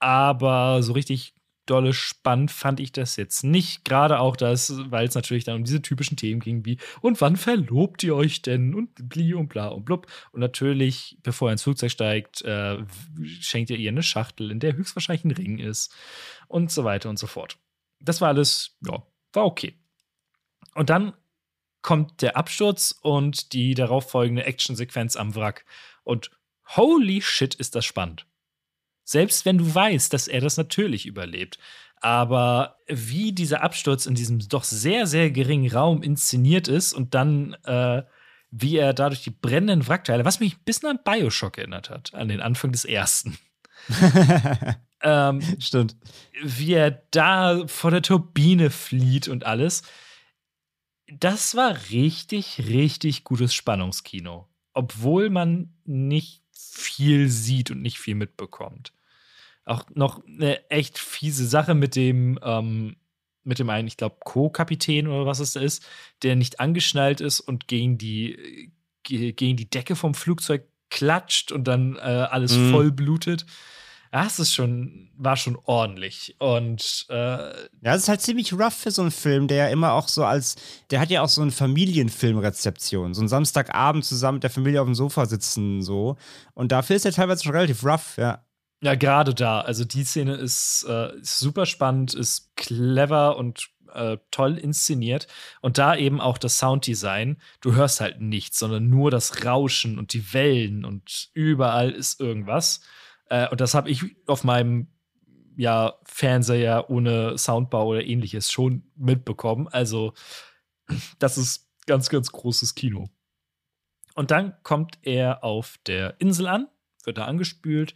aber 0.00 0.82
so 0.82 0.94
richtig 0.94 1.32
dolle 1.66 1.92
spannend 1.92 2.50
fand 2.50 2.80
ich 2.80 2.90
das 2.90 3.14
jetzt 3.14 3.44
nicht. 3.44 3.84
Gerade 3.84 4.18
auch 4.18 4.34
das, 4.34 4.72
weil 4.90 5.06
es 5.06 5.14
natürlich 5.14 5.44
dann 5.44 5.58
um 5.58 5.64
diese 5.64 5.80
typischen 5.80 6.16
Themen 6.16 6.40
ging 6.40 6.64
wie 6.64 6.76
und 7.00 7.20
wann 7.20 7.36
verlobt 7.36 8.02
ihr 8.02 8.16
euch 8.16 8.42
denn 8.42 8.74
und 8.74 9.08
bli 9.08 9.32
und 9.32 9.48
bla 9.48 9.68
und 9.68 9.84
blub. 9.84 10.08
Und 10.32 10.40
natürlich, 10.40 11.18
bevor 11.22 11.50
er 11.50 11.52
ins 11.52 11.62
Flugzeug 11.62 11.92
steigt, 11.92 12.42
äh, 12.42 12.78
schenkt 13.22 13.70
er 13.70 13.76
ihr 13.76 13.92
eine 13.92 14.02
Schachtel, 14.02 14.50
in 14.50 14.58
der 14.58 14.74
höchstwahrscheinlich 14.74 15.24
ein 15.24 15.30
Ring 15.30 15.58
ist 15.60 15.94
und 16.48 16.72
so 16.72 16.82
weiter 16.82 17.08
und 17.10 17.18
so 17.20 17.28
fort. 17.28 17.58
Das 18.00 18.20
war 18.20 18.30
alles, 18.30 18.76
ja, 18.84 19.06
war 19.32 19.44
okay. 19.44 19.78
Und 20.74 20.90
dann 20.90 21.12
kommt 21.84 22.22
der 22.22 22.36
Absturz 22.36 22.98
und 23.02 23.52
die 23.52 23.74
darauffolgende 23.74 24.44
Actionsequenz 24.44 25.16
am 25.16 25.36
Wrack. 25.36 25.66
Und 26.02 26.30
holy 26.74 27.20
shit, 27.20 27.54
ist 27.54 27.76
das 27.76 27.84
spannend. 27.84 28.26
Selbst 29.04 29.44
wenn 29.44 29.58
du 29.58 29.74
weißt, 29.74 30.12
dass 30.12 30.26
er 30.26 30.40
das 30.40 30.56
natürlich 30.56 31.04
überlebt. 31.04 31.58
Aber 32.00 32.78
wie 32.88 33.32
dieser 33.32 33.62
Absturz 33.62 34.06
in 34.06 34.14
diesem 34.14 34.40
doch 34.48 34.64
sehr, 34.64 35.06
sehr 35.06 35.30
geringen 35.30 35.70
Raum 35.70 36.02
inszeniert 36.02 36.68
ist 36.68 36.94
und 36.94 37.14
dann, 37.14 37.54
äh, 37.64 38.02
wie 38.50 38.78
er 38.78 38.94
dadurch 38.94 39.22
die 39.22 39.30
brennenden 39.30 39.86
Wrackteile, 39.86 40.24
was 40.24 40.40
mich 40.40 40.54
ein 40.54 40.64
bisschen 40.64 40.88
an 40.88 41.00
Bioshock 41.04 41.58
erinnert 41.58 41.90
hat, 41.90 42.14
an 42.14 42.28
den 42.28 42.40
Anfang 42.40 42.72
des 42.72 42.86
ersten. 42.86 43.36
ähm, 45.02 45.42
Stimmt. 45.60 45.96
Wie 46.42 46.72
er 46.72 47.02
da 47.10 47.66
vor 47.66 47.90
der 47.90 48.00
Turbine 48.00 48.70
flieht 48.70 49.28
und 49.28 49.44
alles. 49.44 49.82
Das 51.06 51.54
war 51.54 51.76
richtig, 51.90 52.66
richtig 52.66 53.24
gutes 53.24 53.54
Spannungskino. 53.54 54.48
Obwohl 54.72 55.30
man 55.30 55.74
nicht 55.84 56.42
viel 56.52 57.28
sieht 57.28 57.70
und 57.70 57.82
nicht 57.82 57.98
viel 57.98 58.14
mitbekommt. 58.14 58.92
Auch 59.64 59.84
noch 59.94 60.24
eine 60.26 60.68
echt 60.70 60.98
fiese 60.98 61.46
Sache 61.46 61.74
mit 61.74 61.96
dem, 61.96 62.38
ähm, 62.42 62.96
mit 63.44 63.58
dem 63.58 63.70
einen, 63.70 63.88
ich 63.88 63.96
glaube, 63.96 64.16
Co-Kapitän 64.24 65.06
oder 65.06 65.26
was 65.26 65.40
es 65.40 65.52
da 65.52 65.60
ist, 65.60 65.86
der 66.22 66.36
nicht 66.36 66.60
angeschnallt 66.60 67.20
ist 67.20 67.40
und 67.40 67.68
gegen 67.68 67.98
die, 67.98 68.72
gegen 69.02 69.56
die 69.56 69.70
Decke 69.70 69.96
vom 69.96 70.14
Flugzeug 70.14 70.66
klatscht 70.90 71.52
und 71.52 71.64
dann 71.64 71.96
äh, 71.96 72.00
alles 72.00 72.56
mhm. 72.56 72.70
voll 72.70 72.92
blutet 72.92 73.46
das 74.14 74.38
ist 74.38 74.54
schon, 74.54 75.10
war 75.16 75.36
schon 75.36 75.58
ordentlich. 75.64 76.36
Und 76.38 77.04
äh, 77.08 77.14
ja, 77.16 77.66
es 77.82 78.02
ist 78.02 78.08
halt 78.08 78.20
ziemlich 78.20 78.52
rough 78.52 78.74
für 78.74 78.92
so 78.92 79.02
einen 79.02 79.10
Film, 79.10 79.48
der 79.48 79.56
ja 79.56 79.68
immer 79.70 79.92
auch 79.92 80.06
so 80.06 80.24
als, 80.24 80.54
der 80.92 81.00
hat 81.00 81.10
ja 81.10 81.20
auch 81.20 81.28
so 81.28 81.42
eine 81.42 81.50
Familienfilmrezeption. 81.50 83.12
So 83.12 83.22
einen 83.22 83.28
Samstagabend 83.28 84.04
zusammen 84.04 84.36
mit 84.36 84.44
der 84.44 84.50
Familie 84.50 84.80
auf 84.80 84.86
dem 84.86 84.94
Sofa 84.94 85.26
sitzen, 85.26 85.82
so. 85.82 86.16
Und 86.54 86.70
dafür 86.70 86.94
ist 86.94 87.04
er 87.04 87.10
teilweise 87.10 87.42
schon 87.42 87.56
relativ 87.56 87.84
rough, 87.84 88.16
ja. 88.16 88.44
Ja, 88.82 88.94
gerade 88.94 89.34
da. 89.34 89.62
Also 89.62 89.84
die 89.84 90.04
Szene 90.04 90.34
ist, 90.34 90.86
äh, 90.88 91.18
ist 91.18 91.40
super 91.40 91.66
spannend, 91.66 92.14
ist 92.14 92.54
clever 92.54 93.36
und 93.36 93.68
äh, 93.94 94.18
toll 94.30 94.58
inszeniert. 94.58 95.26
Und 95.60 95.76
da 95.78 95.96
eben 95.96 96.20
auch 96.20 96.38
das 96.38 96.60
Sounddesign. 96.60 97.38
Du 97.60 97.74
hörst 97.74 98.00
halt 98.00 98.20
nichts, 98.20 98.60
sondern 98.60 98.88
nur 98.88 99.10
das 99.10 99.44
Rauschen 99.44 99.98
und 99.98 100.12
die 100.12 100.32
Wellen 100.32 100.84
und 100.84 101.30
überall 101.32 101.90
ist 101.90 102.20
irgendwas. 102.20 102.80
Äh, 103.28 103.48
und 103.48 103.60
das 103.60 103.74
habe 103.74 103.90
ich 103.90 104.02
auf 104.26 104.44
meinem 104.44 104.88
ja, 105.56 105.94
Fernseher 106.04 106.90
ohne 106.90 107.38
Soundbau 107.38 107.86
oder 107.86 108.04
ähnliches 108.04 108.50
schon 108.50 108.90
mitbekommen. 108.96 109.68
Also, 109.68 110.14
das 111.18 111.38
ist 111.38 111.70
ganz, 111.86 112.08
ganz 112.08 112.32
großes 112.32 112.74
Kino. 112.74 113.08
Und 114.14 114.30
dann 114.30 114.54
kommt 114.62 114.98
er 115.02 115.42
auf 115.42 115.78
der 115.86 116.20
Insel 116.20 116.46
an, 116.46 116.68
wird 117.04 117.18
da 117.18 117.24
angespült 117.24 117.94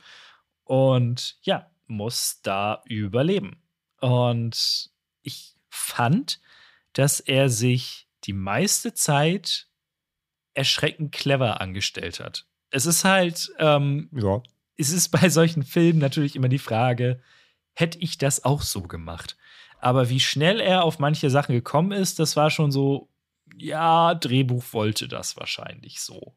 und 0.65 1.39
ja, 1.43 1.71
muss 1.87 2.41
da 2.43 2.83
überleben. 2.87 3.63
Und 4.01 4.91
ich 5.23 5.57
fand, 5.71 6.41
dass 6.93 7.21
er 7.21 7.49
sich 7.49 8.09
die 8.25 8.33
meiste 8.33 8.95
Zeit 8.95 9.69
erschreckend 10.55 11.13
clever 11.13 11.61
angestellt 11.61 12.21
hat. 12.21 12.47
Es 12.71 12.85
ist 12.85 13.05
halt, 13.05 13.53
ähm, 13.59 14.11
ja 14.13 14.43
es 14.79 14.91
ist 14.91 15.09
bei 15.09 15.29
solchen 15.29 15.65
Filmen 15.65 15.99
natürlich 15.99 16.37
immer 16.37 16.49
die 16.49 16.59
Frage, 16.59 17.21
hätte 17.75 17.99
ich 17.99 18.17
das 18.17 18.45
auch 18.45 18.63
so 18.63 18.83
gemacht? 18.83 19.37
Aber 19.81 20.09
wie 20.09 20.21
schnell 20.21 20.61
er 20.61 20.85
auf 20.85 20.99
manche 20.99 21.31
Sachen 21.31 21.55
gekommen 21.55 21.93
ist, 21.93 22.19
das 22.19 22.37
war 22.37 22.51
schon 22.51 22.73
so, 22.73 23.09
ja, 23.57 24.15
Drehbuch 24.15 24.65
wollte 24.73 25.09
das 25.09 25.37
wahrscheinlich 25.37 26.01
so. 26.01 26.37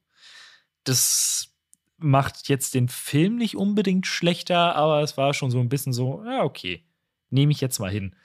Das 0.84 1.54
macht 1.98 2.50
jetzt 2.50 2.74
den 2.74 2.90
Film 2.90 3.38
nicht 3.38 3.56
unbedingt 3.56 4.08
schlechter, 4.08 4.76
aber 4.76 5.02
es 5.02 5.18
war 5.18 5.34
schon 5.34 5.52
so 5.52 5.60
ein 5.60 5.70
bisschen 5.70 5.94
so, 5.94 6.24
ja, 6.26 6.44
okay, 6.44 6.84
nehme 7.30 7.52
ich 7.52 7.62
jetzt 7.62 7.80
mal 7.80 7.92
hin. 7.92 8.16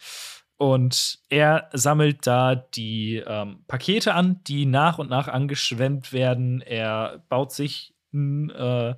Und 0.56 1.18
er 1.28 1.68
sammelt 1.74 2.26
da 2.26 2.54
die 2.54 3.22
ähm, 3.26 3.64
Pakete 3.68 4.14
an, 4.14 4.42
die 4.44 4.64
nach 4.64 4.98
und 4.98 5.10
nach 5.10 5.28
angeschwemmt 5.28 6.14
werden. 6.14 6.62
Er 6.62 7.22
baut 7.28 7.52
sich 7.52 7.94
ein 8.14 8.48
äh, 8.50 8.94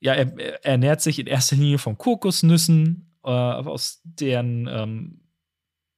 ja, 0.00 0.14
er, 0.14 0.38
er, 0.38 0.64
ernährt 0.64 1.00
sich 1.00 1.18
in 1.18 1.26
erster 1.26 1.56
Linie 1.56 1.78
von 1.78 1.96
Kokosnüssen, 1.96 3.14
äh, 3.22 3.28
aus 3.28 4.00
deren 4.04 4.66
ähm, 4.66 5.20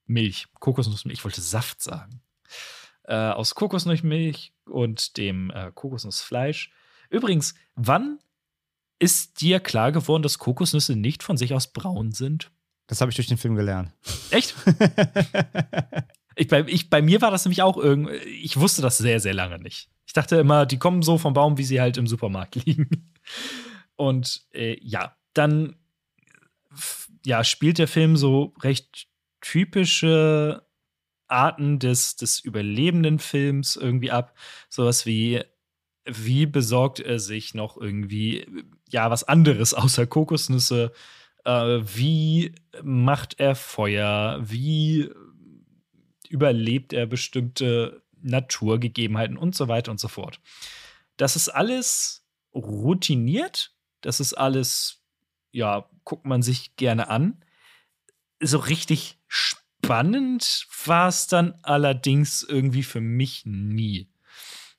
Milch, 0.06 0.48
Kokosnussmilch, 0.58 1.20
ich 1.20 1.24
wollte 1.24 1.40
Saft 1.40 1.82
sagen, 1.82 2.20
äh, 3.04 3.14
aus 3.14 3.54
Kokosnussmilch 3.54 4.52
und 4.66 5.16
dem 5.16 5.50
äh, 5.50 5.70
Kokosnussfleisch. 5.72 6.72
Übrigens, 7.10 7.54
wann 7.74 8.18
ist 8.98 9.40
dir 9.40 9.60
klar 9.60 9.92
geworden, 9.92 10.22
dass 10.22 10.38
Kokosnüsse 10.38 10.96
nicht 10.96 11.22
von 11.22 11.36
sich 11.36 11.54
aus 11.54 11.72
braun 11.72 12.12
sind? 12.12 12.50
Das 12.86 13.00
habe 13.00 13.10
ich 13.10 13.16
durch 13.16 13.28
den 13.28 13.38
Film 13.38 13.54
gelernt. 13.54 13.92
Echt? 14.30 14.54
ich, 16.36 16.48
bei, 16.48 16.64
ich, 16.66 16.90
bei 16.90 17.02
mir 17.02 17.20
war 17.20 17.30
das 17.30 17.44
nämlich 17.44 17.62
auch 17.62 17.76
irgendwie, 17.76 18.16
ich 18.16 18.58
wusste 18.58 18.82
das 18.82 18.98
sehr, 18.98 19.20
sehr 19.20 19.34
lange 19.34 19.58
nicht. 19.58 19.88
Ich 20.06 20.12
dachte 20.12 20.36
immer, 20.36 20.66
die 20.66 20.78
kommen 20.78 21.02
so 21.02 21.18
vom 21.18 21.32
Baum, 21.32 21.58
wie 21.58 21.64
sie 21.64 21.80
halt 21.80 21.96
im 21.96 22.06
Supermarkt 22.06 22.54
liegen. 22.66 23.12
Und 24.02 24.42
äh, 24.52 24.76
ja, 24.82 25.16
dann 25.32 25.76
ja, 27.24 27.44
spielt 27.44 27.78
der 27.78 27.86
Film 27.86 28.16
so 28.16 28.52
recht 28.60 29.06
typische 29.40 30.66
Arten 31.28 31.78
des, 31.78 32.16
des 32.16 32.40
überlebenden 32.40 33.20
Films 33.20 33.76
irgendwie 33.76 34.10
ab. 34.10 34.36
Sowas 34.68 35.06
wie, 35.06 35.44
wie 36.04 36.46
besorgt 36.46 36.98
er 36.98 37.20
sich 37.20 37.54
noch 37.54 37.76
irgendwie, 37.76 38.44
ja, 38.90 39.08
was 39.08 39.22
anderes 39.22 39.72
außer 39.72 40.08
Kokosnüsse? 40.08 40.90
Äh, 41.44 41.52
wie 41.84 42.56
macht 42.82 43.38
er 43.38 43.54
Feuer? 43.54 44.40
Wie 44.42 45.10
überlebt 46.28 46.92
er 46.92 47.06
bestimmte 47.06 48.02
Naturgegebenheiten 48.20 49.36
und 49.36 49.54
so 49.54 49.68
weiter 49.68 49.92
und 49.92 50.00
so 50.00 50.08
fort? 50.08 50.40
Das 51.18 51.36
ist 51.36 51.50
alles 51.50 52.26
routiniert 52.52 53.72
das 54.02 54.20
ist 54.20 54.34
alles, 54.34 55.02
ja, 55.50 55.88
guckt 56.04 56.26
man 56.26 56.42
sich 56.42 56.76
gerne 56.76 57.08
an. 57.08 57.42
So 58.40 58.58
richtig 58.58 59.18
spannend 59.28 60.66
war 60.84 61.08
es 61.08 61.26
dann 61.26 61.54
allerdings 61.62 62.42
irgendwie 62.42 62.82
für 62.82 63.00
mich 63.00 63.42
nie. 63.46 64.08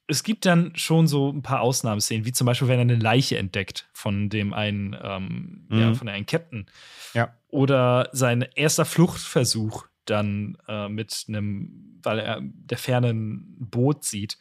Es 0.07 0.23
gibt 0.23 0.45
dann 0.45 0.75
schon 0.75 1.07
so 1.07 1.31
ein 1.31 1.41
paar 1.41 1.61
Ausnahmeszenen, 1.61 2.25
wie 2.25 2.33
zum 2.33 2.45
Beispiel, 2.45 2.67
wenn 2.67 2.79
er 2.79 2.81
eine 2.81 2.95
Leiche 2.95 3.37
entdeckt 3.37 3.89
von 3.93 4.29
dem 4.29 4.53
einen, 4.53 4.95
ähm, 5.01 5.65
mhm. 5.69 5.79
ja, 5.79 5.93
von 5.93 6.09
einem 6.09 6.25
Captain. 6.25 6.65
Ja. 7.13 7.33
Oder 7.47 8.09
sein 8.11 8.41
erster 8.41 8.85
Fluchtversuch 8.85 9.87
dann 10.05 10.57
äh, 10.67 10.89
mit 10.89 11.25
einem, 11.29 11.99
weil 12.03 12.19
er 12.19 12.41
der 12.41 12.77
Ferne 12.77 13.11
ein 13.11 13.55
Boot 13.59 14.03
sieht 14.03 14.37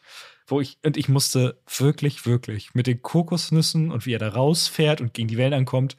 wo 0.46 0.61
ich, 0.61 0.78
und 0.85 0.96
ich 0.96 1.09
musste 1.09 1.61
wirklich, 1.66 2.26
wirklich 2.26 2.74
mit 2.74 2.87
den 2.87 3.02
Kokosnüssen 3.02 3.90
und 3.90 4.07
wie 4.07 4.14
er 4.14 4.18
da 4.18 4.28
rausfährt 4.28 5.00
und 5.00 5.14
gegen 5.14 5.28
die 5.28 5.38
Wellen 5.38 5.55
ankommt. 5.55 5.96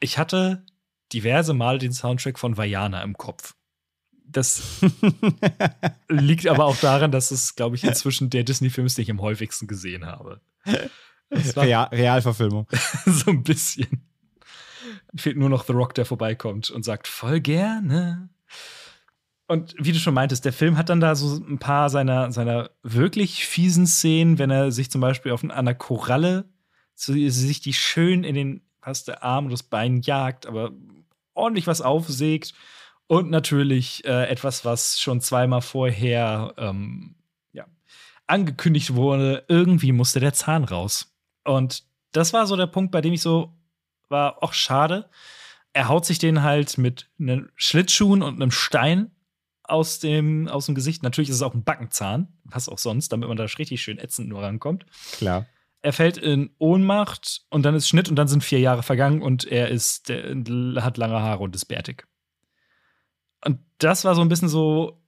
Ich 0.00 0.18
hatte 0.18 0.64
diverse 1.12 1.54
Mal 1.54 1.78
den 1.78 1.92
Soundtrack 1.92 2.38
von 2.38 2.56
Vajana 2.56 3.02
im 3.02 3.16
Kopf. 3.16 3.54
Das 4.24 4.80
liegt 6.08 6.46
aber 6.46 6.64
auch 6.64 6.76
daran, 6.76 7.10
dass 7.10 7.32
es, 7.32 7.56
glaube 7.56 7.76
ich, 7.76 7.84
inzwischen 7.84 8.30
der 8.30 8.44
Disney-Film 8.44 8.86
ist, 8.86 8.96
den 8.96 9.02
ich 9.02 9.10
am 9.10 9.20
häufigsten 9.20 9.66
gesehen 9.66 10.06
habe. 10.06 10.40
Real, 11.30 11.88
Realverfilmung. 11.92 12.68
so 13.06 13.30
ein 13.30 13.42
bisschen. 13.42 14.04
Fehlt 15.16 15.36
nur 15.36 15.48
noch 15.48 15.64
The 15.64 15.72
Rock, 15.72 15.94
der 15.94 16.04
vorbeikommt 16.04 16.70
und 16.70 16.84
sagt, 16.84 17.08
voll 17.08 17.40
gerne. 17.40 18.28
Und 19.50 19.74
wie 19.78 19.90
du 19.90 19.98
schon 19.98 20.14
meintest, 20.14 20.44
der 20.44 20.52
Film 20.52 20.78
hat 20.78 20.90
dann 20.90 21.00
da 21.00 21.16
so 21.16 21.42
ein 21.44 21.58
paar 21.58 21.90
seiner, 21.90 22.30
seiner 22.30 22.70
wirklich 22.84 23.44
fiesen 23.46 23.84
Szenen, 23.84 24.38
wenn 24.38 24.48
er 24.48 24.70
sich 24.70 24.92
zum 24.92 25.00
Beispiel 25.00 25.32
auf 25.32 25.42
einer 25.42 25.74
Koralle 25.74 26.48
so, 26.94 27.14
sich 27.14 27.60
die 27.60 27.72
schön 27.72 28.22
in 28.22 28.36
den 28.36 28.60
was 28.80 29.02
der 29.02 29.24
Arm 29.24 29.46
und 29.46 29.50
das 29.50 29.64
Bein 29.64 30.02
jagt, 30.02 30.46
aber 30.46 30.70
ordentlich 31.34 31.66
was 31.66 31.80
aufsägt. 31.80 32.54
Und 33.08 33.28
natürlich 33.30 34.04
äh, 34.04 34.28
etwas, 34.28 34.64
was 34.64 35.00
schon 35.00 35.20
zweimal 35.20 35.62
vorher 35.62 36.54
ähm, 36.56 37.16
ja, 37.52 37.66
angekündigt 38.28 38.94
wurde, 38.94 39.46
irgendwie 39.48 39.90
musste 39.90 40.20
der 40.20 40.32
Zahn 40.32 40.62
raus. 40.62 41.12
Und 41.42 41.82
das 42.12 42.32
war 42.32 42.46
so 42.46 42.54
der 42.54 42.68
Punkt, 42.68 42.92
bei 42.92 43.00
dem 43.00 43.14
ich 43.14 43.22
so 43.22 43.52
war, 44.08 44.44
auch 44.44 44.52
schade. 44.52 45.10
er 45.72 45.88
haut 45.88 46.06
sich 46.06 46.20
den 46.20 46.44
halt 46.44 46.78
mit 46.78 47.10
einem 47.18 47.50
Schlittschuhen 47.56 48.22
und 48.22 48.36
einem 48.36 48.52
Stein 48.52 49.10
aus 49.70 49.98
dem, 49.98 50.48
aus 50.48 50.66
dem 50.66 50.74
Gesicht. 50.74 51.02
Natürlich 51.02 51.30
ist 51.30 51.36
es 51.36 51.42
auch 51.42 51.54
ein 51.54 51.64
Backenzahn, 51.64 52.28
was 52.44 52.68
auch 52.68 52.78
sonst, 52.78 53.10
damit 53.12 53.28
man 53.28 53.36
da 53.36 53.44
richtig 53.44 53.80
schön 53.80 53.98
ätzend 53.98 54.28
nur 54.28 54.42
rankommt. 54.42 54.86
Klar. 55.12 55.46
Er 55.82 55.92
fällt 55.92 56.18
in 56.18 56.50
Ohnmacht 56.58 57.42
und 57.48 57.62
dann 57.62 57.74
ist 57.74 57.88
Schnitt 57.88 58.08
und 58.08 58.16
dann 58.16 58.28
sind 58.28 58.44
vier 58.44 58.60
Jahre 58.60 58.82
vergangen 58.82 59.22
und 59.22 59.44
er 59.44 59.68
ist, 59.68 60.08
der, 60.10 60.34
hat 60.82 60.98
lange 60.98 61.20
Haare 61.20 61.42
und 61.42 61.54
ist 61.54 61.64
bärtig. 61.66 62.06
Und 63.42 63.60
das 63.78 64.04
war 64.04 64.14
so 64.14 64.20
ein 64.20 64.28
bisschen 64.28 64.50
so, 64.50 65.00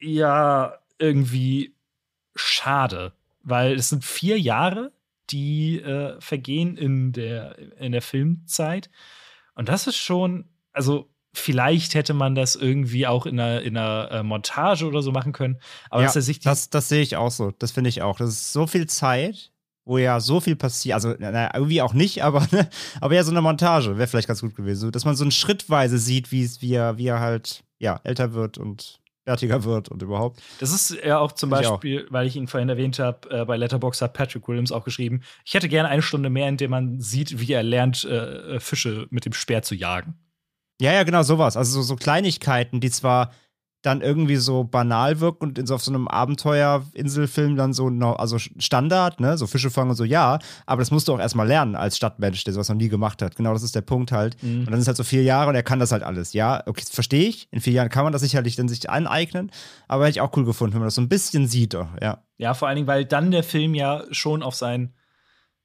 ja, 0.00 0.78
irgendwie 0.98 1.74
schade, 2.36 3.14
weil 3.42 3.74
es 3.74 3.88
sind 3.88 4.04
vier 4.04 4.38
Jahre, 4.38 4.92
die 5.30 5.80
äh, 5.80 6.20
vergehen 6.20 6.76
in 6.76 7.12
der, 7.12 7.78
in 7.78 7.92
der 7.92 8.02
Filmzeit. 8.02 8.90
Und 9.54 9.70
das 9.70 9.86
ist 9.86 9.96
schon, 9.96 10.50
also 10.72 11.13
vielleicht 11.34 11.94
hätte 11.94 12.14
man 12.14 12.34
das 12.34 12.56
irgendwie 12.56 13.06
auch 13.06 13.26
in 13.26 13.38
einer, 13.38 13.62
in 13.62 13.76
einer 13.76 14.10
äh, 14.10 14.22
Montage 14.22 14.86
oder 14.86 15.02
so 15.02 15.12
machen 15.12 15.32
können. 15.32 15.58
Aber 15.90 16.02
ja, 16.02 16.08
sich 16.08 16.40
das, 16.40 16.70
das 16.70 16.88
sehe 16.88 17.02
ich 17.02 17.16
auch 17.16 17.30
so. 17.30 17.52
Das 17.58 17.72
finde 17.72 17.90
ich 17.90 18.02
auch. 18.02 18.16
Das 18.18 18.30
ist 18.30 18.52
so 18.52 18.66
viel 18.66 18.86
Zeit, 18.86 19.50
wo 19.84 19.98
ja 19.98 20.20
so 20.20 20.40
viel 20.40 20.56
passiert. 20.56 20.94
Also, 20.94 21.14
na, 21.18 21.54
irgendwie 21.54 21.82
auch 21.82 21.92
nicht, 21.92 22.22
aber, 22.22 22.46
ne, 22.52 22.68
aber 23.00 23.14
ja, 23.14 23.24
so 23.24 23.30
eine 23.30 23.42
Montage 23.42 23.98
wäre 23.98 24.06
vielleicht 24.06 24.28
ganz 24.28 24.40
gut 24.40 24.54
gewesen. 24.54 24.92
Dass 24.92 25.04
man 25.04 25.16
so 25.16 25.24
einen 25.24 25.32
schrittweise 25.32 25.98
sieht, 25.98 26.32
wie, 26.32 26.48
wie, 26.60 26.74
er, 26.74 26.96
wie 26.96 27.08
er 27.08 27.20
halt 27.20 27.64
ja, 27.78 28.00
älter 28.04 28.32
wird 28.32 28.56
und 28.56 29.00
fertiger 29.24 29.64
wird 29.64 29.88
und 29.88 30.02
überhaupt. 30.02 30.42
Das 30.60 30.70
ist 30.70 30.98
ja 31.02 31.18
auch 31.18 31.32
zum 31.32 31.50
Beispiel, 31.50 32.06
auch. 32.06 32.12
weil 32.12 32.26
ich 32.26 32.36
ihn 32.36 32.46
vorhin 32.46 32.68
erwähnt 32.68 32.98
habe, 32.98 33.30
äh, 33.30 33.44
bei 33.44 33.56
Letterboxd 33.56 34.02
hat 34.02 34.12
Patrick 34.12 34.46
Williams 34.46 34.70
auch 34.70 34.84
geschrieben, 34.84 35.22
ich 35.44 35.54
hätte 35.54 35.68
gerne 35.68 35.88
eine 35.88 36.02
Stunde 36.02 36.30
mehr, 36.30 36.48
in 36.48 36.58
der 36.58 36.68
man 36.68 37.00
sieht, 37.00 37.40
wie 37.40 37.52
er 37.52 37.62
lernt, 37.62 38.04
äh, 38.04 38.60
Fische 38.60 39.06
mit 39.10 39.24
dem 39.24 39.32
Speer 39.32 39.62
zu 39.62 39.74
jagen. 39.74 40.14
Ja, 40.80 40.92
ja, 40.92 41.02
genau, 41.04 41.22
sowas. 41.22 41.56
Also 41.56 41.80
so, 41.80 41.82
so 41.82 41.96
Kleinigkeiten, 41.96 42.80
die 42.80 42.90
zwar 42.90 43.30
dann 43.84 44.00
irgendwie 44.00 44.36
so 44.36 44.64
banal 44.64 45.20
wirkt 45.20 45.42
und 45.42 45.58
in 45.58 45.66
so 45.66 45.74
auf 45.74 45.82
so 45.84 45.90
einem 45.92 46.08
Abenteuerinselfilm 46.08 47.56
dann 47.56 47.74
so, 47.74 47.86
also 47.86 48.38
Standard, 48.38 49.20
ne, 49.20 49.36
so 49.36 49.46
Fische 49.46 49.70
fangen 49.70 49.90
und 49.90 49.96
so, 49.96 50.04
ja, 50.04 50.38
aber 50.64 50.80
das 50.80 50.90
musst 50.90 51.08
du 51.08 51.12
auch 51.12 51.18
erstmal 51.18 51.46
lernen 51.46 51.76
als 51.76 51.98
Stadtmensch, 51.98 52.44
der 52.44 52.54
sowas 52.54 52.68
noch 52.70 52.76
nie 52.76 52.88
gemacht 52.88 53.20
hat. 53.20 53.36
Genau, 53.36 53.52
das 53.52 53.62
ist 53.62 53.74
der 53.74 53.82
Punkt 53.82 54.10
halt. 54.10 54.42
Mhm. 54.42 54.60
Und 54.60 54.70
dann 54.70 54.80
ist 54.80 54.86
halt 54.86 54.96
so 54.96 55.04
vier 55.04 55.22
Jahre 55.22 55.50
und 55.50 55.54
er 55.54 55.62
kann 55.62 55.80
das 55.80 55.92
halt 55.92 56.02
alles. 56.02 56.32
Ja, 56.32 56.62
okay, 56.66 56.82
verstehe 56.90 57.28
ich. 57.28 57.48
In 57.52 57.60
vier 57.60 57.74
Jahren 57.74 57.90
kann 57.90 58.04
man 58.04 58.12
das 58.12 58.22
sicherlich 58.22 58.56
dann 58.56 58.68
sich 58.68 58.88
aneignen, 58.88 59.50
aber 59.86 60.04
hätte 60.04 60.12
ich 60.12 60.20
auch 60.22 60.34
cool 60.36 60.46
gefunden, 60.46 60.74
wenn 60.74 60.80
man 60.80 60.86
das 60.86 60.94
so 60.94 61.02
ein 61.02 61.08
bisschen 61.08 61.46
sieht, 61.46 61.74
doch, 61.74 61.88
ja. 62.00 62.24
Ja, 62.38 62.54
vor 62.54 62.68
allen 62.68 62.76
Dingen, 62.76 62.88
weil 62.88 63.04
dann 63.04 63.30
der 63.30 63.44
Film 63.44 63.74
ja 63.74 64.04
schon 64.10 64.42
auf 64.42 64.54
sein, 64.54 64.94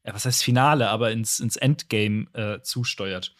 ja, 0.05 0.13
was 0.13 0.25
heißt 0.25 0.43
Finale, 0.43 0.89
aber 0.89 1.11
ins, 1.11 1.39
ins 1.39 1.55
Endgame 1.55 2.25
äh, 2.33 2.61
zusteuert. 2.63 3.33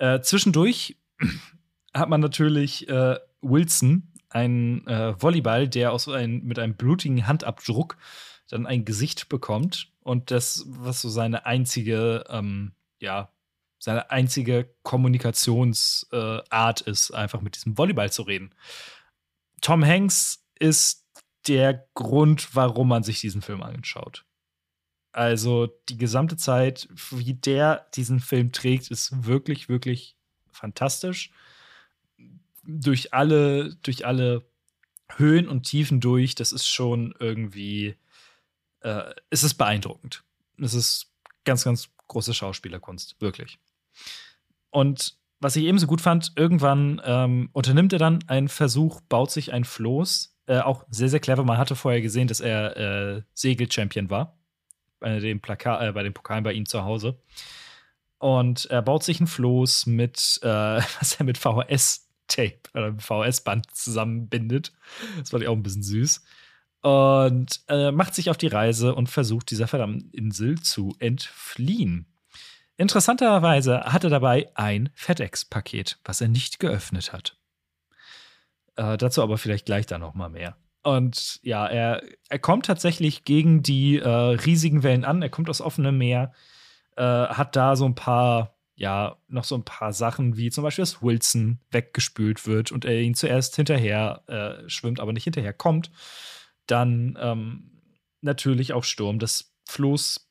Äh, 0.00 0.22
zwischendurch 0.22 0.96
hat 1.94 2.08
man 2.08 2.22
natürlich 2.22 2.88
äh, 2.88 3.18
Wilson, 3.42 4.10
ein 4.30 4.86
äh, 4.86 5.20
Volleyball, 5.20 5.68
der 5.68 5.92
aus 5.92 6.08
ein, 6.08 6.42
mit 6.42 6.58
einem 6.58 6.74
blutigen 6.74 7.26
Handabdruck 7.26 7.98
dann 8.48 8.66
ein 8.66 8.86
Gesicht 8.86 9.28
bekommt 9.28 9.92
und 10.00 10.30
das, 10.30 10.64
was 10.66 11.02
so 11.02 11.10
seine 11.10 11.44
einzige, 11.44 12.24
ähm, 12.30 12.72
ja, 12.98 13.30
seine 13.78 14.10
einzige 14.10 14.74
Kommunikationsart 14.82 16.86
äh, 16.86 16.90
ist, 16.90 17.10
einfach 17.12 17.42
mit 17.42 17.56
diesem 17.56 17.76
Volleyball 17.76 18.10
zu 18.10 18.22
reden. 18.22 18.54
Tom 19.60 19.84
Hanks 19.84 20.46
ist 20.58 21.06
der 21.46 21.86
Grund, 21.94 22.54
warum 22.54 22.88
man 22.88 23.02
sich 23.02 23.20
diesen 23.20 23.42
Film 23.42 23.62
anschaut. 23.62 24.24
Also 25.12 25.68
die 25.88 25.96
gesamte 25.96 26.36
Zeit, 26.36 26.88
wie 27.10 27.34
der 27.34 27.86
diesen 27.94 28.20
Film 28.20 28.52
trägt, 28.52 28.90
ist 28.90 29.26
wirklich, 29.26 29.68
wirklich 29.68 30.16
fantastisch 30.52 31.32
durch 32.62 33.12
alle, 33.12 33.74
durch 33.82 34.06
alle 34.06 34.44
Höhen 35.16 35.48
und 35.48 35.64
Tiefen 35.64 36.00
durch, 36.00 36.34
das 36.34 36.52
ist 36.52 36.66
schon 36.66 37.14
irgendwie, 37.18 37.96
äh, 38.80 39.12
es 39.30 39.42
ist 39.42 39.54
beeindruckend. 39.54 40.22
Es 40.58 40.74
ist 40.74 41.12
ganz, 41.44 41.64
ganz 41.64 41.88
große 42.08 42.34
Schauspielerkunst, 42.34 43.16
wirklich. 43.20 43.58
Und 44.70 45.16
was 45.40 45.56
ich 45.56 45.64
ebenso 45.64 45.86
gut 45.86 46.00
fand, 46.00 46.32
irgendwann 46.36 47.00
ähm, 47.04 47.48
unternimmt 47.52 47.92
er 47.92 47.98
dann 47.98 48.22
einen 48.26 48.48
Versuch, 48.48 49.00
baut 49.00 49.30
sich 49.30 49.52
ein 49.52 49.64
Floß. 49.64 50.36
Äh, 50.46 50.60
auch 50.60 50.84
sehr, 50.90 51.08
sehr 51.08 51.20
clever. 51.20 51.44
Man 51.44 51.56
hatte 51.58 51.76
vorher 51.76 52.02
gesehen, 52.02 52.28
dass 52.28 52.40
er 52.40 52.76
äh, 52.76 53.22
Segel-Champion 53.32 54.10
war. 54.10 54.38
Bei 55.00 55.18
den, 55.18 55.40
Plaka 55.40 55.88
äh, 55.88 55.92
bei 55.92 56.02
den 56.02 56.14
Pokalen 56.14 56.44
bei 56.44 56.52
ihm 56.52 56.66
zu 56.66 56.84
Hause. 56.84 57.20
Und 58.18 58.66
er 58.66 58.82
baut 58.82 59.02
sich 59.02 59.18
ein 59.20 59.26
Floß 59.26 59.86
mit, 59.86 60.40
äh, 60.42 60.46
was 61.00 61.14
er 61.18 61.24
mit 61.24 61.38
VHS 61.38 62.06
Tape 62.28 62.60
oder 62.74 62.94
VS-Band 62.98 63.74
zusammenbindet. 63.74 64.72
Das 65.18 65.30
fand 65.30 65.42
ich 65.42 65.48
auch 65.48 65.56
ein 65.56 65.62
bisschen 65.62 65.82
süß. 65.82 66.22
Und 66.82 67.60
äh, 67.68 67.90
macht 67.90 68.14
sich 68.14 68.30
auf 68.30 68.38
die 68.38 68.46
Reise 68.46 68.94
und 68.94 69.08
versucht, 69.08 69.50
dieser 69.50 69.66
verdammten 69.66 70.10
Insel 70.12 70.60
zu 70.60 70.94
entfliehen. 70.98 72.06
Interessanterweise 72.76 73.80
hat 73.80 74.04
er 74.04 74.10
dabei 74.10 74.50
ein 74.54 74.88
FedEx-Paket, 74.94 75.98
was 76.04 76.22
er 76.22 76.28
nicht 76.28 76.58
geöffnet 76.58 77.12
hat. 77.12 77.36
Äh, 78.76 78.96
dazu 78.96 79.22
aber 79.22 79.36
vielleicht 79.36 79.66
gleich 79.66 79.84
da 79.84 79.98
noch 79.98 80.14
mal 80.14 80.30
mehr. 80.30 80.56
Und 80.82 81.40
ja, 81.42 81.66
er, 81.66 82.02
er 82.28 82.38
kommt 82.38 82.66
tatsächlich 82.66 83.24
gegen 83.24 83.62
die 83.62 83.98
äh, 83.98 84.08
riesigen 84.08 84.82
Wellen 84.82 85.04
an. 85.04 85.22
Er 85.22 85.28
kommt 85.28 85.50
aus 85.50 85.60
offenem 85.60 85.98
Meer, 85.98 86.32
äh, 86.96 87.02
hat 87.02 87.54
da 87.56 87.76
so 87.76 87.84
ein 87.84 87.94
paar 87.94 88.56
ja 88.80 89.18
noch 89.28 89.44
so 89.44 89.56
ein 89.56 89.64
paar 89.64 89.92
Sachen, 89.92 90.38
wie 90.38 90.50
zum 90.50 90.64
Beispiel, 90.64 90.82
dass 90.82 91.02
Wilson 91.02 91.60
weggespült 91.70 92.46
wird 92.46 92.72
und 92.72 92.86
er 92.86 92.98
ihn 92.98 93.14
zuerst 93.14 93.54
hinterher 93.56 94.22
äh, 94.26 94.68
schwimmt, 94.70 95.00
aber 95.00 95.12
nicht 95.12 95.24
hinterher 95.24 95.52
kommt. 95.52 95.90
Dann 96.66 97.18
ähm, 97.20 97.70
natürlich 98.22 98.72
auch 98.72 98.84
Sturm. 98.84 99.18
Das 99.18 99.52
Floß 99.68 100.30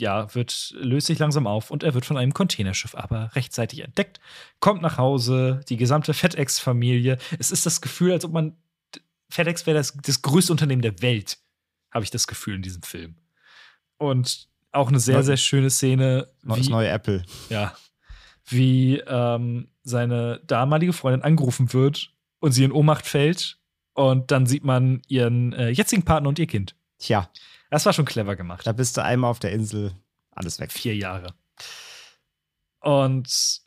ja, 0.00 0.34
wird, 0.34 0.74
löst 0.76 1.06
sich 1.06 1.20
langsam 1.20 1.46
auf 1.46 1.70
und 1.70 1.84
er 1.84 1.94
wird 1.94 2.04
von 2.04 2.16
einem 2.16 2.34
Containerschiff 2.34 2.96
aber 2.96 3.30
rechtzeitig 3.36 3.84
entdeckt, 3.84 4.18
kommt 4.58 4.82
nach 4.82 4.98
Hause, 4.98 5.60
die 5.68 5.76
gesamte 5.76 6.12
FedEx-Familie. 6.12 7.18
Es 7.38 7.52
ist 7.52 7.66
das 7.66 7.80
Gefühl, 7.80 8.10
als 8.10 8.24
ob 8.24 8.32
man 8.32 8.56
FedEx 9.34 9.66
wäre 9.66 9.76
das, 9.76 9.92
das 10.00 10.22
größte 10.22 10.52
Unternehmen 10.52 10.82
der 10.82 11.02
Welt, 11.02 11.38
habe 11.90 12.04
ich 12.04 12.10
das 12.10 12.26
Gefühl 12.28 12.54
in 12.54 12.62
diesem 12.62 12.82
Film. 12.82 13.16
Und 13.98 14.48
auch 14.70 14.88
eine 14.88 15.00
sehr, 15.00 15.22
sehr 15.22 15.36
schöne 15.36 15.70
Szene. 15.70 16.28
Wie, 16.42 16.58
das 16.58 16.68
neue 16.68 16.88
Apple. 16.88 17.24
Ja. 17.48 17.74
Wie 18.46 18.98
ähm, 18.98 19.68
seine 19.82 20.40
damalige 20.46 20.92
Freundin 20.92 21.22
angerufen 21.22 21.72
wird 21.72 22.12
und 22.38 22.52
sie 22.52 22.64
in 22.64 22.72
Ohnmacht 22.72 23.06
fällt. 23.06 23.58
Und 23.92 24.30
dann 24.30 24.46
sieht 24.46 24.64
man 24.64 25.02
ihren 25.08 25.52
äh, 25.52 25.70
jetzigen 25.70 26.04
Partner 26.04 26.28
und 26.28 26.38
ihr 26.38 26.46
Kind. 26.46 26.76
Tja. 26.98 27.28
Das 27.70 27.86
war 27.86 27.92
schon 27.92 28.04
clever 28.04 28.36
gemacht. 28.36 28.66
Da 28.66 28.72
bist 28.72 28.96
du 28.96 29.02
einmal 29.02 29.30
auf 29.30 29.40
der 29.40 29.52
Insel, 29.52 29.96
alles 30.30 30.60
weg. 30.60 30.72
Vier 30.72 30.94
Jahre. 30.94 31.34
Und 32.80 33.62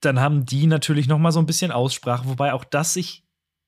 dann 0.00 0.20
haben 0.20 0.46
die 0.46 0.66
natürlich 0.66 1.08
noch 1.08 1.18
mal 1.18 1.32
so 1.32 1.40
ein 1.40 1.46
bisschen 1.46 1.72
Aussprache, 1.72 2.26
wobei 2.26 2.52
auch 2.54 2.64
das 2.64 2.94
sich 2.94 3.24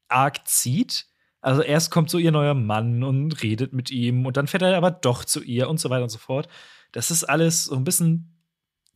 arg 0.09 0.47
zieht. 0.47 1.10
Also 1.41 1.63
erst 1.63 1.91
kommt 1.91 2.11
so 2.11 2.19
ihr 2.19 2.33
neuer 2.33 2.55
Mann 2.55 3.03
und 3.03 3.43
redet 3.43 3.73
mit 3.73 3.91
ihm 3.91 4.27
und 4.27 4.37
dann 4.37 4.47
fährt 4.47 4.63
er 4.63 4.77
aber 4.77 4.91
doch 4.91 5.25
zu 5.25 5.43
ihr 5.43 5.69
und 5.69 5.81
so 5.81 5.89
weiter 5.89 6.03
und 6.03 6.11
so 6.11 6.19
fort. 6.19 6.49
Das 6.93 7.11
ist 7.11 7.25
alles 7.25 7.65
so 7.65 7.77
ein 7.77 7.85
bisschen 7.85 8.37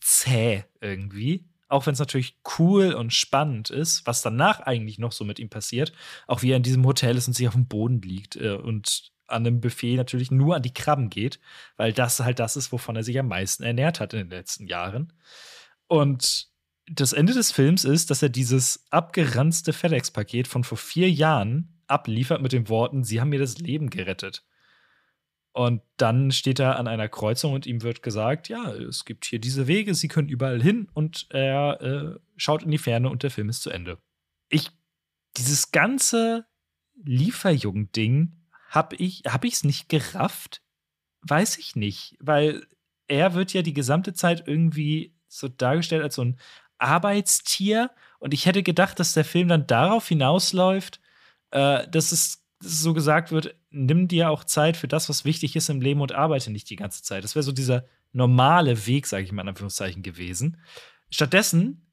zäh 0.00 0.64
irgendwie. 0.80 1.48
Auch 1.68 1.86
wenn 1.86 1.94
es 1.94 1.98
natürlich 1.98 2.38
cool 2.58 2.92
und 2.92 3.14
spannend 3.14 3.70
ist, 3.70 4.06
was 4.06 4.20
danach 4.20 4.60
eigentlich 4.60 4.98
noch 4.98 5.12
so 5.12 5.24
mit 5.24 5.38
ihm 5.38 5.48
passiert. 5.48 5.92
Auch 6.26 6.42
wie 6.42 6.50
er 6.50 6.58
in 6.58 6.62
diesem 6.62 6.84
Hotel 6.84 7.16
ist 7.16 7.26
und 7.26 7.34
sich 7.34 7.48
auf 7.48 7.54
dem 7.54 7.66
Boden 7.66 8.02
liegt 8.02 8.36
äh, 8.36 8.52
und 8.52 9.10
an 9.26 9.46
einem 9.46 9.60
Buffet 9.60 9.96
natürlich 9.96 10.30
nur 10.30 10.56
an 10.56 10.62
die 10.62 10.74
Krabben 10.74 11.08
geht, 11.08 11.40
weil 11.76 11.92
das 11.94 12.20
halt 12.20 12.38
das 12.38 12.56
ist, 12.56 12.72
wovon 12.72 12.96
er 12.96 13.02
sich 13.02 13.18
am 13.18 13.28
meisten 13.28 13.62
ernährt 13.62 13.98
hat 13.98 14.12
in 14.12 14.20
den 14.20 14.30
letzten 14.30 14.66
Jahren. 14.66 15.14
Und 15.86 16.48
das 16.86 17.14
Ende 17.14 17.32
des 17.32 17.50
Films 17.50 17.84
ist, 17.84 18.10
dass 18.10 18.22
er 18.22 18.28
dieses 18.28 18.84
abgeranzte 18.90 19.72
FedEx-Paket 19.72 20.46
von 20.46 20.64
vor 20.64 20.76
vier 20.76 21.10
Jahren 21.10 21.73
abliefert 21.86 22.42
mit 22.42 22.52
den 22.52 22.68
Worten, 22.68 23.04
Sie 23.04 23.20
haben 23.20 23.30
mir 23.30 23.38
das 23.38 23.58
Leben 23.58 23.90
gerettet. 23.90 24.44
Und 25.52 25.82
dann 25.98 26.32
steht 26.32 26.58
er 26.58 26.80
an 26.80 26.88
einer 26.88 27.08
Kreuzung 27.08 27.52
und 27.52 27.64
ihm 27.64 27.82
wird 27.82 28.02
gesagt, 28.02 28.48
ja, 28.48 28.72
es 28.74 29.04
gibt 29.04 29.24
hier 29.24 29.38
diese 29.38 29.68
Wege, 29.68 29.94
Sie 29.94 30.08
können 30.08 30.28
überall 30.28 30.60
hin 30.60 30.88
und 30.94 31.26
er 31.30 31.80
äh, 31.80 32.18
schaut 32.36 32.64
in 32.64 32.72
die 32.72 32.78
Ferne 32.78 33.08
und 33.08 33.22
der 33.22 33.30
Film 33.30 33.48
ist 33.48 33.62
zu 33.62 33.70
Ende. 33.70 33.98
Ich, 34.48 34.70
dieses 35.36 35.70
ganze 35.70 36.46
Lieferjung-Ding, 37.04 38.32
hab 38.68 38.94
ich, 38.94 39.22
hab 39.26 39.44
ich's 39.44 39.62
nicht 39.62 39.88
gerafft? 39.88 40.60
Weiß 41.22 41.58
ich 41.58 41.76
nicht, 41.76 42.16
weil 42.18 42.66
er 43.06 43.34
wird 43.34 43.52
ja 43.52 43.62
die 43.62 43.74
gesamte 43.74 44.12
Zeit 44.12 44.48
irgendwie 44.48 45.14
so 45.28 45.46
dargestellt 45.46 46.02
als 46.02 46.16
so 46.16 46.22
ein 46.22 46.40
Arbeitstier 46.78 47.90
und 48.18 48.34
ich 48.34 48.46
hätte 48.46 48.62
gedacht, 48.62 48.98
dass 48.98 49.14
der 49.14 49.24
Film 49.24 49.48
dann 49.48 49.66
darauf 49.66 50.08
hinausläuft, 50.08 51.00
äh, 51.54 51.88
dass, 51.88 52.12
es, 52.12 52.44
so 52.58 52.94
gesagt 52.94 53.30
wird, 53.30 53.54
nimm 53.70 54.08
dir 54.08 54.30
auch 54.30 54.44
Zeit 54.44 54.76
für 54.76 54.88
das, 54.88 55.08
was 55.08 55.24
wichtig 55.24 55.54
ist 55.54 55.68
im 55.68 55.80
Leben 55.80 56.00
und 56.00 56.12
arbeite 56.12 56.50
nicht 56.50 56.68
die 56.68 56.76
ganze 56.76 57.02
Zeit. 57.02 57.22
Das 57.22 57.34
wäre 57.34 57.42
so 57.42 57.52
dieser 57.52 57.84
normale 58.12 58.86
Weg, 58.86 59.06
sage 59.06 59.24
ich 59.24 59.32
mal 59.32 59.42
in 59.42 59.48
Anführungszeichen, 59.48 60.02
gewesen. 60.02 60.58
Stattdessen 61.10 61.86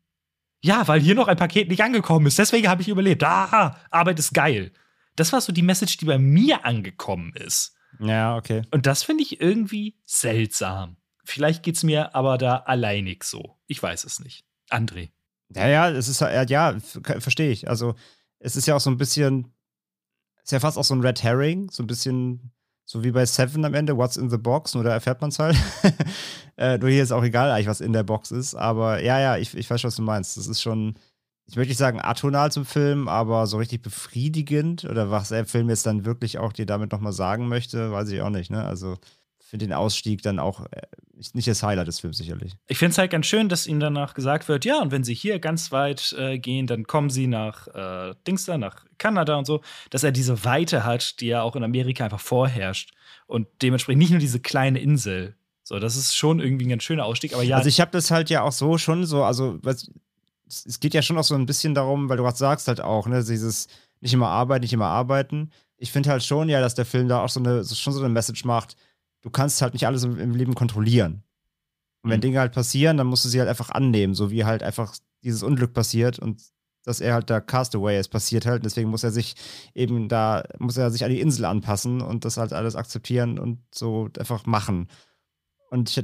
Ja, 0.64 0.88
weil 0.88 1.02
hier 1.02 1.16
noch 1.16 1.28
ein 1.28 1.38
Paket 1.38 1.70
nicht 1.70 1.84
angekommen 1.84 2.28
ist. 2.28 2.40
Deswegen 2.40 2.68
habe 2.68 2.82
ich 2.82 2.88
überlebt. 2.88 3.24
Ah, 3.24 3.78
Arbeit 3.90 4.20
ist 4.20 4.34
geil. 4.34 4.72
Das 5.16 5.34
war 5.34 5.42
so 5.42 5.52
die 5.52 5.64
Message, 5.64 5.98
die 5.98 6.06
bei 6.06 6.18
mir 6.18 6.66
angekommen 6.66 7.34
ist. 7.34 7.76
Ja, 8.00 8.38
okay. 8.38 8.64
Und 8.72 8.86
das 8.86 9.04
finde 9.04 9.24
ich 9.24 9.42
irgendwie 9.42 9.98
seltsam. 10.06 10.98
Vielleicht 11.24 11.64
geht 11.64 11.76
es 11.76 11.84
mir 11.84 12.16
aber 12.16 12.38
da 12.38 12.58
alleinig 12.58 13.24
so. 13.24 13.58
Ich 13.68 13.82
weiß 13.82 14.06
es 14.06 14.20
nicht. 14.20 14.46
André. 14.70 15.10
Ja, 15.54 15.68
ja, 15.68 15.90
es 15.90 16.08
ist 16.08 16.22
ja, 16.22 16.44
ja, 16.44 16.78
verstehe 17.20 17.52
ich. 17.52 17.68
Also, 17.68 17.96
es 18.42 18.56
ist 18.56 18.68
ja 18.68 18.76
auch 18.76 18.82
so 18.82 18.90
ein 18.90 18.98
bisschen, 18.98 19.54
ist 20.44 20.52
ja 20.52 20.60
fast 20.60 20.78
auch 20.78 20.84
so 20.84 20.94
ein 20.94 21.02
Red 21.02 21.24
Herring, 21.24 21.70
so 21.70 21.84
ein 21.84 21.88
bisschen 21.88 22.52
so 22.86 23.04
wie 23.04 23.12
bei 23.12 23.26
Seven 23.26 23.64
am 23.64 23.74
Ende, 23.74 23.96
What's 23.96 24.18
in 24.18 24.30
the 24.30 24.38
Box, 24.38 24.74
nur 24.74 24.84
da 24.84 24.92
erfährt 24.92 25.22
man 25.22 25.30
es 25.30 25.40
halt. 25.40 25.56
äh, 26.58 26.78
nur 26.78 26.90
hier 26.90 27.04
ist 27.04 27.14
auch 27.14 27.24
egal 27.24 27.50
eigentlich, 27.50 27.68
was 27.68 27.80
in 27.80 27.94
der 27.94 28.04
Box 28.04 28.32
ist. 28.32 28.54
Aber 28.54 29.02
ja, 29.02 29.20
ja, 29.20 29.38
ich, 29.38 29.56
ich 29.56 29.70
weiß 29.70 29.80
schon, 29.80 29.88
was 29.88 29.96
du 29.96 30.02
meinst. 30.02 30.36
Das 30.36 30.48
ist 30.48 30.62
schon, 30.62 30.96
ich 31.46 31.56
möchte 31.56 31.70
nicht 31.70 31.78
sagen 31.78 32.02
atonal 32.02 32.52
zum 32.52 32.66
Film, 32.66 33.08
aber 33.08 33.48
so 33.48 33.58
richtig 33.58 33.82
befriedigend 33.82 34.84
oder 34.84 35.10
was 35.10 35.30
der 35.30 35.46
Film 35.46 35.70
jetzt 35.70 35.86
dann 35.86 36.04
wirklich 36.06 36.40
auch 36.40 36.52
dir 36.52 36.66
damit 36.66 36.92
nochmal 36.92 37.14
sagen 37.14 37.48
möchte, 37.48 37.92
weiß 37.92 38.10
ich 38.10 38.22
auch 38.22 38.30
nicht. 38.30 38.52
Ne? 38.52 38.66
Also 38.66 38.98
finde 39.52 39.68
den 39.68 39.74
Ausstieg 39.74 40.22
dann 40.22 40.40
auch 40.40 40.66
äh, 40.72 40.82
nicht 41.34 41.48
das 41.48 41.62
Highlight 41.62 41.88
des 41.88 42.00
Films 42.00 42.18
sicherlich. 42.18 42.54
Ich 42.68 42.78
finde 42.78 42.94
es 42.94 42.98
halt 42.98 43.12
ganz 43.12 43.26
schön, 43.26 43.50
dass 43.50 43.68
ihm 43.68 43.82
danach 43.82 44.14
gesagt 44.14 44.48
wird, 44.48 44.64
ja, 44.64 44.82
und 44.82 44.92
wenn 44.92 45.04
sie 45.04 45.14
hier 45.14 45.40
ganz 45.40 45.72
weit 45.74 46.16
äh, 46.18 46.40
gehen, 46.40 46.68
dann 46.68 46.86
kommen 46.86 47.10
sie 47.10 47.28
nach 47.28 47.68
äh, 47.68 48.16
Dingster, 48.26 48.58
nach 48.58 48.86
Kanada 48.98 49.36
und 49.36 49.46
so, 49.46 49.62
dass 49.90 50.04
er 50.04 50.14
diese 50.14 50.46
Weite 50.46 50.86
hat, 50.86 51.20
die 51.20 51.28
ja 51.28 51.42
auch 51.44 51.56
in 51.58 51.64
Amerika 51.64 52.06
einfach 52.06 52.22
vorherrscht 52.22 52.92
und 53.28 53.46
dementsprechend 53.62 54.00
nicht 54.00 54.12
nur 54.12 54.20
diese 54.20 54.40
kleine 54.40 54.80
Insel. 54.80 55.36
So, 55.64 55.80
das 55.80 55.98
ist 55.98 56.16
schon 56.16 56.40
irgendwie 56.40 56.66
ein 56.66 56.70
ganz 56.70 56.84
schöner 56.84 57.06
Ausstieg, 57.06 57.34
aber 57.34 57.44
ja. 57.44 57.58
Also 57.58 57.68
ich 57.68 57.82
habe 57.82 57.92
das 57.92 58.10
halt 58.10 58.30
ja 58.30 58.44
auch 58.44 58.54
so 58.54 58.78
schon 58.78 59.06
so, 59.06 59.26
also 59.26 59.60
was, 59.62 59.92
es 60.48 60.80
geht 60.80 60.94
ja 60.94 61.02
schon 61.02 61.18
auch 61.18 61.26
so 61.26 61.36
ein 61.36 61.46
bisschen 61.46 61.76
darum, 61.76 62.08
weil 62.08 62.16
du 62.16 62.24
gerade 62.24 62.38
sagst 62.38 62.70
halt 62.70 62.80
auch, 62.80 63.06
ne, 63.06 63.22
dieses 63.22 63.68
nicht 64.00 64.14
immer 64.14 64.30
arbeiten, 64.30 64.62
nicht 64.62 64.74
immer 64.74 64.88
arbeiten. 64.88 65.52
Ich 65.78 65.92
finde 65.92 66.10
halt 66.10 66.24
schon 66.24 66.48
ja, 66.48 66.62
dass 66.62 66.74
der 66.74 66.86
Film 66.86 67.10
da 67.10 67.22
auch 67.22 67.30
so 67.30 67.42
eine, 67.42 67.66
schon 67.66 67.92
so 67.92 68.00
eine 68.00 68.10
Message 68.10 68.46
macht, 68.46 68.78
du 69.22 69.30
kannst 69.30 69.62
halt 69.62 69.74
nicht 69.74 69.88
alles 69.88 70.04
im, 70.04 70.20
im 70.20 70.36
Leben 70.36 70.56
kontrollieren. 70.56 71.24
Und 72.04 72.10
wenn 72.10 72.20
mhm. 72.20 72.22
Dinge 72.22 72.40
halt 72.40 72.54
passieren, 72.54 72.98
dann 72.98 73.08
musst 73.08 73.26
du 73.26 73.30
sie 73.30 73.40
halt 73.40 73.50
einfach 73.50 73.70
annehmen, 73.70 74.14
so 74.14 74.32
wie 74.32 74.46
halt 74.46 74.64
einfach 74.64 74.96
dieses 75.24 75.44
Unglück 75.44 75.74
passiert 75.74 76.20
und 76.20 76.42
dass 76.84 77.00
er 77.00 77.14
halt 77.14 77.30
da 77.30 77.40
Castaway 77.40 78.00
ist, 78.00 78.10
passiert 78.10 78.46
halt. 78.46 78.66
Deswegen 78.66 78.90
muss 78.90 79.04
er 79.04 79.12
sich 79.12 79.36
eben 79.76 80.10
da, 80.10 80.44
muss 80.58 80.78
er 80.78 80.90
sich 80.90 81.04
an 81.04 81.12
die 81.12 81.22
Insel 81.22 81.46
anpassen 81.46 82.02
und 82.02 82.26
das 82.26 82.38
halt 82.38 82.54
alles 82.54 82.76
akzeptieren 82.76 83.38
und 83.38 83.60
so 83.72 84.10
einfach 84.18 84.46
machen. 84.46 84.88
Und 85.70 85.96
ich, 85.96 86.04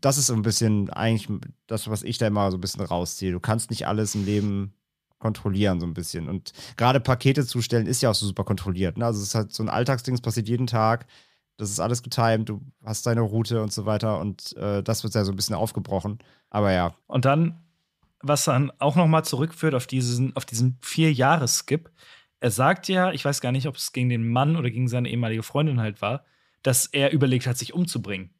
das 0.00 0.18
ist 0.18 0.26
so 0.26 0.34
ein 0.34 0.42
bisschen 0.42 0.90
eigentlich 0.90 1.28
das, 1.66 1.88
was 1.88 2.02
ich 2.02 2.18
da 2.18 2.26
immer 2.26 2.50
so 2.50 2.56
ein 2.56 2.60
bisschen 2.60 2.80
rausziehe. 2.80 3.32
Du 3.32 3.40
kannst 3.40 3.70
nicht 3.70 3.86
alles 3.86 4.14
im 4.14 4.24
Leben 4.24 4.74
kontrollieren, 5.18 5.78
so 5.78 5.86
ein 5.86 5.94
bisschen. 5.94 6.28
Und 6.28 6.52
gerade 6.76 7.00
Pakete 7.00 7.46
zustellen 7.46 7.86
ist 7.86 8.02
ja 8.02 8.10
auch 8.10 8.14
so 8.14 8.26
super 8.26 8.44
kontrolliert. 8.44 8.98
Ne? 8.98 9.06
Also 9.06 9.20
es 9.20 9.28
ist 9.28 9.34
halt 9.34 9.52
so 9.52 9.62
ein 9.62 9.68
Alltagsding, 9.68 10.14
es 10.14 10.20
passiert 10.20 10.48
jeden 10.48 10.66
Tag. 10.66 11.06
Das 11.56 11.70
ist 11.70 11.80
alles 11.80 12.02
getimed, 12.02 12.48
du 12.48 12.60
hast 12.84 13.06
deine 13.06 13.20
Route 13.20 13.62
und 13.62 13.72
so 13.72 13.86
weiter 13.86 14.20
und 14.20 14.56
äh, 14.56 14.82
das 14.82 15.04
wird 15.04 15.14
ja 15.14 15.24
so 15.24 15.32
ein 15.32 15.36
bisschen 15.36 15.54
aufgebrochen. 15.54 16.18
Aber 16.50 16.72
ja. 16.72 16.94
Und 17.06 17.24
dann, 17.24 17.62
was 18.20 18.44
dann 18.44 18.72
auch 18.78 18.96
nochmal 18.96 19.24
zurückführt 19.24 19.74
auf 19.74 19.86
diesen, 19.86 20.34
auf 20.36 20.44
diesen 20.44 20.78
Vier-Jahres-Skip. 20.82 21.90
Er 22.40 22.50
sagt 22.50 22.88
ja, 22.88 23.12
ich 23.12 23.24
weiß 23.24 23.40
gar 23.40 23.52
nicht, 23.52 23.68
ob 23.68 23.76
es 23.76 23.92
gegen 23.92 24.08
den 24.08 24.28
Mann 24.28 24.56
oder 24.56 24.70
gegen 24.70 24.88
seine 24.88 25.08
ehemalige 25.08 25.42
Freundin 25.42 25.80
halt 25.80 26.02
war, 26.02 26.24
dass 26.62 26.86
er 26.86 27.12
überlegt 27.12 27.46
hat, 27.46 27.56
sich 27.56 27.72
umzubringen 27.72 28.30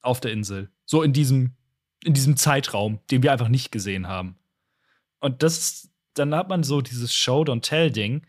auf 0.00 0.20
der 0.20 0.32
Insel. 0.32 0.70
So 0.84 1.02
in 1.02 1.12
diesem, 1.12 1.56
in 2.04 2.14
diesem 2.14 2.36
Zeitraum, 2.36 3.00
den 3.10 3.22
wir 3.22 3.32
einfach 3.32 3.48
nicht 3.48 3.72
gesehen 3.72 4.08
haben. 4.08 4.36
Und 5.20 5.42
das 5.42 5.58
ist, 5.58 5.90
dann 6.14 6.34
hat 6.34 6.48
man 6.48 6.62
so 6.62 6.80
dieses 6.80 7.14
Show-Don't-Tell-Ding. 7.14 8.26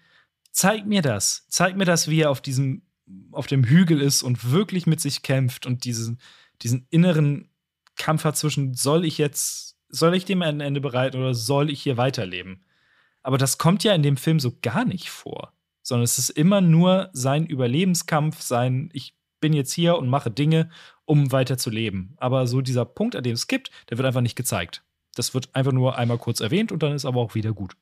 Zeig 0.52 0.86
mir 0.86 1.02
das. 1.02 1.46
Zeig 1.50 1.76
mir 1.76 1.86
das, 1.86 2.08
wie 2.08 2.22
er 2.22 2.30
auf 2.30 2.42
diesem 2.42 2.84
auf 3.32 3.47
dem 3.47 3.64
Hügel 3.64 4.01
ist 4.01 4.24
und 4.24 4.51
wirklich 4.51 4.86
mit 4.86 5.01
sich 5.01 5.22
kämpft 5.22 5.66
und 5.66 5.86
diesen, 5.86 6.20
diesen 6.61 6.88
inneren 6.89 7.49
Kampf 7.95 8.24
hat 8.24 8.38
zwischen, 8.38 8.74
soll 8.74 9.05
ich 9.05 9.18
jetzt, 9.18 9.78
soll 9.89 10.16
ich 10.16 10.26
dem 10.26 10.41
ein 10.41 10.61
Ende 10.61 10.82
bereiten 10.82 11.18
oder 11.18 11.34
soll 11.34 11.70
ich 11.70 11.82
hier 11.82 11.97
weiterleben? 11.97 12.64
Aber 13.22 13.38
das 13.38 13.57
kommt 13.57 13.84
ja 13.84 13.93
in 13.93 14.03
dem 14.03 14.18
Film 14.18 14.39
so 14.39 14.57
gar 14.61 14.86
nicht 14.86 15.09
vor, 15.09 15.53
sondern 15.82 16.03
es 16.03 16.18
ist 16.18 16.30
immer 16.30 16.61
nur 16.61 17.09
sein 17.14 17.45
Überlebenskampf, 17.45 18.41
sein, 18.41 18.89
ich 18.93 19.16
bin 19.39 19.53
jetzt 19.53 19.74
hier 19.74 19.97
und 19.97 20.07
mache 20.07 20.32
Dinge, 20.32 20.70
um 21.05 21.32
weiter 21.32 21.57
zu 21.57 21.70
leben. 21.70 22.14
Aber 22.18 22.47
so 22.47 22.61
dieser 22.61 22.86
Punkt, 22.86 23.16
an 23.16 23.24
dem 23.24 23.34
es 23.34 23.47
gibt, 23.47 23.72
der 23.89 23.97
wird 23.97 24.05
einfach 24.05 24.22
nicht 24.22 24.36
gezeigt. 24.36 24.84
Das 25.16 25.34
wird 25.34 25.53
einfach 25.53 25.72
nur 25.72 25.97
einmal 25.97 26.18
kurz 26.18 26.39
erwähnt 26.39 26.72
und 26.72 26.82
dann 26.82 26.93
ist 26.93 27.05
aber 27.05 27.20
auch 27.20 27.36
wieder 27.36 27.53
gut. 27.53 27.76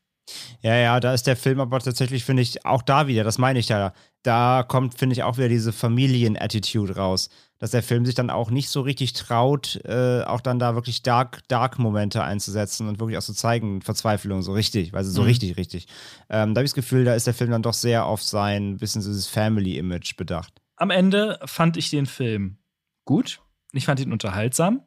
Ja, 0.61 0.75
ja, 0.75 0.99
da 0.99 1.13
ist 1.13 1.27
der 1.27 1.36
Film 1.36 1.59
aber 1.59 1.79
tatsächlich, 1.79 2.23
finde 2.23 2.41
ich, 2.41 2.65
auch 2.65 2.82
da 2.82 3.07
wieder, 3.07 3.23
das 3.23 3.38
meine 3.38 3.59
ich 3.59 3.69
ja, 3.69 3.93
da 4.23 4.63
kommt, 4.67 4.97
finde 4.97 5.13
ich, 5.13 5.23
auch 5.23 5.38
wieder 5.38 5.49
diese 5.49 5.73
Familien-Attitude 5.73 6.95
raus. 6.95 7.29
Dass 7.57 7.71
der 7.71 7.84
Film 7.84 8.05
sich 8.05 8.15
dann 8.15 8.29
auch 8.29 8.49
nicht 8.49 8.69
so 8.69 8.82
richtig 8.82 9.13
traut, 9.13 9.79
äh, 9.86 10.23
auch 10.23 10.41
dann 10.41 10.57
da 10.57 10.73
wirklich 10.75 11.03
Dark, 11.03 11.47
Dark-Momente 11.47 12.23
einzusetzen 12.23 12.88
und 12.88 12.99
wirklich 12.99 13.17
auch 13.17 13.23
zu 13.23 13.34
so 13.34 13.38
zeigen, 13.38 13.82
Verzweiflung, 13.82 14.41
so 14.41 14.53
richtig, 14.53 14.93
also 14.93 15.11
so 15.11 15.21
mhm. 15.21 15.27
richtig, 15.27 15.57
richtig. 15.57 15.88
Ähm, 16.29 16.53
da 16.53 16.59
habe 16.59 16.65
ich 16.65 16.71
das 16.71 16.75
Gefühl, 16.75 17.05
da 17.05 17.13
ist 17.13 17.27
der 17.27 17.36
Film 17.36 17.51
dann 17.51 17.61
doch 17.61 17.73
sehr 17.73 18.05
auf 18.05 18.23
sein 18.23 18.77
bisschen 18.77 19.01
so 19.01 19.09
dieses 19.09 19.27
Family-Image 19.27 20.15
bedacht. 20.17 20.53
Am 20.75 20.89
Ende 20.89 21.39
fand 21.45 21.77
ich 21.77 21.91
den 21.91 22.07
Film 22.07 22.57
gut. 23.05 23.41
Ich 23.73 23.86
fand 23.86 23.99
ihn 23.99 24.11
unterhaltsam. 24.11 24.82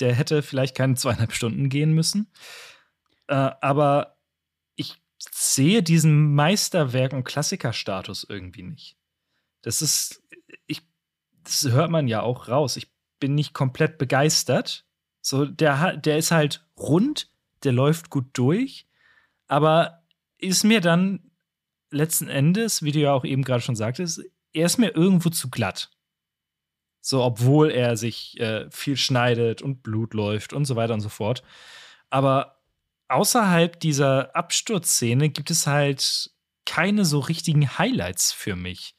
Der 0.00 0.14
hätte 0.14 0.42
vielleicht 0.42 0.76
keine 0.76 0.94
zweieinhalb 0.94 1.32
Stunden 1.32 1.68
gehen 1.70 1.92
müssen. 1.92 2.30
Äh, 3.28 3.50
aber 3.60 4.17
sehe 5.32 5.82
diesen 5.82 6.34
Meisterwerk 6.34 7.12
und 7.12 7.24
Klassikerstatus 7.24 8.24
irgendwie 8.28 8.62
nicht. 8.62 8.96
Das 9.62 9.82
ist, 9.82 10.22
ich, 10.66 10.82
das 11.44 11.64
hört 11.70 11.90
man 11.90 12.08
ja 12.08 12.22
auch 12.22 12.48
raus. 12.48 12.76
Ich 12.76 12.90
bin 13.20 13.34
nicht 13.34 13.52
komplett 13.52 13.98
begeistert. 13.98 14.84
So, 15.20 15.44
der, 15.44 15.96
der 15.96 16.18
ist 16.18 16.30
halt 16.30 16.66
rund, 16.76 17.30
der 17.64 17.72
läuft 17.72 18.10
gut 18.10 18.26
durch, 18.34 18.86
aber 19.46 20.04
ist 20.38 20.64
mir 20.64 20.80
dann 20.80 21.32
letzten 21.90 22.28
Endes, 22.28 22.82
wie 22.82 22.92
du 22.92 23.00
ja 23.00 23.12
auch 23.12 23.24
eben 23.24 23.42
gerade 23.42 23.62
schon 23.62 23.76
sagtest, 23.76 24.22
er 24.52 24.66
ist 24.66 24.78
mir 24.78 24.94
irgendwo 24.94 25.30
zu 25.30 25.50
glatt. 25.50 25.90
So, 27.00 27.22
obwohl 27.22 27.70
er 27.70 27.96
sich 27.96 28.38
äh, 28.40 28.70
viel 28.70 28.96
schneidet 28.96 29.62
und 29.62 29.82
Blut 29.82 30.14
läuft 30.14 30.52
und 30.52 30.64
so 30.64 30.76
weiter 30.76 30.94
und 30.94 31.00
so 31.00 31.08
fort. 31.08 31.42
Aber 32.10 32.57
außerhalb 33.08 33.78
dieser 33.80 34.34
Absturzszene 34.36 35.30
gibt 35.30 35.50
es 35.50 35.66
halt 35.66 36.30
keine 36.66 37.04
so 37.04 37.18
richtigen 37.18 37.78
Highlights 37.78 38.32
für 38.32 38.54
mich. 38.54 38.94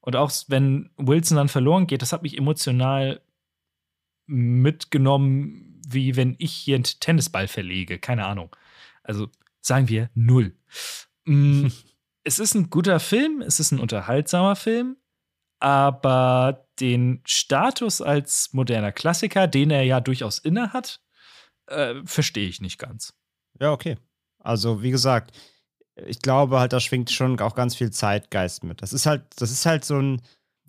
Und 0.00 0.16
auch 0.16 0.32
wenn 0.48 0.90
Wilson 0.96 1.36
dann 1.36 1.48
verloren 1.48 1.86
geht, 1.86 2.02
das 2.02 2.12
hat 2.12 2.22
mich 2.22 2.36
emotional 2.36 3.22
mitgenommen, 4.26 5.80
wie 5.86 6.16
wenn 6.16 6.34
ich 6.38 6.52
hier 6.52 6.74
einen 6.74 6.84
Tennisball 6.84 7.48
verlege. 7.48 7.98
Keine 7.98 8.26
Ahnung. 8.26 8.54
Also 9.02 9.28
sagen 9.60 9.88
wir 9.88 10.10
null. 10.14 10.56
Mm, 11.24 11.68
es 12.24 12.38
ist 12.38 12.54
ein 12.54 12.70
guter 12.70 13.00
Film, 13.00 13.42
es 13.42 13.60
ist 13.60 13.72
ein 13.72 13.80
unterhaltsamer 13.80 14.56
Film, 14.56 14.96
aber 15.60 16.66
den 16.80 17.22
Status 17.24 18.00
als 18.00 18.52
moderner 18.52 18.92
Klassiker, 18.92 19.46
den 19.46 19.70
er 19.70 19.84
ja 19.84 20.00
durchaus 20.00 20.38
inne 20.38 20.72
hat, 20.72 21.00
äh, 21.66 21.94
verstehe 22.04 22.48
ich 22.48 22.60
nicht 22.60 22.78
ganz. 22.78 23.14
Ja, 23.60 23.72
okay. 23.72 23.96
Also, 24.38 24.82
wie 24.82 24.90
gesagt, 24.90 25.34
ich 26.06 26.20
glaube 26.20 26.58
halt, 26.58 26.72
da 26.72 26.80
schwingt 26.80 27.10
schon 27.10 27.38
auch 27.40 27.54
ganz 27.54 27.74
viel 27.74 27.90
Zeitgeist 27.90 28.64
mit. 28.64 28.82
Das 28.82 28.92
ist 28.92 29.06
halt, 29.06 29.22
das 29.36 29.50
ist 29.50 29.64
halt 29.64 29.84
so 29.84 29.98
ein, 29.98 30.20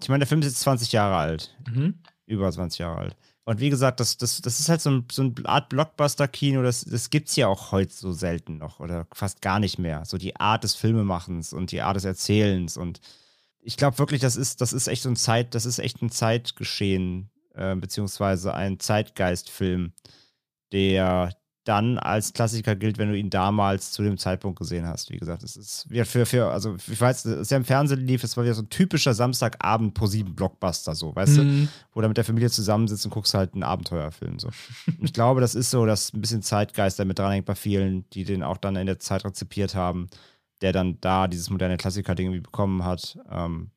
ich 0.01 0.09
meine, 0.09 0.19
der 0.19 0.27
Film 0.27 0.41
ist 0.41 0.47
jetzt 0.47 0.61
20 0.61 0.91
Jahre 0.91 1.15
alt. 1.15 1.55
Mhm. 1.67 1.95
Über 2.25 2.51
20 2.51 2.79
Jahre 2.79 2.97
alt. 2.97 3.15
Und 3.45 3.59
wie 3.59 3.69
gesagt, 3.69 3.99
das, 3.99 4.17
das, 4.17 4.41
das 4.41 4.59
ist 4.59 4.69
halt 4.69 4.81
so, 4.81 4.89
ein, 4.89 5.05
so 5.11 5.21
eine 5.21 5.33
Art 5.45 5.69
Blockbuster-Kino, 5.69 6.63
das, 6.63 6.83
das 6.83 7.11
gibt 7.11 7.29
es 7.29 7.35
ja 7.35 7.47
auch 7.47 7.71
heute 7.71 7.93
so 7.93 8.11
selten 8.11 8.57
noch 8.57 8.79
oder 8.79 9.07
fast 9.13 9.41
gar 9.41 9.59
nicht 9.59 9.77
mehr. 9.77 10.03
So 10.05 10.17
die 10.17 10.35
Art 10.35 10.63
des 10.63 10.73
Filmemachens 10.73 11.53
und 11.53 11.71
die 11.71 11.81
Art 11.81 11.95
des 11.95 12.05
Erzählens. 12.05 12.75
Und 12.75 13.01
ich 13.59 13.77
glaube 13.77 13.99
wirklich, 13.99 14.21
das 14.21 14.35
ist, 14.35 14.61
das 14.61 14.73
ist 14.73 14.87
echt 14.87 15.03
so 15.03 15.09
ein 15.09 15.15
Zeit, 15.15 15.53
das 15.53 15.67
ist 15.67 15.77
echt 15.77 16.01
ein 16.01 16.09
Zeitgeschehen, 16.09 17.29
äh, 17.53 17.75
beziehungsweise 17.75 18.55
ein 18.55 18.79
Zeitgeistfilm, 18.79 19.93
der, 20.71 21.29
dann 21.65 21.97
als 21.97 22.31
Klassiker 22.31 22.75
gilt, 22.75 22.99
wenn 22.99 23.09
du 23.09 23.17
ihn 23.17 23.31
damals 23.31 23.91
zu 23.91 24.03
dem 24.03 24.19
Zeitpunkt 24.19 24.59
gesehen 24.59 24.85
hast. 24.85 25.09
Wie 25.09 25.17
gesagt, 25.17 25.41
es 25.43 25.57
ist 25.57 25.89
wieder 25.89 26.05
für, 26.05 26.25
für, 26.27 26.51
also 26.51 26.75
ich 26.75 27.01
weiß, 27.01 27.25
es 27.25 27.41
ist 27.41 27.51
ja 27.51 27.57
im 27.57 27.65
Fernsehen 27.65 28.05
lief, 28.05 28.23
es 28.23 28.37
war 28.37 28.43
wieder 28.43 28.53
so 28.53 28.61
ein 28.61 28.69
typischer 28.69 29.15
Samstagabend 29.15 29.95
pro 29.95 30.05
sieben 30.05 30.35
Blockbuster, 30.35 30.93
so, 30.93 31.15
weißt 31.15 31.37
mhm. 31.37 31.65
du? 31.65 31.67
Wo 31.93 32.01
du 32.01 32.07
mit 32.07 32.17
der 32.17 32.23
Familie 32.23 32.51
zusammensitzt 32.51 33.05
und 33.05 33.11
guckst 33.11 33.33
halt 33.33 33.53
einen 33.53 33.63
Abenteuerfilm. 33.63 34.37
So. 34.37 34.49
ich 35.01 35.11
glaube, 35.11 35.41
das 35.41 35.55
ist 35.55 35.71
so, 35.71 35.87
dass 35.87 36.13
ein 36.13 36.21
bisschen 36.21 36.43
Zeitgeist 36.43 36.99
damit 36.99 37.17
dranhängt 37.17 37.45
bei 37.45 37.55
vielen, 37.55 38.07
die 38.11 38.25
den 38.25 38.43
auch 38.43 38.57
dann 38.57 38.75
in 38.75 38.85
der 38.85 38.99
Zeit 38.99 39.25
rezipiert 39.25 39.73
haben, 39.73 40.07
der 40.61 40.71
dann 40.71 41.01
da 41.01 41.27
dieses 41.27 41.49
moderne 41.49 41.77
Klassiker-Ding 41.77 42.27
irgendwie 42.27 42.41
bekommen 42.41 42.85
hat. 42.85 43.17
Ähm, 43.31 43.71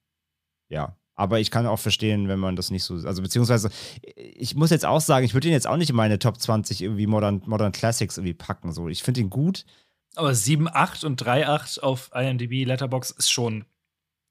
ja, 0.68 0.94
Aber 1.18 1.40
ich 1.40 1.50
kann 1.50 1.66
auch 1.66 1.80
verstehen, 1.80 2.28
wenn 2.28 2.38
man 2.38 2.54
das 2.54 2.70
nicht 2.70 2.84
so. 2.84 2.94
Also, 2.94 3.22
beziehungsweise, 3.22 3.70
ich 4.14 4.54
muss 4.54 4.70
jetzt 4.70 4.84
auch 4.86 5.00
sagen, 5.00 5.24
ich 5.26 5.34
würde 5.34 5.48
ihn 5.48 5.52
jetzt 5.52 5.66
auch 5.66 5.76
nicht 5.76 5.90
in 5.90 5.96
meine 5.96 6.20
Top 6.20 6.40
20 6.40 6.80
irgendwie 6.80 7.08
Modern, 7.08 7.42
Modern 7.46 7.72
Classics 7.72 8.16
irgendwie 8.18 8.34
packen. 8.34 8.72
So. 8.72 8.88
Ich 8.88 9.02
finde 9.02 9.20
ihn 9.22 9.28
gut. 9.28 9.64
Aber 10.14 10.30
7,8 10.30 11.04
und 11.04 11.20
3,8 11.20 11.80
auf 11.80 12.10
IMDb 12.14 12.64
Letterbox 12.64 13.10
ist 13.10 13.30
schon 13.30 13.64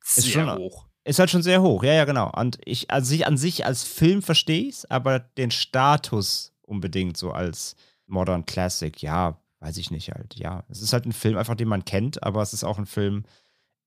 sehr 0.04 0.24
Ist 0.24 0.32
schon- 0.32 0.58
hoch. 0.58 0.86
Ist 1.04 1.20
halt 1.20 1.30
schon 1.30 1.44
sehr 1.44 1.62
hoch, 1.62 1.84
ja, 1.84 1.94
ja, 1.94 2.04
genau. 2.06 2.32
Und 2.36 2.58
ich, 2.66 2.90
also 2.92 3.14
ich 3.16 3.26
an 3.28 3.38
sich 3.38 3.66
als 3.66 3.84
Film 3.84 4.22
verstehe 4.22 4.64
ich 4.64 4.76
es, 4.76 4.86
aber 4.92 5.20
den 5.20 5.52
Status 5.52 6.54
unbedingt 6.62 7.16
so 7.16 7.32
als 7.32 7.76
Modern 8.08 8.46
Classic, 8.46 9.02
ja, 9.02 9.40
weiß 9.62 9.78
ich 9.78 9.90
nicht 9.92 10.12
halt, 10.12 10.36
ja. 10.36 10.64
Es 10.70 10.82
ist 10.82 10.92
halt 10.94 11.06
ein 11.06 11.14
Film 11.14 11.38
einfach, 11.38 11.56
den 11.56 11.68
man 11.70 11.86
kennt, 11.86 12.24
aber 12.24 12.42
es 12.42 12.52
ist 12.54 12.66
auch 12.66 12.78
ein 12.78 12.86
Film, 12.86 13.24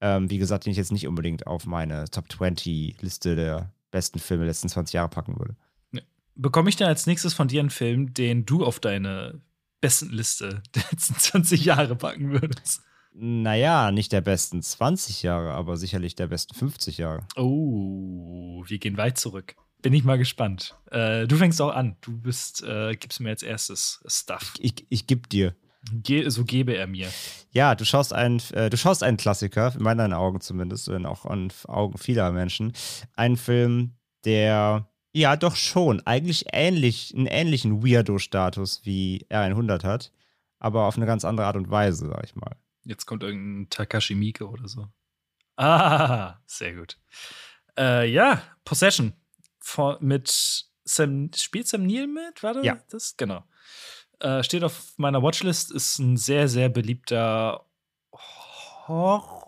ähm, 0.01 0.31
wie 0.31 0.39
gesagt, 0.39 0.67
den 0.67 0.73
ich 0.73 0.79
jetzt 0.79 0.93
nicht 0.93 1.07
unbedingt 1.07 1.47
auf 1.47 1.67
meine 1.67 2.07
Top 2.11 2.31
20 2.31 3.01
Liste 3.03 3.37
der 3.37 3.73
besten 3.91 4.19
Filme 4.19 4.45
der 4.45 4.51
letzten 4.51 4.69
20 4.69 4.95
Jahre 4.95 5.09
packen 5.09 5.39
würde. 5.39 5.57
Bekomme 6.37 6.71
ich 6.71 6.77
denn 6.77 6.87
als 6.87 7.07
nächstes 7.07 7.35
von 7.35 7.49
dir 7.49 7.61
einen 7.61 7.71
Film, 7.71 8.15
den 8.15 8.47
du 8.47 8.65
auf 8.65 8.81
deine 8.81 9.43
besten 9.81 10.11
Liste 10.11 10.63
der 10.75 10.85
letzten 10.91 11.15
20 11.15 11.65
Jahre 11.65 11.97
packen 11.97 12.31
würdest? 12.33 12.83
Naja, 13.13 13.91
nicht 13.91 14.13
der 14.13 14.21
besten 14.21 14.63
20 14.63 15.23
Jahre, 15.23 15.53
aber 15.53 15.77
sicherlich 15.77 16.15
der 16.15 16.29
besten 16.29 16.55
50 16.55 16.99
Jahre. 16.99 17.27
Oh, 17.37 18.65
wir 18.67 18.79
gehen 18.79 18.97
weit 18.97 19.19
zurück. 19.19 19.57
Bin 19.83 19.93
ich 19.93 20.05
mal 20.05 20.19
gespannt. 20.19 20.77
Äh, 20.91 21.27
du 21.27 21.37
fängst 21.37 21.61
auch 21.61 21.75
an. 21.75 21.97
Du 22.03 22.17
bist, 22.17 22.63
äh, 22.63 22.95
gibst 22.95 23.21
mir 23.21 23.31
als 23.31 23.43
erstes 23.43 24.01
Stuff. 24.07 24.55
Ich, 24.61 24.87
ich 24.91 25.07
geb 25.07 25.29
dir. 25.29 25.55
Ge 25.93 26.29
so 26.29 26.45
gebe 26.45 26.77
er 26.77 26.87
mir. 26.87 27.11
Ja, 27.53 27.75
du 27.75 27.85
schaust 27.85 28.13
einen, 28.13 28.41
äh, 28.53 28.69
du 28.69 28.77
schaust 28.77 29.03
einen 29.03 29.17
Klassiker, 29.17 29.75
in 29.75 29.83
meinen 29.83 30.13
Augen 30.13 30.41
zumindest, 30.41 30.89
und 30.89 31.07
auch 31.07 31.25
in 31.25 31.51
Augen 31.67 31.97
vieler 31.99 32.33
Menschen. 32.33 32.73
Einen 33.15 33.37
Film, 33.37 33.97
der 34.25 34.91
ja 35.13 35.37
doch 35.37 35.57
schon 35.57 36.01
eigentlich 36.07 36.47
ähnlich, 36.53 37.15
einen 37.17 37.27
ähnlichen 37.27 37.83
Weirdo-Status 37.83 38.83
wie 38.85 39.27
R100 39.31 39.83
hat, 39.85 40.13
aber 40.59 40.85
auf 40.85 40.97
eine 40.97 41.07
ganz 41.07 41.25
andere 41.25 41.47
Art 41.47 41.57
und 41.57 41.71
Weise, 41.71 42.09
sag 42.09 42.25
ich 42.25 42.37
mal. 42.37 42.57
Jetzt 42.85 43.07
kommt 43.07 43.23
irgendein 43.23 43.71
Takashi 43.71 44.15
Miike 44.15 44.49
oder 44.49 44.69
so. 44.69 44.87
Ah, 45.57 46.39
sehr 46.47 46.75
gut. 46.75 46.99
Äh, 47.79 48.11
ja, 48.11 48.43
Possession. 48.65 49.15
Vor, 49.59 49.99
mit 50.01 50.29
Sam, 50.85 51.31
spielt 51.35 51.69
Sam 51.69 51.87
Neill 51.87 52.07
mit? 52.07 52.43
War 52.43 52.55
das? 52.55 52.65
Ja. 52.65 52.79
Das? 52.91 53.17
Genau. 53.17 53.45
Äh, 54.21 54.43
steht 54.43 54.63
auf 54.65 54.93
meiner 54.99 55.23
Watchlist, 55.23 55.71
ist 55.73 55.99
ein 55.99 56.17
sehr, 56.17 56.47
sehr 56.49 56.69
beliebter 56.69 57.65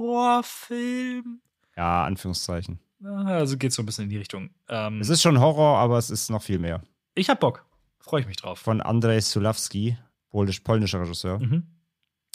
Horrorfilm. 0.02 1.40
Ja, 1.76 2.04
Anführungszeichen. 2.04 2.78
Also 3.04 3.56
geht 3.56 3.72
so 3.72 3.82
ein 3.82 3.86
bisschen 3.86 4.04
in 4.04 4.10
die 4.10 4.18
Richtung. 4.18 4.50
Ähm, 4.68 5.00
Es 5.00 5.08
ist 5.08 5.22
schon 5.22 5.40
Horror, 5.40 5.78
aber 5.78 5.98
es 5.98 6.10
ist 6.10 6.30
noch 6.30 6.42
viel 6.42 6.58
mehr. 6.58 6.82
ich 7.14 7.28
hab 7.28 7.40
Bock. 7.40 7.66
Freue 7.98 8.20
ich 8.20 8.26
mich 8.26 8.36
drauf. 8.36 8.58
Von 8.58 8.80
Andrzej 8.80 9.20
Sulawski, 9.20 9.96
polisch, 10.30 10.60
polnischer 10.60 11.00
Regisseur. 11.00 11.38
Mhm. 11.38 11.66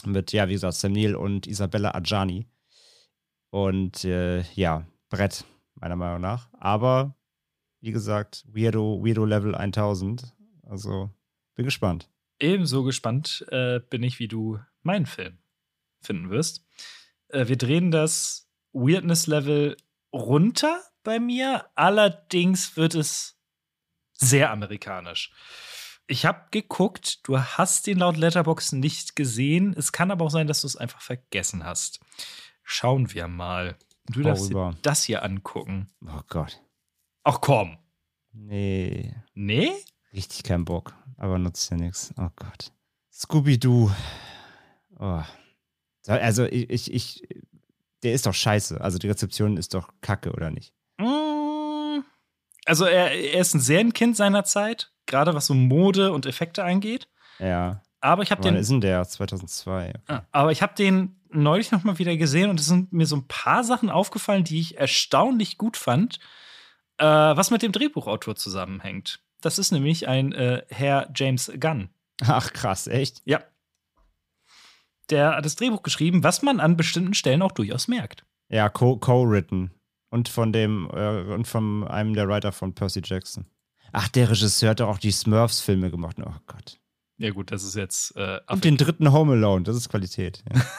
mit, 0.05 0.31
ja, 0.31 0.47
wie 0.47 0.53
gesagt, 0.53 0.75
Sam 0.75 0.91
Neill 0.93 1.15
und 1.15 1.47
Isabella 1.47 1.93
Adjani. 1.95 2.47
Und 3.49 4.03
äh, 4.05 4.41
ja, 4.53 4.85
Brett, 5.09 5.45
meiner 5.75 5.95
Meinung 5.95 6.21
nach. 6.21 6.49
Aber, 6.59 7.15
wie 7.81 7.91
gesagt, 7.91 8.43
Weirdo, 8.47 9.01
Weirdo 9.03 9.25
Level 9.25 9.55
1000. 9.55 10.33
Also, 10.63 11.09
bin 11.55 11.65
gespannt. 11.65 12.09
Ebenso 12.39 12.83
gespannt 12.83 13.45
äh, 13.49 13.79
bin 13.79 14.03
ich, 14.03 14.19
wie 14.19 14.27
du 14.27 14.59
meinen 14.83 15.05
Film 15.05 15.37
finden 16.01 16.29
wirst. 16.29 16.63
Äh, 17.29 17.47
wir 17.47 17.57
drehen 17.57 17.91
das 17.91 18.47
Weirdness-Level 18.73 19.77
runter 20.13 20.81
bei 21.03 21.19
mir. 21.19 21.65
Allerdings 21.75 22.77
wird 22.77 22.95
es 22.95 23.37
sehr 24.13 24.51
amerikanisch. 24.51 25.31
Ich 26.07 26.25
habe 26.25 26.47
geguckt, 26.51 27.27
du 27.27 27.39
hast 27.39 27.85
den 27.87 27.97
laut 27.97 28.15
Letterbox 28.17 28.71
nicht 28.71 29.15
gesehen. 29.15 29.73
Es 29.77 29.91
kann 29.91 30.11
aber 30.11 30.25
auch 30.25 30.29
sein, 30.31 30.47
dass 30.47 30.61
du 30.61 30.67
es 30.67 30.77
einfach 30.77 31.01
vergessen 31.01 31.65
hast. 31.65 31.99
Schauen 32.63 33.13
wir 33.13 33.27
mal. 33.27 33.77
Du 34.05 34.21
Hau 34.21 34.29
darfst 34.29 34.49
rüber. 34.49 34.71
dir 34.75 34.81
das 34.83 35.03
hier 35.03 35.23
angucken. 35.23 35.89
Oh 36.05 36.21
Gott. 36.29 36.61
Ach 37.23 37.41
komm. 37.41 37.77
Nee, 38.31 39.13
Nee? 39.33 39.71
Richtig 40.13 40.43
kein 40.43 40.65
Bock. 40.65 40.93
Aber 41.17 41.37
nutzt 41.37 41.69
ja 41.71 41.77
nichts. 41.77 42.13
Oh 42.17 42.29
Gott. 42.35 42.71
Scooby-Doo. 43.11 43.91
Oh. 44.99 45.21
So, 46.01 46.11
Also, 46.13 46.45
ich, 46.45 46.69
ich, 46.69 46.93
ich, 46.93 47.27
der 48.03 48.13
ist 48.13 48.25
doch 48.25 48.33
scheiße. 48.33 48.79
Also, 48.81 48.97
die 48.99 49.07
Rezeption 49.07 49.57
ist 49.57 49.73
doch 49.73 49.89
kacke, 50.01 50.31
oder 50.31 50.51
nicht? 50.51 50.73
Mm, 50.97 52.01
Also 52.65 52.85
er, 52.85 53.11
er 53.11 53.41
ist 53.41 53.53
ein 53.55 53.59
Serienkind 53.61 54.15
seiner 54.15 54.43
Zeit, 54.43 54.91
gerade 55.05 55.33
was 55.33 55.47
so 55.47 55.53
Mode 55.53 56.11
und 56.11 56.25
Effekte 56.25 56.63
angeht. 56.63 57.07
Ja. 57.39 57.81
Aber 57.99 58.21
ich 58.23 58.31
habe 58.31 58.41
den, 58.41 58.55
ist 58.55 58.69
denn 58.69 58.81
der? 58.81 59.03
2002. 59.07 59.93
Ah, 60.07 60.21
aber 60.31 60.51
ich 60.51 60.61
habe 60.61 60.75
den 60.75 61.19
neulich 61.29 61.71
noch 61.71 61.83
mal 61.83 61.97
wieder 61.97 62.15
gesehen 62.15 62.49
und 62.49 62.59
es 62.59 62.67
sind 62.67 62.93
mir 62.93 63.05
so 63.07 63.15
ein 63.15 63.27
paar 63.27 63.63
Sachen 63.63 63.89
aufgefallen, 63.89 64.43
die 64.43 64.59
ich 64.59 64.77
erstaunlich 64.77 65.57
gut 65.57 65.77
fand, 65.77 66.19
äh, 66.99 67.05
was 67.05 67.49
mit 67.51 67.63
dem 67.63 67.71
Drehbuchautor 67.71 68.35
zusammenhängt. 68.35 69.19
Das 69.41 69.59
ist 69.59 69.71
nämlich 69.71 70.07
ein 70.07 70.31
äh, 70.33 70.63
Herr 70.69 71.09
James 71.15 71.51
Gunn. 71.59 71.89
Ach, 72.21 72.51
krass, 72.53 72.87
echt? 72.87 73.21
Ja. 73.25 73.41
Der 75.09 75.35
hat 75.37 75.45
das 75.45 75.55
Drehbuch 75.55 75.83
geschrieben, 75.83 76.23
was 76.23 76.41
man 76.41 76.59
an 76.59 76.75
bestimmten 76.75 77.13
Stellen 77.13 77.41
auch 77.41 77.51
durchaus 77.51 77.87
merkt. 77.87 78.25
Ja, 78.49 78.69
co- 78.69 78.97
co-written. 78.97 79.71
und 80.09 80.29
von 80.29 80.51
dem, 80.53 80.89
äh, 80.93 81.21
und 81.33 81.47
von 81.47 81.87
einem 81.87 82.13
der 82.13 82.27
Writer 82.27 82.51
von 82.51 82.73
Percy 82.73 83.01
Jackson. 83.03 83.45
Ach, 83.93 84.07
der 84.09 84.29
Regisseur 84.29 84.71
hat 84.71 84.79
doch 84.79 84.89
auch 84.89 84.97
die 84.99 85.11
Smurfs-Filme 85.11 85.91
gemacht. 85.91 86.17
Oh 86.19 86.33
Gott. 86.45 86.79
Ja, 87.17 87.31
gut, 87.31 87.51
das 87.51 87.63
ist 87.63 87.75
jetzt. 87.75 88.15
Äh, 88.15 88.39
Und 88.47 88.63
den 88.63 88.77
dritten 88.77 89.11
Home 89.11 89.33
Alone, 89.33 89.63
das 89.63 89.75
ist 89.75 89.89
Qualität. 89.89 90.43
Ja. 90.53 90.61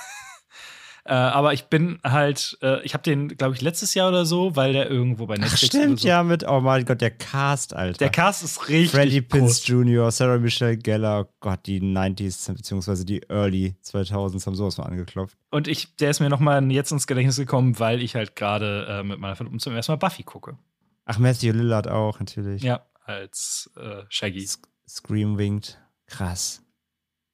äh, 1.09 1.14
aber 1.14 1.54
ich 1.54 1.64
bin 1.64 1.98
halt, 2.04 2.59
äh, 2.61 2.82
ich 2.82 2.92
habe 2.92 3.02
den, 3.02 3.28
glaube 3.28 3.54
ich, 3.54 3.62
letztes 3.62 3.94
Jahr 3.94 4.09
oder 4.11 4.26
so, 4.26 4.54
weil 4.56 4.74
der 4.74 4.90
irgendwo 4.90 5.26
bei 5.26 5.34
Ach, 5.36 5.38
Netflix 5.40 5.66
stimmt, 5.66 5.86
oder 5.92 5.96
so. 6.02 6.09
ja, 6.09 6.22
mit, 6.22 6.44
oh 6.46 6.61
mein 6.61 6.84
Gott, 6.84 7.00
der 7.00 7.11
Cast, 7.11 7.74
Alter. 7.74 7.96
Der 7.98 8.11
Cast 8.11 8.42
ist 8.44 8.68
richtig 8.68 8.90
Freddie. 8.90 9.22
Prinze 9.22 9.64
Jr., 9.72 10.11
Sarah 10.11 10.38
Michelle 10.38 10.76
Gellar, 10.76 11.24
oh 11.26 11.32
Gott, 11.40 11.61
die 11.66 11.80
90s, 11.80 12.52
beziehungsweise 12.52 13.04
die 13.06 13.22
Early 13.28 13.74
2000s 13.84 14.46
haben 14.46 14.54
sowas 14.54 14.76
mal 14.76 14.84
angeklopft. 14.84 15.36
Und 15.50 15.66
ich, 15.66 15.96
der 15.96 16.11
ist 16.11 16.20
mir 16.20 16.28
noch 16.28 16.40
mal 16.40 16.62
jetzt 16.70 16.92
ins 16.92 17.06
Gedächtnis 17.06 17.36
gekommen, 17.36 17.78
weil 17.78 18.02
ich 18.02 18.14
halt 18.14 18.36
gerade 18.36 18.86
äh, 18.88 19.02
mit 19.02 19.18
meiner 19.18 19.34
Verlobten 19.34 19.61
zum 19.61 19.74
ersten 19.74 19.92
Mal 19.92 19.96
Buffy 19.96 20.22
gucke. 20.24 20.59
Ach, 21.06 21.18
Matthew 21.18 21.52
Lillard 21.52 21.88
auch, 21.88 22.20
natürlich. 22.20 22.62
Ja, 22.62 22.82
als 23.04 23.70
äh, 23.76 24.02
Shaggy. 24.11 24.40
Sk- 24.40 24.59
Scream 24.86 25.38
Winged. 25.38 25.78
Krass. 26.06 26.62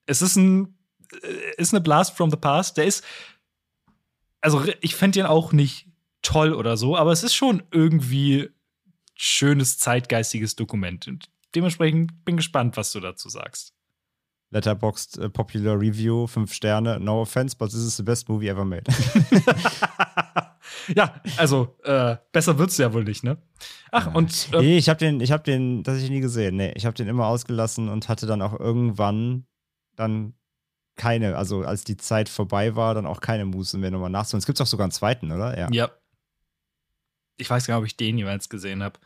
Es 0.06 0.22
ist 0.22 0.36
ein 0.36 0.76
äh, 1.22 1.26
ist 1.60 1.72
eine 1.74 1.80
Blast 1.80 2.16
from 2.16 2.30
the 2.30 2.36
Past. 2.36 2.76
Der 2.76 2.84
ist 2.84 3.02
also 4.44 4.62
ich 4.82 4.94
fände 4.94 5.20
den 5.20 5.26
auch 5.26 5.52
nicht 5.52 5.88
toll 6.20 6.52
oder 6.52 6.76
so, 6.76 6.96
aber 6.96 7.12
es 7.12 7.22
ist 7.22 7.34
schon 7.34 7.62
irgendwie 7.70 8.50
schönes 9.14 9.78
zeitgeistiges 9.78 10.54
Dokument. 10.54 11.08
Und 11.08 11.30
dementsprechend 11.54 12.24
bin 12.24 12.36
gespannt, 12.36 12.76
was 12.76 12.92
du 12.92 13.00
dazu 13.00 13.30
sagst. 13.30 13.72
Letterboxd 14.50 15.18
äh, 15.18 15.30
Popular 15.30 15.80
Review, 15.80 16.26
5 16.26 16.52
Sterne. 16.52 17.00
No 17.00 17.22
offense, 17.22 17.56
but 17.56 17.70
this 17.70 17.80
is 17.80 17.96
the 17.96 18.02
best 18.02 18.28
movie 18.28 18.48
ever 18.48 18.64
made. 18.64 18.84
ja, 20.94 21.14
also 21.38 21.74
äh, 21.82 22.16
besser 22.30 22.58
wird's 22.58 22.76
ja 22.76 22.92
wohl 22.92 23.04
nicht, 23.04 23.24
ne? 23.24 23.38
Ach, 23.90 24.14
und 24.14 24.48
äh, 24.52 24.60
nee, 24.60 24.76
ich 24.76 24.90
habe 24.90 24.98
den, 24.98 25.20
ich 25.20 25.32
habe 25.32 25.42
den 25.42 25.82
tatsächlich 25.84 26.10
nie 26.10 26.20
gesehen. 26.20 26.56
Nee, 26.56 26.72
ich 26.76 26.84
habe 26.84 26.94
den 26.94 27.08
immer 27.08 27.26
ausgelassen 27.26 27.88
und 27.88 28.08
hatte 28.08 28.26
dann 28.26 28.42
auch 28.42 28.60
irgendwann 28.60 29.46
dann 29.96 30.34
keine, 30.96 31.36
also 31.36 31.62
als 31.64 31.84
die 31.84 31.96
Zeit 31.96 32.28
vorbei 32.28 32.76
war, 32.76 32.94
dann 32.94 33.06
auch 33.06 33.20
keine 33.20 33.44
Muße 33.44 33.78
mehr 33.78 33.90
nochmal 33.90 34.10
nachzuholen. 34.10 34.38
Es 34.40 34.46
gibt 34.46 34.60
auch 34.60 34.66
sogar 34.66 34.84
einen 34.84 34.92
zweiten, 34.92 35.32
oder? 35.32 35.58
Ja. 35.58 35.68
Ja. 35.72 35.90
Ich 37.36 37.50
weiß 37.50 37.66
gar 37.66 37.74
nicht, 37.74 37.80
ob 37.80 37.86
ich 37.86 37.96
den 37.96 38.16
jeweils 38.16 38.48
gesehen 38.48 38.82
habe. 38.82 39.00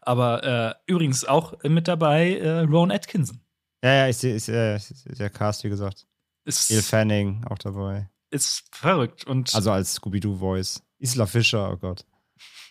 Aber 0.00 0.42
äh, 0.42 0.74
übrigens 0.90 1.24
auch 1.26 1.62
mit 1.64 1.86
dabei 1.86 2.38
äh, 2.38 2.60
Ron 2.60 2.90
Atkinson. 2.90 3.40
Ja, 3.82 3.92
ja, 3.94 4.08
ich 4.08 4.16
sehe, 4.16 4.34
ich, 4.36 4.48
äh, 4.48 4.78
der 5.18 5.28
Cast, 5.28 5.64
wie 5.64 5.68
gesagt. 5.68 6.06
Ist, 6.46 6.70
Il 6.70 6.82
Fanning 6.82 7.44
auch 7.44 7.58
dabei. 7.58 8.08
ist 8.30 8.64
verrückt 8.74 9.24
und 9.24 9.54
Also 9.54 9.70
als 9.70 9.94
Scooby-Doo-Voice. 9.94 10.82
Isla 10.98 11.26
Fischer, 11.26 11.70
oh 11.72 11.76
Gott. 11.76 12.06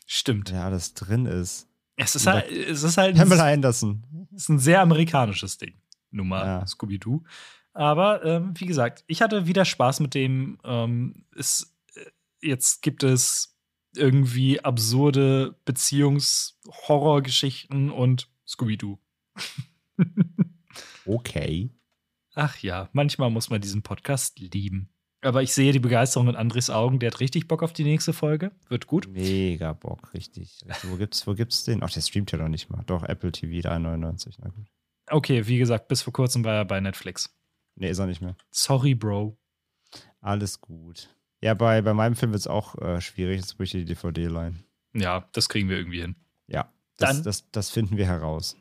stimmt. 0.08 0.52
Wer 0.52 0.64
alles 0.66 0.96
drin 0.96 1.28
ist. 1.28 1.68
Es 1.96 2.16
ist 2.16 2.26
halt, 2.26 2.52
es 2.52 2.82
ist 2.82 2.98
halt 2.98 3.16
Pamela 3.16 3.46
Anderson. 3.54 4.28
ist 4.36 4.50
ein 4.50 4.58
sehr 4.58 4.82
amerikanisches 4.82 5.60
Ding. 5.60 5.76
Nummer 6.10 6.44
Ja. 6.44 6.66
Scooby-Doo. 6.68 7.24
Aber 7.74 8.24
ähm, 8.24 8.54
wie 8.58 8.66
gesagt, 8.66 9.04
ich 9.08 9.22
hatte 9.22 9.48
wieder 9.48 9.66
Spaß 9.66 10.00
mit 10.00 10.14
dem. 10.14 10.58
Ähm, 10.64 11.26
es, 11.36 11.76
äh, 11.96 12.06
jetzt 12.42 12.82
gibt 12.82 13.04
es 13.04 13.58
irgendwie 13.96 14.64
absurde 14.64 15.56
Beziehungs-Horrorgeschichten 15.66 17.92
und 17.92 18.30
Scooby-Doo. 18.48 18.98
Okay. 21.06 21.70
Ach 22.34 22.58
ja, 22.60 22.90
manchmal 22.94 23.30
muss 23.30 23.50
man 23.50 23.62
diesen 23.62 23.84
Podcast 23.84 24.40
lieben. 24.40 24.90
Aber 25.22 25.42
ich 25.42 25.54
sehe 25.54 25.72
die 25.72 25.80
Begeisterung 25.80 26.28
in 26.28 26.36
Andres 26.36 26.70
Augen. 26.70 27.00
Der 27.00 27.12
hat 27.12 27.22
richtig 27.22 27.48
Bock 27.48 27.64
auf 27.64 27.72
die 27.72 27.84
nächste 27.84 28.12
Folge. 28.12 28.52
Wird 28.68 28.88
gut. 28.88 29.08
Mega 29.08 29.72
Bock, 29.72 30.14
richtig. 30.14 30.60
Also, 30.68 30.90
wo 30.90 30.98
gibt's, 30.98 31.26
wo 31.26 31.34
gibt's 31.34 31.64
den? 31.64 31.82
Ach, 31.82 31.92
der 31.92 32.02
streamt 32.02 32.32
ja 32.32 32.38
noch 32.38 32.50
nicht 32.50 32.70
mal. 32.70 32.84
Doch, 32.86 33.04
Apple 33.04 33.32
TV 33.32 33.68
3,99. 33.68 34.36
Na 34.42 34.50
gut. 34.50 34.66
Okay, 35.08 35.48
wie 35.48 35.58
gesagt, 35.58 35.88
bis 35.88 36.02
vor 36.02 36.12
kurzem 36.12 36.44
war 36.44 36.56
er 36.56 36.66
bei 36.66 36.82
Netflix. 36.82 37.34
Nee, 37.76 37.90
ist 37.90 38.00
er 38.00 38.06
nicht 38.08 38.22
mehr. 38.22 38.36
Sorry, 38.52 38.96
Bro. 38.96 39.38
Alles 40.22 40.62
gut. 40.62 41.10
Ja, 41.42 41.54
bei, 41.54 41.82
bei 41.82 41.94
meinem 41.94 42.16
Film 42.16 42.32
wird 42.32 42.40
es 42.40 42.48
auch 42.48 42.76
äh, 42.82 43.02
schwierig. 43.02 43.38
Jetzt 43.42 43.60
ich 43.60 43.72
die 43.72 43.86
DVD 43.86 44.28
leihen. 44.28 44.64
Ja, 44.94 45.28
das 45.34 45.50
kriegen 45.50 45.70
wir 45.70 45.78
irgendwie 45.78 46.02
hin. 46.02 46.16
Ja, 46.48 46.72
das, 46.98 47.10
Dann- 47.10 47.24
das, 47.24 47.52
das 47.52 47.70
finden 47.70 47.98
wir 47.98 48.06
heraus. 48.06 48.56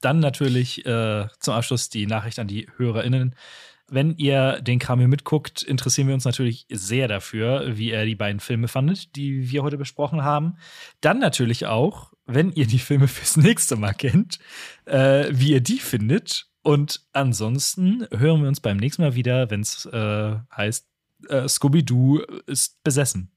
Dann 0.00 0.20
natürlich 0.20 0.84
äh, 0.84 1.26
zum 1.40 1.54
Abschluss 1.54 1.88
die 1.88 2.06
Nachricht 2.06 2.38
an 2.38 2.46
die 2.46 2.68
HörerInnen. 2.76 3.34
Wenn 3.88 4.16
ihr 4.16 4.60
den 4.60 4.78
Kram 4.78 4.98
hier 4.98 5.08
mitguckt, 5.08 5.62
interessieren 5.62 6.08
wir 6.08 6.14
uns 6.14 6.24
natürlich 6.26 6.66
sehr 6.70 7.08
dafür, 7.08 7.76
wie 7.78 7.90
ihr 7.90 8.04
die 8.04 8.14
beiden 8.14 8.40
Filme 8.40 8.68
fandet, 8.68 9.16
die 9.16 9.50
wir 9.50 9.62
heute 9.62 9.78
besprochen 9.78 10.22
haben. 10.22 10.56
Dann 11.00 11.18
natürlich 11.18 11.66
auch, 11.66 12.12
wenn 12.26 12.52
ihr 12.52 12.66
die 12.66 12.78
Filme 12.78 13.08
fürs 13.08 13.36
nächste 13.38 13.76
Mal 13.76 13.92
kennt, 13.94 14.38
äh, 14.84 15.26
wie 15.30 15.52
ihr 15.52 15.60
die 15.60 15.78
findet. 15.78 16.46
Und 16.64 17.02
ansonsten 17.12 18.06
hören 18.10 18.40
wir 18.40 18.48
uns 18.48 18.60
beim 18.60 18.78
nächsten 18.78 19.02
Mal 19.02 19.14
wieder, 19.14 19.50
wenn 19.50 19.60
es 19.60 19.84
äh, 19.84 20.36
heißt, 20.56 20.86
äh, 21.28 21.46
Scooby-Doo 21.46 22.20
ist 22.46 22.82
besessen. 22.82 23.30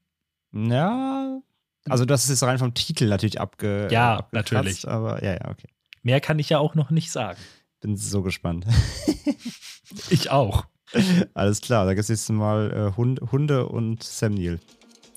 Ja, 0.52 1.40
also 1.88 2.04
das 2.04 2.24
ist 2.24 2.30
jetzt 2.30 2.42
rein 2.42 2.58
vom 2.58 2.72
Titel 2.72 3.06
natürlich 3.06 3.40
abge 3.40 3.88
Ja, 3.90 4.16
abgekratzt, 4.16 4.52
natürlich. 4.52 4.88
Aber 4.88 5.22
ja, 5.22 5.34
ja, 5.34 5.50
okay. 5.50 5.68
Mehr 6.02 6.20
kann 6.20 6.38
ich 6.38 6.48
ja 6.48 6.58
auch 6.58 6.74
noch 6.74 6.90
nicht 6.90 7.10
sagen. 7.12 7.38
Bin 7.80 7.96
so 7.96 8.22
gespannt. 8.22 8.66
Ich 10.10 10.30
auch. 10.30 10.66
Alles 11.32 11.62
klar, 11.62 11.86
da 11.86 11.94
gibt 11.94 12.02
es 12.02 12.08
nächstes 12.10 12.34
Mal 12.34 12.70
äh, 12.72 12.96
Hund, 12.98 13.20
Hunde 13.32 13.66
und 13.66 14.02
Sam 14.02 14.34
Neill. 14.34 14.60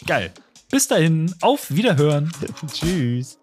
Geil. 0.07 0.31
Bis 0.69 0.87
dahin, 0.87 1.35
auf 1.41 1.71
Wiederhören. 1.71 2.31
Tschüss. 2.71 3.40